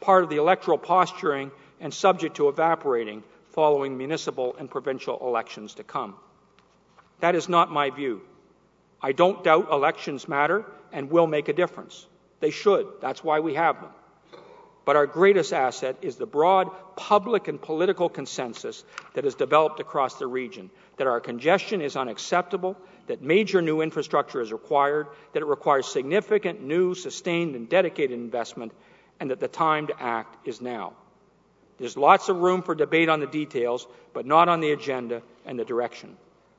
part 0.00 0.24
of 0.24 0.30
the 0.30 0.36
electoral 0.36 0.78
posturing 0.78 1.50
and 1.80 1.94
subject 1.94 2.36
to 2.36 2.48
evaporating 2.48 3.22
following 3.50 3.96
municipal 3.96 4.54
and 4.58 4.70
provincial 4.70 5.18
elections 5.20 5.74
to 5.74 5.84
come. 5.84 6.14
That 7.20 7.34
is 7.34 7.48
not 7.48 7.70
my 7.70 7.90
view. 7.90 8.22
I 9.00 9.12
don't 9.12 9.44
doubt 9.44 9.70
elections 9.70 10.28
matter 10.28 10.64
and 10.92 11.10
will 11.10 11.26
make 11.26 11.48
a 11.48 11.52
difference. 11.52 12.06
They 12.40 12.50
should. 12.50 12.86
That's 13.00 13.22
why 13.22 13.40
we 13.40 13.54
have 13.54 13.80
them. 13.80 13.90
But 14.84 14.96
our 14.96 15.06
greatest 15.06 15.52
asset 15.52 15.96
is 16.00 16.16
the 16.16 16.26
broad 16.26 16.70
public 16.96 17.46
and 17.48 17.60
political 17.60 18.08
consensus 18.08 18.84
that 19.14 19.24
has 19.24 19.34
developed 19.34 19.80
across 19.80 20.14
the 20.14 20.26
region 20.26 20.70
that 20.96 21.06
our 21.06 21.20
congestion 21.20 21.80
is 21.82 21.96
unacceptable 21.96 22.76
that 23.08 23.22
major 23.22 23.60
new 23.60 23.80
infrastructure 23.80 24.40
is 24.40 24.52
required, 24.52 25.08
that 25.32 25.42
it 25.42 25.46
requires 25.46 25.86
significant 25.86 26.62
new, 26.62 26.94
sustained, 26.94 27.56
and 27.56 27.68
dedicated 27.68 28.18
investment, 28.18 28.72
and 29.18 29.30
that 29.30 29.40
the 29.40 29.48
time 29.48 29.88
to 29.88 30.02
act 30.02 30.46
is 30.46 30.60
now. 30.60 30.92
There's 31.78 31.96
lots 31.96 32.28
of 32.28 32.36
room 32.36 32.62
for 32.62 32.74
debate 32.74 33.08
on 33.08 33.20
the 33.20 33.26
details, 33.26 33.86
but 34.12 34.26
not 34.26 34.48
on 34.48 34.60
the 34.60 34.72
agenda 34.72 35.22
and 35.46 35.58
the 35.58 35.64
direction. 35.64 36.16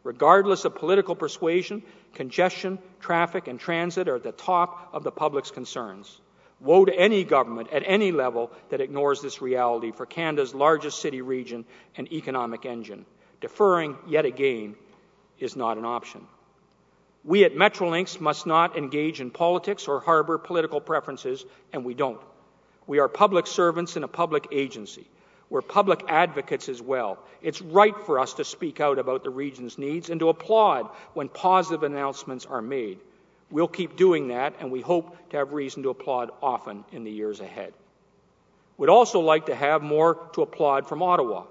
Regardless 0.10 0.66
of 0.66 0.74
political 0.74 1.14
persuasion, 1.14 1.84
congestion, 2.16 2.80
traffic, 3.00 3.48
and 3.48 3.60
transit 3.60 4.10
are 4.10 4.16
at 4.16 4.24
the 4.24 4.32
top 4.32 4.90
of 4.92 5.04
the 5.04 5.12
public's 5.12 5.52
concerns. 5.52 6.20
Woe 6.60 6.84
to 6.86 7.00
any 7.00 7.24
government 7.24 7.70
at 7.72 7.84
any 7.86 8.12
level 8.12 8.52
that 8.70 8.82
ignores 8.82 9.22
this 9.22 9.40
reality 9.40 9.92
for 9.92 10.08
Canada's 10.08 10.56
largest 10.56 11.00
city 11.00 11.22
region 11.22 11.64
and 11.96 12.12
economic 12.12 12.66
engine. 12.66 13.06
Deferring, 13.40 13.98
yet 14.08 14.26
again, 14.26 14.74
is 15.38 15.56
not 15.56 15.78
an 15.78 15.86
option. 15.86 16.26
We 17.24 17.44
at 17.44 17.54
Metrolinx 17.54 18.20
must 18.20 18.48
not 18.48 18.80
engage 18.80 19.22
in 19.22 19.30
politics 19.30 19.88
or 19.88 20.00
harbor 20.00 20.40
political 20.40 20.82
preferences, 20.82 21.46
and 21.72 21.86
we 21.86 21.94
don't. 21.94 22.20
We 22.88 22.98
are 22.98 23.08
public 23.08 23.46
servants 23.46 23.96
in 23.96 24.04
a 24.04 24.08
public 24.08 24.48
agency. 24.52 25.08
We're 25.50 25.62
public 25.62 26.04
advocates 26.08 26.70
as 26.70 26.82
well. 26.82 27.18
It's 27.42 27.62
right 27.62 27.96
for 28.06 28.20
us 28.20 28.36
to 28.36 28.44
speak 28.44 28.80
out 28.80 29.00
about 29.00 29.24
the 29.24 29.32
region's 29.32 29.78
needs 29.78 30.10
and 30.10 30.20
to 30.20 30.30
applaud 30.30 30.90
when 31.14 31.28
positive 31.28 31.84
announcements 31.84 32.46
are 32.46 32.62
made. 32.62 33.00
We'll 33.50 33.68
keep 33.68 33.96
doing 33.96 34.28
that, 34.28 34.56
and 34.60 34.72
we 34.72 34.82
hope 34.82 35.18
to 35.32 35.38
have 35.38 35.54
reason 35.54 35.84
to 35.84 35.90
applaud 35.90 36.30
often 36.42 36.86
in 36.92 37.04
the 37.04 37.12
years 37.12 37.40
ahead. 37.40 37.74
We'd 38.78 38.90
also 38.90 39.22
like 39.22 39.48
to 39.48 39.56
have 39.56 39.82
more 39.82 40.30
to 40.34 40.44
applaud 40.44 40.88
from 40.88 41.02
Ottawa. 41.02 41.46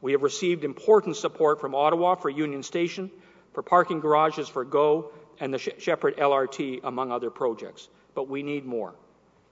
We 0.00 0.12
have 0.12 0.22
received 0.22 0.64
important 0.64 1.16
support 1.16 1.60
from 1.60 1.74
Ottawa 1.74 2.14
for 2.14 2.30
Union 2.30 2.62
Station, 2.62 3.10
for 3.52 3.62
parking 3.62 4.00
garages 4.00 4.48
for 4.48 4.64
GO 4.64 5.12
and 5.40 5.52
the 5.52 5.58
Sheppard 5.58 6.16
LRT, 6.16 6.80
among 6.84 7.12
other 7.12 7.30
projects. 7.30 7.88
But 8.14 8.28
we 8.28 8.42
need 8.42 8.64
more. 8.64 8.94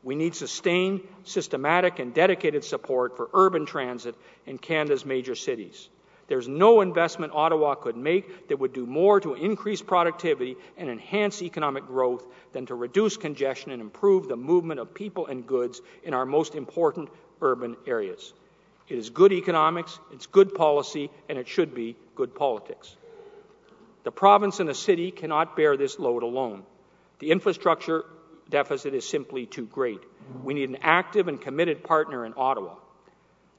We 0.05 0.14
need 0.14 0.34
sustained, 0.34 1.00
systematic, 1.24 1.98
and 1.98 2.12
dedicated 2.12 2.62
support 2.62 3.16
for 3.16 3.30
urban 3.32 3.64
transit 3.64 4.14
in 4.46 4.59
Canada's 4.59 5.07
major 5.07 5.34
cities. 5.34 5.88
There's 6.26 6.46
no 6.46 6.82
investment 6.82 7.32
Ottawa 7.34 7.74
could 7.74 7.96
make 7.96 8.48
that 8.48 8.59
would 8.59 8.72
do 8.72 8.86
more 8.86 9.20
to 9.20 9.34
increase 9.34 9.82
productivity 9.82 10.57
and 10.76 10.88
enhance 10.88 11.42
economic 11.42 11.86
growth 11.86 12.24
than 12.52 12.66
to 12.66 12.74
reduce 12.74 13.16
congestion 13.16 13.72
and 13.72 13.80
improve 13.80 14.28
the 14.28 14.36
movement 14.36 14.80
of 14.80 14.94
people 14.94 15.26
and 15.26 15.46
goods 15.46 15.80
in 16.02 16.14
our 16.14 16.24
most 16.24 16.55
important 16.55 17.09
urban 17.40 17.76
areas. 17.86 18.32
It 18.88 18.98
is 18.98 19.11
good 19.11 19.32
economics, 19.32 19.98
it's 20.12 20.26
good 20.26 20.55
policy, 20.55 21.11
and 21.28 21.38
it 21.38 21.48
should 21.48 21.74
be 21.74 21.96
good 22.14 22.34
politics. 22.34 22.94
The 24.05 24.12
province 24.12 24.61
and 24.61 24.68
the 24.68 24.74
city 24.74 25.11
cannot 25.11 25.57
bear 25.57 25.76
this 25.78 25.98
load 25.98 26.22
alone. 26.22 26.62
The 27.20 27.30
infrastructure 27.30 28.05
deficit 28.51 28.95
is 28.95 29.09
simply 29.09 29.47
too 29.47 29.66
great. 29.66 30.01
We 30.42 30.55
need 30.55 30.70
an 30.70 30.78
active 30.82 31.28
and 31.28 31.40
committed 31.40 31.84
partner 31.84 32.24
in 32.24 32.34
Ottawa. 32.36 32.74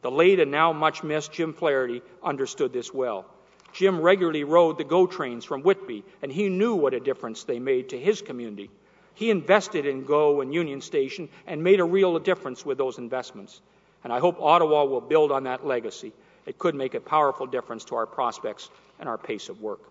The 0.02 0.12
late 0.12 0.40
and 0.40 0.52
now 0.52 0.72
much 0.74 1.04
missed 1.04 1.34
Jim 1.34 1.54
Flaherty 1.54 2.02
understood 2.24 2.72
this 2.72 2.94
well. 2.94 3.26
Jim 3.74 4.00
regularly 4.00 4.44
rode 4.44 4.78
the 4.78 4.84
GO 4.84 5.06
trains 5.08 5.44
from 5.44 5.62
Whitby, 5.62 6.04
and 6.22 6.32
he 6.32 6.48
knew 6.48 6.76
what 6.76 6.94
a 6.94 7.00
difference 7.00 7.44
they 7.44 7.60
made 7.60 7.90
to 7.90 8.00
his 8.00 8.22
community. 8.22 8.70
He 9.16 9.30
invested 9.30 9.86
in 9.86 10.06
GO 10.06 10.42
and 10.42 10.54
Union 10.54 10.82
Station 10.82 11.30
and 11.48 11.64
made 11.64 11.80
a 11.80 11.86
real 11.86 12.18
difference 12.20 12.66
with 12.66 12.78
those 12.78 12.98
investments. 12.98 13.60
And 14.04 14.14
I 14.14 14.20
hope 14.20 14.40
Ottawa 14.40 14.86
will 14.86 15.02
build 15.02 15.32
on 15.32 15.44
that 15.44 15.66
legacy. 15.66 16.14
It 16.46 16.60
could 16.60 16.76
make 16.76 16.94
a 16.94 17.00
powerful 17.00 17.48
difference 17.48 17.86
to 17.86 17.96
our 17.96 18.06
prospects 18.06 18.70
and 19.00 19.10
our 19.10 19.18
pace 19.18 19.50
of 19.50 19.62
work. 19.62 19.82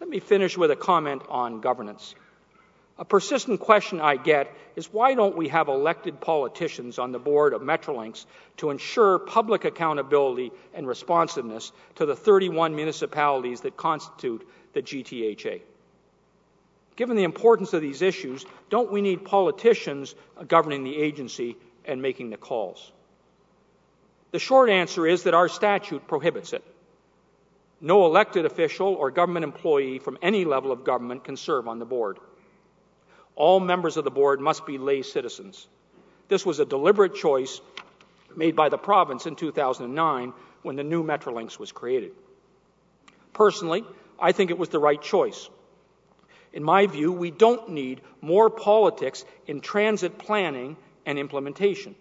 Let 0.00 0.08
me 0.08 0.20
finish 0.20 0.56
with 0.56 0.70
a 0.70 0.76
comment 0.76 1.22
on 1.28 1.60
governance. 1.60 2.14
A 2.98 3.04
persistent 3.04 3.60
question 3.60 4.00
I 4.00 4.16
get 4.16 4.50
is 4.74 4.92
why 4.92 5.14
don't 5.14 5.36
we 5.36 5.48
have 5.48 5.68
elected 5.68 6.18
politicians 6.20 6.98
on 6.98 7.12
the 7.12 7.18
board 7.18 7.52
of 7.52 7.60
Metrolinx 7.60 8.24
to 8.56 8.70
ensure 8.70 9.18
public 9.18 9.66
accountability 9.66 10.50
and 10.72 10.88
responsiveness 10.88 11.72
to 11.96 12.06
the 12.06 12.16
31 12.16 12.74
municipalities 12.74 13.60
that 13.62 13.76
constitute 13.76 14.48
the 14.72 14.80
GTHA? 14.80 15.60
Given 16.96 17.16
the 17.16 17.24
importance 17.24 17.74
of 17.74 17.82
these 17.82 18.00
issues, 18.00 18.46
don't 18.70 18.90
we 18.90 19.02
need 19.02 19.26
politicians 19.26 20.14
governing 20.48 20.82
the 20.82 20.96
agency 20.96 21.56
and 21.84 22.00
making 22.00 22.30
the 22.30 22.38
calls? 22.38 22.92
The 24.30 24.38
short 24.38 24.70
answer 24.70 25.06
is 25.06 25.24
that 25.24 25.34
our 25.34 25.50
statute 25.50 26.08
prohibits 26.08 26.54
it. 26.54 26.64
No 27.82 28.06
elected 28.06 28.46
official 28.46 28.94
or 28.94 29.10
government 29.10 29.44
employee 29.44 29.98
from 29.98 30.16
any 30.22 30.46
level 30.46 30.72
of 30.72 30.84
government 30.84 31.24
can 31.24 31.36
serve 31.36 31.68
on 31.68 31.78
the 31.78 31.84
board. 31.84 32.18
All 33.36 33.60
members 33.60 33.96
of 33.96 34.04
the 34.04 34.10
board 34.10 34.40
must 34.40 34.66
be 34.66 34.78
lay 34.78 35.02
citizens. 35.02 35.68
This 36.28 36.44
was 36.44 36.58
a 36.58 36.64
deliberate 36.64 37.14
choice 37.14 37.60
made 38.34 38.56
by 38.56 38.68
the 38.68 38.78
province 38.78 39.26
in 39.26 39.36
2009 39.36 40.32
when 40.62 40.76
the 40.76 40.82
new 40.82 41.04
Metrolinx 41.04 41.58
was 41.58 41.70
created. 41.70 42.12
Personally, 43.32 43.84
I 44.18 44.32
think 44.32 44.50
it 44.50 44.58
was 44.58 44.70
the 44.70 44.78
right 44.78 45.00
choice. 45.00 45.48
In 46.52 46.64
my 46.64 46.86
view, 46.86 47.12
we 47.12 47.30
don't 47.30 47.68
need 47.68 48.00
more 48.22 48.48
politics 48.48 49.24
in 49.46 49.60
transit 49.60 50.18
planning 50.18 50.76
and 51.04 51.18
implementation. 51.18 51.94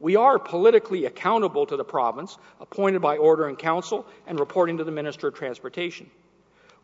We 0.00 0.16
are 0.16 0.38
politically 0.38 1.06
accountable 1.06 1.66
to 1.66 1.76
the 1.76 1.84
province, 1.84 2.36
appointed 2.60 3.00
by 3.00 3.16
order 3.16 3.48
in 3.48 3.56
council 3.56 4.06
and 4.26 4.38
reporting 4.38 4.78
to 4.78 4.84
the 4.84 4.90
Minister 4.90 5.28
of 5.28 5.34
Transportation. 5.34 6.10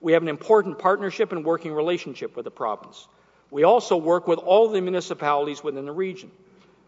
We 0.01 0.13
have 0.13 0.23
an 0.23 0.29
important 0.29 0.79
partnership 0.79 1.33
and 1.33 1.45
working 1.45 1.73
relationship 1.73 2.37
with 2.37 2.45
the 2.45 2.51
province. 2.51 3.09
We 3.55 3.63
also 3.63 3.97
work 3.97 4.27
with 4.27 4.41
all 4.41 4.69
the 4.69 4.81
municipalities 4.81 5.63
within 5.63 5.85
the 5.85 5.93
region. 5.93 6.33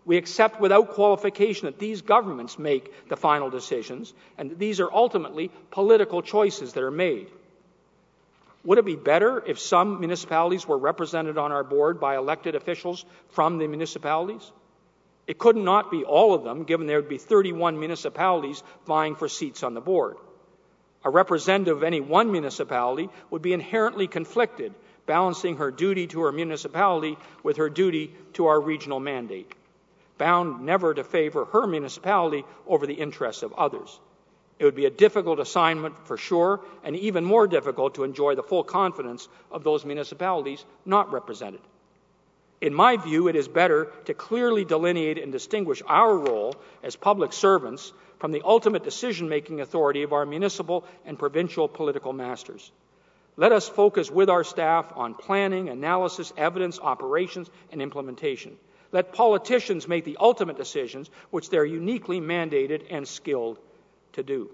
We 0.05 0.17
accept 0.17 0.61
without 0.61 0.95
qualification 0.95 1.67
that 1.67 1.79
these 1.79 2.03
governments 2.03 2.59
make 2.59 3.09
the 3.09 3.17
final 3.17 3.51
decisions 3.51 4.13
and 4.37 4.51
that 4.51 4.59
these 4.59 4.81
are 4.81 4.93
ultimately 4.93 5.53
political 5.71 6.23
choices 6.23 6.73
that 6.73 6.83
are 6.83 6.91
made. 6.91 7.29
Would 8.65 8.79
it 8.79 8.85
be 8.85 8.97
better 8.97 9.45
if 9.47 9.61
some 9.61 10.01
municipalities 10.01 10.67
were 10.67 10.77
represented 10.77 11.39
on 11.39 11.53
our 11.53 11.63
board 11.63 12.01
by 12.01 12.17
elected 12.17 12.57
officials 12.57 13.05
from 13.29 13.59
the 13.59 13.69
municipalities? 13.69 14.51
It 15.29 15.39
could 15.39 15.57
not 15.57 15.93
be 15.93 16.03
all 16.03 16.35
of 16.35 16.43
them, 16.43 16.65
given 16.65 16.89
there 16.89 17.01
would 17.01 17.09
be 17.09 17.19
31 17.19 17.79
municipalities 17.79 18.65
vying 18.89 19.15
for 19.15 19.29
seats 19.29 19.63
on 19.63 19.75
the 19.75 19.81
board. 19.81 20.17
A 21.05 21.11
representative 21.11 21.77
of 21.77 21.85
any 21.85 22.01
one 22.01 22.33
municipality 22.33 23.09
would 23.31 23.43
be 23.43 23.53
inherently 23.53 24.09
conflicted, 24.09 24.75
balancing 25.07 25.57
her 25.57 25.71
duty 25.71 26.07
to 26.09 26.21
her 26.23 26.33
municipality 26.33 27.17
with 27.43 27.57
her 27.57 27.71
duty 27.71 28.13
to 28.35 28.47
our 28.47 28.61
regional 28.61 29.01
mandate, 29.01 29.53
bound 30.19 30.65
never 30.67 30.93
to 30.93 31.05
favor 31.05 31.47
her 31.47 31.67
municipality 31.67 32.45
over 32.67 32.87
the 32.87 32.95
interests 32.95 33.43
of 33.43 33.53
others. 33.55 33.99
It 34.59 34.65
would 34.65 34.75
be 34.75 34.87
a 34.87 34.91
difficult 34.91 35.39
assignment 35.39 36.07
for 36.07 36.17
sure, 36.17 36.61
and 36.83 36.97
even 36.97 37.25
more 37.25 37.47
difficult 37.47 37.97
to 37.97 38.05
enjoy 38.05 38.35
the 38.35 38.43
full 38.43 38.65
confidence 38.65 39.29
of 39.51 39.65
those 39.65 39.85
municipalities 39.85 40.65
not 40.85 41.13
represented. 41.13 41.61
In 42.61 42.73
my 42.73 42.97
view, 42.97 43.29
it 43.29 43.37
is 43.37 43.49
better 43.49 43.93
to 44.07 44.15
clearly 44.15 44.65
delineate 44.65 45.19
and 45.19 45.31
distinguish 45.31 45.83
our 45.87 46.17
role 46.17 46.57
as 46.83 46.97
public 46.97 47.35
servants 47.35 47.93
from 48.19 48.33
the 48.33 48.41
ultimate 48.45 48.83
decision 48.83 49.29
making 49.29 49.61
authority 49.61 50.03
of 50.03 50.15
our 50.15 50.25
municipal 50.25 50.87
and 51.05 51.19
provincial 51.19 51.69
political 51.69 52.15
masters. 52.15 52.73
Let 53.37 53.53
us 53.53 53.69
focus 53.69 54.11
with 54.11 54.31
our 54.31 54.45
staff 54.45 54.93
on 54.97 55.15
planning, 55.15 55.69
analysis, 55.69 56.33
evidence, 56.37 56.79
operations, 56.81 57.51
and 57.71 57.83
implementation. 57.83 58.57
Let 58.93 59.13
politicians 59.13 59.87
make 59.87 60.05
the 60.05 60.17
ultimate 60.19 60.57
decisions 60.57 61.11
which 61.31 61.51
they're 61.51 61.65
uniquely 61.65 62.21
mandated 62.21 62.87
and 62.91 63.07
skilled 63.07 63.59
to 64.13 64.23
do. 64.23 64.51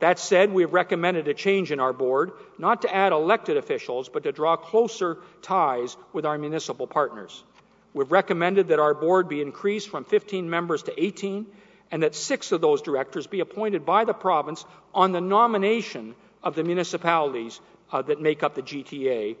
That 0.00 0.18
said, 0.18 0.52
we 0.52 0.62
have 0.62 0.72
recommended 0.72 1.28
a 1.28 1.34
change 1.34 1.70
in 1.70 1.78
our 1.78 1.92
board, 1.92 2.32
not 2.58 2.82
to 2.82 2.94
add 2.94 3.12
elected 3.12 3.56
officials, 3.56 4.08
but 4.08 4.24
to 4.24 4.32
draw 4.32 4.56
closer 4.56 5.18
ties 5.42 5.96
with 6.12 6.24
our 6.24 6.38
municipal 6.38 6.86
partners. 6.86 7.44
We've 7.92 8.10
recommended 8.10 8.68
that 8.68 8.78
our 8.78 8.94
board 8.94 9.28
be 9.28 9.42
increased 9.42 9.90
from 9.90 10.04
15 10.04 10.48
members 10.48 10.84
to 10.84 11.04
18, 11.04 11.46
and 11.90 12.02
that 12.02 12.14
six 12.14 12.50
of 12.50 12.60
those 12.60 12.82
directors 12.82 13.26
be 13.26 13.40
appointed 13.40 13.84
by 13.84 14.04
the 14.04 14.14
province 14.14 14.64
on 14.94 15.12
the 15.12 15.20
nomination 15.20 16.14
of 16.42 16.54
the 16.54 16.64
municipalities 16.64 17.60
uh, 17.92 18.02
that 18.02 18.20
make 18.20 18.42
up 18.42 18.54
the 18.54 18.62
GTA, 18.62 19.36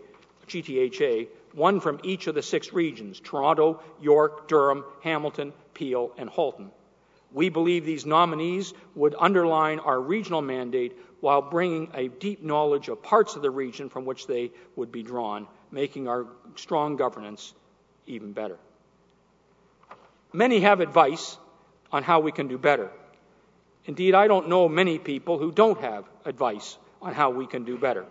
GTHA, 0.48 1.28
one 1.52 1.80
from 1.80 2.00
each 2.02 2.26
of 2.26 2.34
the 2.34 2.42
six 2.42 2.72
regions 2.72 3.20
Toronto, 3.20 3.80
York, 4.00 4.48
Durham, 4.48 4.84
Hamilton, 5.02 5.52
Peel, 5.74 6.12
and 6.16 6.28
Halton. 6.28 6.70
We 7.32 7.48
believe 7.48 7.84
these 7.84 8.06
nominees 8.06 8.74
would 8.94 9.14
underline 9.18 9.78
our 9.78 10.00
regional 10.00 10.42
mandate 10.42 10.96
while 11.20 11.42
bringing 11.42 11.90
a 11.94 12.08
deep 12.08 12.42
knowledge 12.42 12.88
of 12.88 13.02
parts 13.02 13.36
of 13.36 13.42
the 13.42 13.50
region 13.50 13.88
from 13.88 14.04
which 14.04 14.26
they 14.26 14.50
would 14.74 14.90
be 14.90 15.02
drawn, 15.02 15.46
making 15.70 16.08
our 16.08 16.26
strong 16.56 16.96
governance 16.96 17.54
even 18.06 18.32
better. 18.32 18.58
Many 20.32 20.60
have 20.60 20.80
advice 20.80 21.36
on 21.92 22.02
how 22.02 22.20
we 22.20 22.32
can 22.32 22.48
do 22.48 22.58
better. 22.58 22.90
Indeed, 23.84 24.14
I 24.14 24.28
don't 24.28 24.48
know 24.48 24.68
many 24.68 24.98
people 24.98 25.38
who 25.38 25.52
don't 25.52 25.80
have 25.80 26.04
advice 26.24 26.78
on 27.02 27.14
how 27.14 27.30
we 27.30 27.46
can 27.46 27.64
do 27.64 27.78
better. 27.78 28.04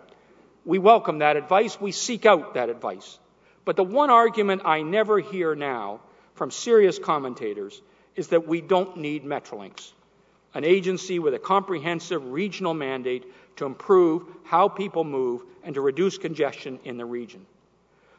We 0.64 0.78
welcome 0.78 1.18
that 1.18 1.36
advice, 1.36 1.80
we 1.80 1.92
seek 1.92 2.26
out 2.26 2.54
that 2.54 2.68
advice. 2.68 3.18
But 3.64 3.76
the 3.76 3.84
one 3.84 4.10
argument 4.10 4.62
I 4.64 4.82
never 4.82 5.18
hear 5.18 5.54
now 5.54 6.00
from 6.34 6.50
serious 6.50 6.98
commentators 6.98 7.80
is 8.16 8.28
that 8.28 8.46
we 8.46 8.60
don't 8.60 8.96
need 8.96 9.24
Metrolinx, 9.24 9.92
an 10.54 10.64
agency 10.64 11.18
with 11.18 11.34
a 11.34 11.38
comprehensive 11.38 12.32
regional 12.32 12.74
mandate 12.74 13.24
to 13.56 13.66
improve 13.66 14.24
how 14.44 14.68
people 14.68 15.04
move 15.04 15.42
and 15.62 15.74
to 15.74 15.80
reduce 15.80 16.18
congestion 16.18 16.78
in 16.84 16.96
the 16.96 17.04
region. 17.04 17.46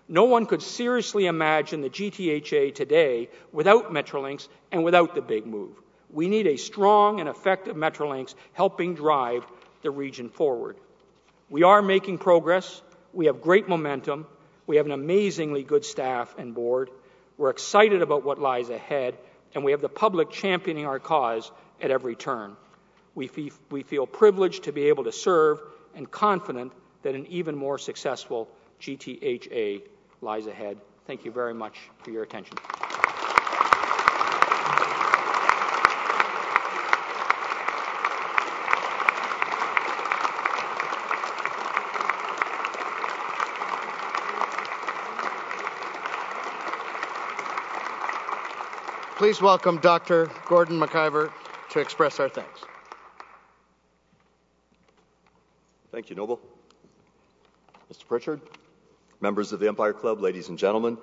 No 0.08 0.26
one 0.26 0.46
could 0.46 0.62
seriously 0.62 1.26
imagine 1.26 1.82
the 1.82 1.90
GTHA 1.90 2.76
today 2.76 3.30
without 3.52 3.92
Metrolinx 3.92 4.48
and 4.72 4.84
without 4.84 5.16
the 5.16 5.22
big 5.22 5.46
move. 5.46 5.82
We 6.12 6.28
need 6.28 6.48
a 6.48 6.58
strong 6.58 7.20
and 7.20 7.30
effective 7.30 7.76
Metrolinx 7.76 8.36
helping 8.54 8.96
drive 8.96 9.46
the 9.82 9.92
region 9.92 10.30
forward. 10.30 10.78
We 11.50 11.64
are 11.64 11.82
making 11.82 12.18
progress. 12.18 12.82
We 13.14 13.26
have 13.26 13.42
great 13.42 13.68
momentum. 13.68 14.26
We 14.68 14.78
have 14.78 14.86
an 14.86 14.92
amazingly 14.92 15.64
good 15.64 15.84
staff 15.84 16.34
and 16.38 16.56
board. 16.56 16.90
We're 17.38 17.50
excited 17.50 18.02
about 18.02 18.24
what 18.24 18.40
lies 18.40 18.70
ahead, 18.70 19.18
and 19.54 19.64
we 19.64 19.72
have 19.72 19.82
the 19.82 19.90
public 19.90 20.30
championing 20.30 20.86
our 20.86 21.00
cause 21.00 21.52
at 21.82 21.92
every 21.92 22.16
turn. 22.16 22.56
We, 23.16 23.30
we 23.70 23.84
feel 23.84 24.08
privileged 24.08 24.64
to 24.64 24.72
be 24.72 24.88
able 24.88 25.04
to 25.06 25.12
serve 25.12 25.60
and 25.96 26.10
confident 26.10 26.72
that 27.04 27.16
an 27.16 27.26
even 27.28 27.56
more 27.56 27.78
successful 27.78 28.48
GTHA 28.80 29.82
lies 30.22 30.48
ahead. 30.48 30.78
Thank 31.08 31.26
you 31.26 31.32
very 31.32 31.54
much 31.54 31.78
for 32.04 32.12
your 32.12 32.24
attention. 32.24 32.58
Please 49.32 49.42
welcome 49.42 49.78
Dr. 49.78 50.30
Gordon 50.46 50.78
McIver 50.78 51.32
to 51.70 51.80
express 51.80 52.20
our 52.20 52.28
thanks. 52.28 52.60
Thank 55.94 56.10
you, 56.10 56.18
Noble. 56.18 56.42
Mr. 57.90 58.06
Prichard, 58.10 58.42
members 59.22 59.54
of 59.54 59.62
the 59.62 59.70
Empire 59.70 59.94
Club, 59.94 60.20
ladies 60.20 60.50
and 60.50 60.60
gentlemen, 60.60 60.98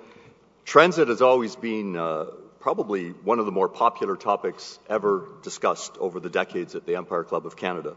transit 0.63 1.07
has 1.07 1.23
always 1.23 1.55
been 1.55 1.95
uh, 1.95 2.25
probably 2.59 3.09
one 3.09 3.39
of 3.39 3.47
the 3.47 3.51
more 3.51 3.67
popular 3.67 4.15
topics 4.15 4.77
ever 4.87 5.27
discussed 5.41 5.97
over 5.97 6.19
the 6.19 6.29
decades 6.29 6.75
at 6.75 6.85
the 6.85 6.97
Empire 6.97 7.23
Club 7.23 7.47
of 7.47 7.57
Canada. 7.57 7.95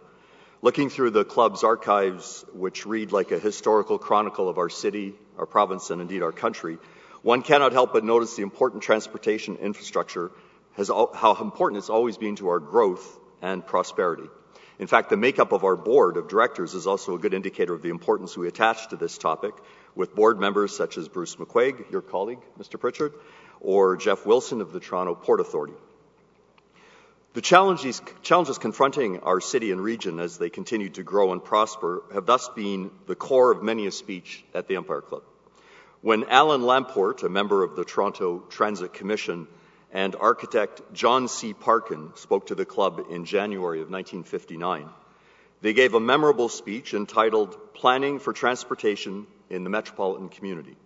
Looking 0.62 0.88
through 0.88 1.10
the 1.10 1.26
club's 1.26 1.62
archives, 1.62 2.42
which 2.54 2.86
read 2.86 3.12
like 3.12 3.32
a 3.32 3.38
historical 3.38 3.98
chronicle 3.98 4.48
of 4.48 4.56
our 4.56 4.70
city, 4.70 5.12
our 5.36 5.44
province, 5.44 5.90
and 5.90 6.00
indeed 6.00 6.22
our 6.22 6.32
country, 6.32 6.78
one 7.22 7.42
cannot 7.42 7.72
help 7.72 7.92
but 7.92 8.04
notice 8.04 8.36
the 8.36 8.42
important 8.42 8.82
transportation 8.82 9.56
infrastructure 9.56 10.30
has, 10.74 10.88
how 10.88 11.36
important 11.40 11.78
it's 11.78 11.90
always 11.90 12.16
been 12.18 12.36
to 12.36 12.48
our 12.48 12.58
growth 12.58 13.18
and 13.40 13.64
prosperity. 13.66 14.28
In 14.78 14.86
fact, 14.86 15.10
the 15.10 15.16
makeup 15.16 15.52
of 15.52 15.64
our 15.64 15.76
board 15.76 16.16
of 16.16 16.28
directors 16.28 16.74
is 16.74 16.86
also 16.86 17.14
a 17.14 17.18
good 17.18 17.34
indicator 17.34 17.74
of 17.74 17.82
the 17.82 17.90
importance 17.90 18.36
we 18.36 18.48
attach 18.48 18.88
to 18.88 18.96
this 18.96 19.18
topic, 19.18 19.54
with 19.94 20.14
board 20.14 20.40
members 20.40 20.74
such 20.76 20.98
as 20.98 21.08
Bruce 21.08 21.36
McCuaig, 21.36 21.90
your 21.92 22.02
colleague, 22.02 22.40
Mr. 22.58 22.80
Prichard, 22.80 23.12
or 23.60 23.96
Jeff 23.96 24.26
Wilson 24.26 24.60
of 24.60 24.72
the 24.72 24.80
Toronto 24.80 25.14
Port 25.14 25.40
Authority. 25.40 25.74
The 27.34 27.40
challenges, 27.40 28.02
challenges, 28.22 28.58
confronting 28.58 29.20
our 29.20 29.40
city 29.40 29.70
and 29.72 29.80
region 29.80 30.18
as 30.18 30.36
they 30.36 30.50
continue 30.50 30.90
to 30.90 31.02
grow 31.02 31.32
and 31.32 31.42
prosper 31.42 32.02
have 32.12 32.26
thus 32.26 32.48
been 32.50 32.90
the 33.06 33.14
core 33.14 33.52
of 33.52 33.62
many 33.62 33.86
a 33.86 33.92
speech 33.92 34.44
at 34.54 34.68
the 34.68 34.76
Empire 34.76 35.00
Club. 35.00 35.22
When 36.02 36.24
Allan 36.24 36.62
Lamport, 36.62 37.22
a 37.22 37.28
member 37.28 37.62
of 37.62 37.76
the 37.76 37.84
Toronto 37.84 38.40
Transit 38.50 38.92
Commission, 38.92 39.46
and 39.92 40.16
architect 40.16 40.82
John 40.92 41.28
C. 41.28 41.54
Parkin 41.54 42.10
spoke 42.16 42.48
to 42.48 42.56
the 42.56 42.64
club 42.64 43.06
in 43.08 43.24
January 43.24 43.78
of 43.78 43.88
1959, 43.88 44.88
they 45.60 45.72
gave 45.72 45.94
a 45.94 46.00
memorable 46.00 46.48
speech 46.48 46.92
entitled 46.92 47.56
Planning 47.72 48.18
for 48.18 48.32
Transportation 48.32 49.28
in 49.48 49.62
the 49.62 49.70
Metropolitan 49.70 50.28
Community. 50.28 50.76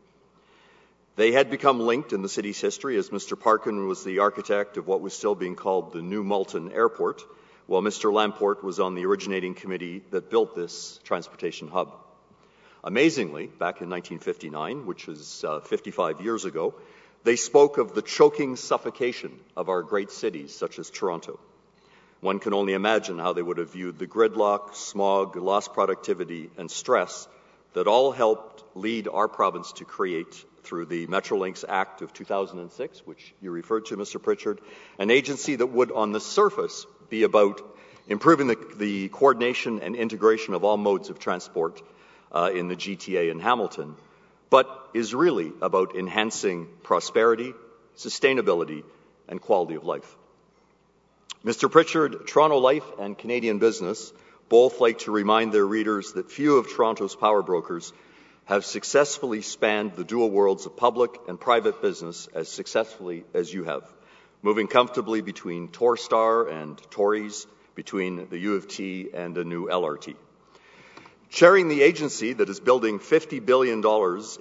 They 1.17 1.33
had 1.33 1.49
become 1.49 1.81
linked 1.81 2.13
in 2.13 2.21
the 2.21 2.29
city's 2.29 2.61
history 2.61 2.99
as 2.99 3.09
Mr. 3.09 3.41
Parkin 3.41 3.89
was 3.89 4.05
the 4.05 4.19
architect 4.19 4.77
of 4.77 4.87
what 4.87 5.01
was 5.01 5.15
still 5.15 5.35
being 5.35 5.57
called 5.57 5.95
the 5.95 6.03
New 6.03 6.25
Malton 6.25 6.71
Airport, 6.73 7.25
while 7.67 7.81
Mr. 7.81 8.13
Lamport 8.13 8.63
was 8.63 8.81
on 8.81 8.95
the 8.95 9.07
originating 9.07 9.55
committee 9.55 10.03
that 10.11 10.29
built 10.29 10.55
this 10.55 11.01
transportation 11.05 11.69
hub. 11.69 11.95
Amazingly, 12.87 13.47
back 13.47 13.83
in 13.83 13.91
1959, 13.91 14.87
which 14.87 15.09
is 15.09 15.45
uh, 15.45 15.61
55 15.61 16.23
years 16.23 16.47
ago, 16.47 16.75
They 17.27 17.35
spoke 17.35 17.79
of 17.79 17.93
the 17.93 18.03
choking 18.03 18.55
suffocation 18.55 19.33
of 19.57 19.69
our 19.69 19.83
great 19.83 20.13
cities, 20.13 20.55
such 20.55 20.79
as 20.79 20.91
Toronto. 20.91 21.41
One 22.21 22.39
can 22.39 22.55
only 22.55 22.73
imagine 22.73 23.19
how 23.19 23.33
they 23.33 23.43
would 23.43 23.59
have 23.59 23.73
viewed 23.73 23.99
the 23.99 24.07
gridlock, 24.07 24.77
smog, 24.77 25.35
lost 25.35 25.73
productivity, 25.73 26.51
and 26.57 26.71
stress 26.71 27.27
that 27.73 27.89
all 27.89 28.13
helped 28.13 28.63
lead 28.77 29.09
our 29.09 29.27
province 29.27 29.73
to 29.73 29.85
create 29.85 30.45
through 30.63 30.87
the 30.87 31.09
Metrolinx 31.09 31.65
Act 31.69 32.01
of 32.01 32.13
2006, 32.13 33.05
which 33.05 33.35
you 33.43 33.51
referred 33.51 33.87
to, 33.87 33.97
Mr. 33.97 34.23
Prichard, 34.23 34.61
an 35.01 35.11
agency 35.11 35.57
that 35.57 35.67
would, 35.67 35.91
on 35.91 36.13
the 36.13 36.21
surface, 36.21 36.87
be 37.11 37.25
about 37.25 37.61
improving 38.07 38.47
the, 38.47 38.57
the 38.77 39.09
coordination 39.09 39.81
and 39.81 39.97
integration 39.97 40.55
of 40.55 40.63
all 40.63 40.77
modes 40.77 41.11
of 41.11 41.19
transport 41.19 41.83
uh, 42.33 42.51
in 42.55 42.69
the 42.69 42.77
GTA 42.77 43.31
in 43.31 43.41
Hamilton, 43.41 43.97
but 44.51 44.91
is 44.95 45.15
really 45.15 45.53
about 45.61 45.97
enhancing 45.97 46.69
prosperity, 46.83 47.53
sustainability, 47.97 48.85
and 49.29 49.41
quality 49.41 49.75
of 49.75 49.85
life. 49.85 50.17
Mr. 51.45 51.71
Prichard, 51.71 52.27
Toronto 52.27 52.59
Life 52.59 52.85
and 52.99 53.17
Canadian 53.17 53.59
Business 53.59 54.13
both 54.49 54.81
like 54.81 54.99
to 55.01 55.11
remind 55.11 55.53
their 55.53 55.67
readers 55.67 56.13
that 56.13 56.31
few 56.31 56.57
of 56.59 56.69
Toronto's 56.69 57.17
power 57.17 57.43
brokers 57.43 57.93
have 58.45 58.65
successfully 58.65 59.43
spanned 59.43 59.95
the 59.95 60.05
dual 60.05 60.31
worlds 60.31 60.67
of 60.67 60.77
public 60.77 61.11
and 61.29 61.41
private 61.41 61.83
business 61.83 62.29
as 62.33 62.49
successfully 62.49 63.25
as 63.35 63.53
you 63.53 63.65
have, 63.65 63.83
moving 64.43 64.69
comfortably 64.69 65.21
between 65.21 65.69
Torstar 65.69 66.51
and 66.51 66.77
Torys, 66.91 67.47
between 67.75 68.29
the 68.29 68.39
U 68.39 68.55
of 68.55 68.69
T 68.69 69.11
and 69.13 69.37
a 69.37 69.45
new 69.45 69.67
LRT. 69.67 70.15
Chairing 71.37 71.69
the 71.69 71.83
agency 71.83 72.33
that 72.33 72.49
is 72.49 72.61
building 72.61 72.99
$50 72.99 73.45
billion 73.45 73.85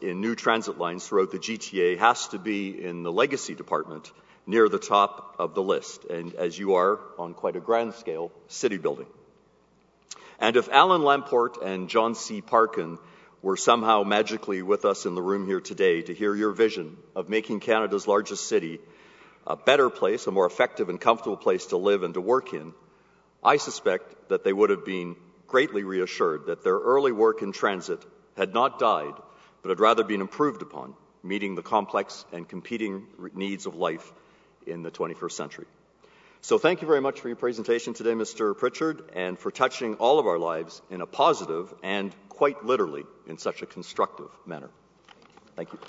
in 0.01 0.21
new 0.21 0.33
transit 0.33 0.77
lines 0.77 1.05
throughout 1.05 1.29
the 1.29 1.39
GTA 1.39 1.97
has 1.97 2.29
to 2.29 2.39
be 2.39 2.69
in 2.81 3.03
the 3.03 3.11
legacy 3.11 3.53
department 3.53 4.09
near 4.47 4.69
the 4.69 4.79
top 4.79 5.35
of 5.37 5.55
the 5.55 5.61
list, 5.61 6.05
and 6.05 6.33
as 6.35 6.57
you 6.57 6.75
are, 6.75 7.01
on 7.19 7.33
quite 7.33 7.57
a 7.57 7.59
grand 7.59 7.95
scale, 7.95 8.31
city 8.47 8.77
building. 8.77 9.07
And 10.39 10.55
if 10.55 10.69
Allan 10.69 11.01
Lamport 11.01 11.61
and 11.61 11.89
John 11.89 12.15
C. 12.15 12.39
Parkin 12.39 12.97
were 13.41 13.57
somehow 13.57 14.03
magically 14.03 14.61
with 14.61 14.85
us 14.85 15.05
in 15.05 15.15
the 15.15 15.21
room 15.21 15.45
here 15.45 15.59
today 15.59 16.01
to 16.01 16.13
hear 16.13 16.33
your 16.33 16.53
vision 16.53 16.95
of 17.13 17.27
making 17.27 17.59
Canada's 17.59 18.07
largest 18.07 18.47
city 18.47 18.79
a 19.45 19.57
better 19.57 19.89
place, 19.89 20.27
a 20.27 20.31
more 20.31 20.45
effective 20.45 20.87
and 20.87 21.01
comfortable 21.01 21.35
place 21.35 21.65
to 21.65 21.75
live 21.75 22.03
and 22.03 22.13
to 22.13 22.21
work 22.21 22.53
in, 22.53 22.73
I 23.43 23.57
suspect 23.57 24.29
that 24.29 24.45
they 24.45 24.53
would 24.53 24.69
have 24.69 24.85
been 24.85 25.17
greatly 25.47 25.83
reassured 25.83 26.47
that 26.47 26.63
their 26.63 26.77
early 26.77 27.11
work 27.11 27.41
in 27.41 27.51
transit 27.51 28.03
had 28.37 28.53
not 28.53 28.79
died, 28.79 29.13
but 29.61 29.69
had 29.69 29.79
rather 29.79 30.03
been 30.03 30.21
improved 30.21 30.61
upon, 30.61 30.93
meeting 31.23 31.55
the 31.55 31.61
complex 31.61 32.25
and 32.31 32.47
competing 32.47 33.07
needs 33.33 33.65
of 33.65 33.75
life 33.75 34.11
in 34.65 34.83
the 34.83 34.91
21st 34.91 35.31
century. 35.31 35.65
So 36.41 36.59
thank 36.59 36.81
you 36.81 36.87
very 36.87 37.01
much 37.01 37.21
for 37.21 37.27
your 37.27 37.37
presentation 37.37 37.95
today, 37.95 38.11
Mr. 38.13 38.55
Prichard, 38.55 39.09
and 39.15 39.39
for 39.39 39.49
touching 39.49 39.95
all 39.95 40.19
of 40.19 40.27
our 40.27 40.37
lives 40.37 40.81
in 40.91 41.01
a 41.01 41.07
positive 41.07 41.73
and 41.81 42.13
quite 42.29 42.63
literally 42.63 43.03
in 43.27 43.37
such 43.39 43.63
a 43.63 43.65
constructive 43.65 44.29
manner. 44.45 44.69
Thank 45.55 45.73
you. 45.73 45.79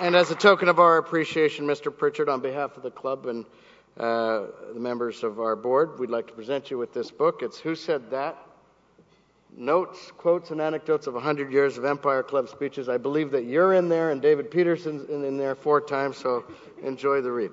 And 0.00 0.14
as 0.14 0.30
a 0.30 0.36
token 0.36 0.68
of 0.68 0.78
our 0.78 0.98
appreciation, 0.98 1.66
Mr. 1.66 1.96
Prichard, 1.96 2.28
on 2.28 2.40
behalf 2.40 2.76
of 2.76 2.84
the 2.84 2.90
club 2.90 3.26
and 3.26 3.44
uh, 3.98 4.44
the 4.72 4.78
members 4.78 5.24
of 5.24 5.40
our 5.40 5.56
board, 5.56 5.98
we'd 5.98 6.08
like 6.08 6.28
to 6.28 6.32
present 6.34 6.70
you 6.70 6.78
with 6.78 6.94
this 6.94 7.10
book. 7.10 7.42
It's 7.42 7.58
Who 7.58 7.74
Said 7.74 8.08
That? 8.12 8.36
Notes, 9.56 10.12
quotes, 10.16 10.52
and 10.52 10.60
anecdotes 10.60 11.08
of 11.08 11.14
100 11.14 11.52
years 11.52 11.78
of 11.78 11.84
Empire 11.84 12.22
Club 12.22 12.48
speeches. 12.48 12.88
I 12.88 12.96
believe 12.96 13.32
that 13.32 13.46
you're 13.46 13.74
in 13.74 13.88
there 13.88 14.12
and 14.12 14.22
David 14.22 14.52
Peterson's 14.52 15.10
in, 15.10 15.24
in 15.24 15.36
there 15.36 15.56
four 15.56 15.80
times, 15.80 16.16
so 16.16 16.44
enjoy 16.84 17.20
the 17.20 17.32
read. 17.32 17.50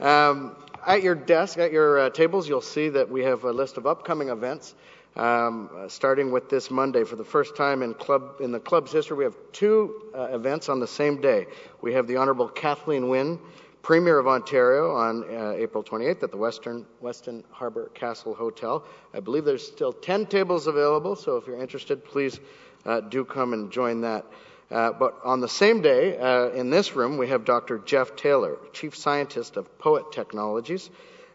Um, 0.00 0.56
at 0.86 1.02
your 1.02 1.14
desk, 1.14 1.56
at 1.56 1.72
your 1.72 1.98
uh, 1.98 2.10
tables, 2.10 2.46
you'll 2.46 2.60
see 2.60 2.90
that 2.90 3.08
we 3.08 3.22
have 3.22 3.44
a 3.44 3.52
list 3.52 3.78
of 3.78 3.86
upcoming 3.86 4.28
events 4.28 4.74
um, 5.16 5.70
uh, 5.76 5.88
starting 5.88 6.32
with 6.32 6.48
this 6.48 6.70
Monday. 6.70 7.04
For 7.04 7.16
the 7.16 7.24
first 7.24 7.56
time 7.56 7.82
in 7.82 7.94
club 7.94 8.40
in 8.40 8.52
the 8.52 8.60
club's 8.60 8.92
history, 8.92 9.16
we 9.16 9.24
have 9.24 9.36
two 9.52 10.10
uh, 10.14 10.24
events 10.32 10.68
on 10.68 10.80
the 10.80 10.86
same 10.86 11.20
day. 11.20 11.46
We 11.80 11.94
have 11.94 12.06
the 12.06 12.16
Honourable 12.16 12.48
Kathleen 12.48 13.08
Wynne, 13.08 13.38
Premier 13.82 14.18
of 14.18 14.26
Ontario, 14.26 14.94
on 14.94 15.24
uh, 15.24 15.52
April 15.56 15.84
28th 15.84 16.22
at 16.22 16.30
the 16.30 16.36
Western 16.36 16.84
Westin 17.02 17.44
Harbour 17.50 17.90
Castle 17.94 18.34
Hotel. 18.34 18.84
I 19.12 19.20
believe 19.20 19.44
there's 19.44 19.66
still 19.66 19.92
10 19.92 20.26
tables 20.26 20.66
available, 20.66 21.16
so 21.16 21.36
if 21.36 21.46
you're 21.46 21.60
interested, 21.60 22.04
please 22.04 22.40
uh, 22.84 23.00
do 23.00 23.24
come 23.24 23.52
and 23.52 23.70
join 23.70 24.00
that. 24.00 24.24
Uh, 24.70 24.90
but 24.92 25.20
on 25.22 25.40
the 25.40 25.48
same 25.48 25.82
day, 25.82 26.16
uh, 26.18 26.48
in 26.48 26.70
this 26.70 26.96
room, 26.96 27.18
we 27.18 27.28
have 27.28 27.44
Dr. 27.44 27.78
Jeff 27.78 28.16
Taylor, 28.16 28.56
Chief 28.72 28.96
Scientist 28.96 29.56
of 29.56 29.78
Poet 29.78 30.10
Technologies, 30.10 30.90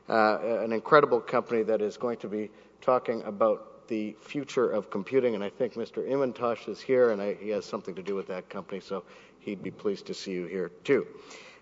an 0.07 0.73
incredible 0.73 1.21
company 1.21 1.61
that 1.63 1.82
is 1.82 1.97
going 1.97 2.17
to 2.17 2.27
be 2.27 2.49
talking 2.82 3.21
about 3.23 3.68
the 3.89 4.15
future 4.21 4.69
of 4.69 4.89
computing, 4.89 5.35
and 5.35 5.43
I 5.43 5.49
think 5.49 5.73
Mr. 5.73 6.07
Imantosh 6.07 6.69
is 6.69 6.79
here, 6.79 7.09
and 7.09 7.21
I, 7.21 7.33
he 7.33 7.49
has 7.49 7.65
something 7.65 7.95
to 7.95 8.03
do 8.03 8.15
with 8.15 8.27
that 8.27 8.47
company, 8.49 8.79
so 8.79 9.03
he'd 9.39 9.61
be 9.61 9.71
pleased 9.71 10.05
to 10.05 10.13
see 10.13 10.31
you 10.31 10.45
here 10.45 10.69
too. 10.83 11.05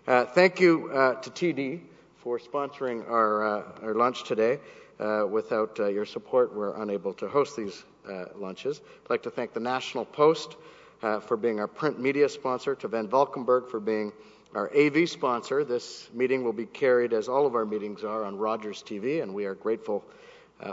Uh, 0.06 0.24
thank 0.24 0.60
you 0.60 0.90
uh, 0.92 1.14
to 1.20 1.30
TD 1.30 1.80
for 2.16 2.38
sponsoring 2.38 3.08
our, 3.10 3.44
uh, 3.44 3.62
our 3.82 3.94
lunch 3.94 4.24
today. 4.24 4.60
Uh, 5.00 5.24
without 5.30 5.78
uh, 5.78 5.86
your 5.86 6.04
support, 6.04 6.54
we're 6.54 6.80
unable 6.82 7.12
to 7.14 7.28
host 7.28 7.56
these 7.56 7.84
uh, 8.10 8.24
lunches. 8.36 8.80
I'd 9.04 9.10
like 9.10 9.22
to 9.22 9.30
thank 9.30 9.52
the 9.52 9.60
National 9.60 10.04
Post 10.04 10.56
for 11.00 11.36
being 11.36 11.60
our 11.60 11.68
print 11.68 12.00
media 12.00 12.28
sponsor, 12.28 12.74
to 12.74 12.88
Van 12.88 13.06
Valkenburg 13.06 13.68
for 13.70 13.78
being 13.78 14.12
our 14.56 14.68
AV 14.76 15.08
sponsor. 15.08 15.62
This 15.62 16.08
meeting 16.12 16.42
will 16.42 16.52
be 16.52 16.66
carried, 16.66 17.12
as 17.12 17.28
all 17.28 17.46
of 17.46 17.54
our 17.54 17.64
meetings 17.64 18.02
are, 18.02 18.24
on 18.24 18.36
Rogers 18.36 18.82
TV, 18.82 19.22
and 19.22 19.32
we 19.32 19.44
are 19.44 19.54
grateful 19.54 20.04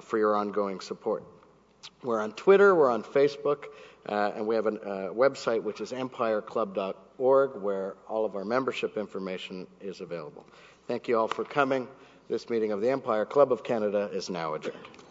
for 0.02 0.18
your 0.18 0.36
ongoing 0.36 0.80
support. 0.80 1.24
We're 2.04 2.22
on 2.22 2.32
Twitter, 2.34 2.76
we're 2.76 2.90
on 2.90 3.04
Facebook, 3.04 3.66
uh, 4.08 4.32
and 4.36 4.46
we 4.46 4.56
have 4.56 4.68
a 4.68 4.70
uh, 4.70 5.14
website 5.14 5.62
which 5.62 5.82
is 5.82 5.92
empireclub.org 5.92 7.62
where 7.62 7.96
all 8.08 8.26
of 8.26 8.36
our 8.36 8.46
membership 8.46 8.98
information 8.98 9.68
is 9.82 10.02
available. 10.02 10.46
Thank 10.88 11.08
you 11.08 11.18
all 11.18 11.28
for 11.28 11.44
coming. 11.44 11.88
This 12.30 12.50
meeting 12.50 12.72
of 12.72 12.82
the 12.82 12.90
Empire 12.90 13.26
Club 13.26 13.52
of 13.52 13.64
Canada 13.64 14.10
is 14.12 14.30
now 14.30 14.56
adjourned. 14.56 15.05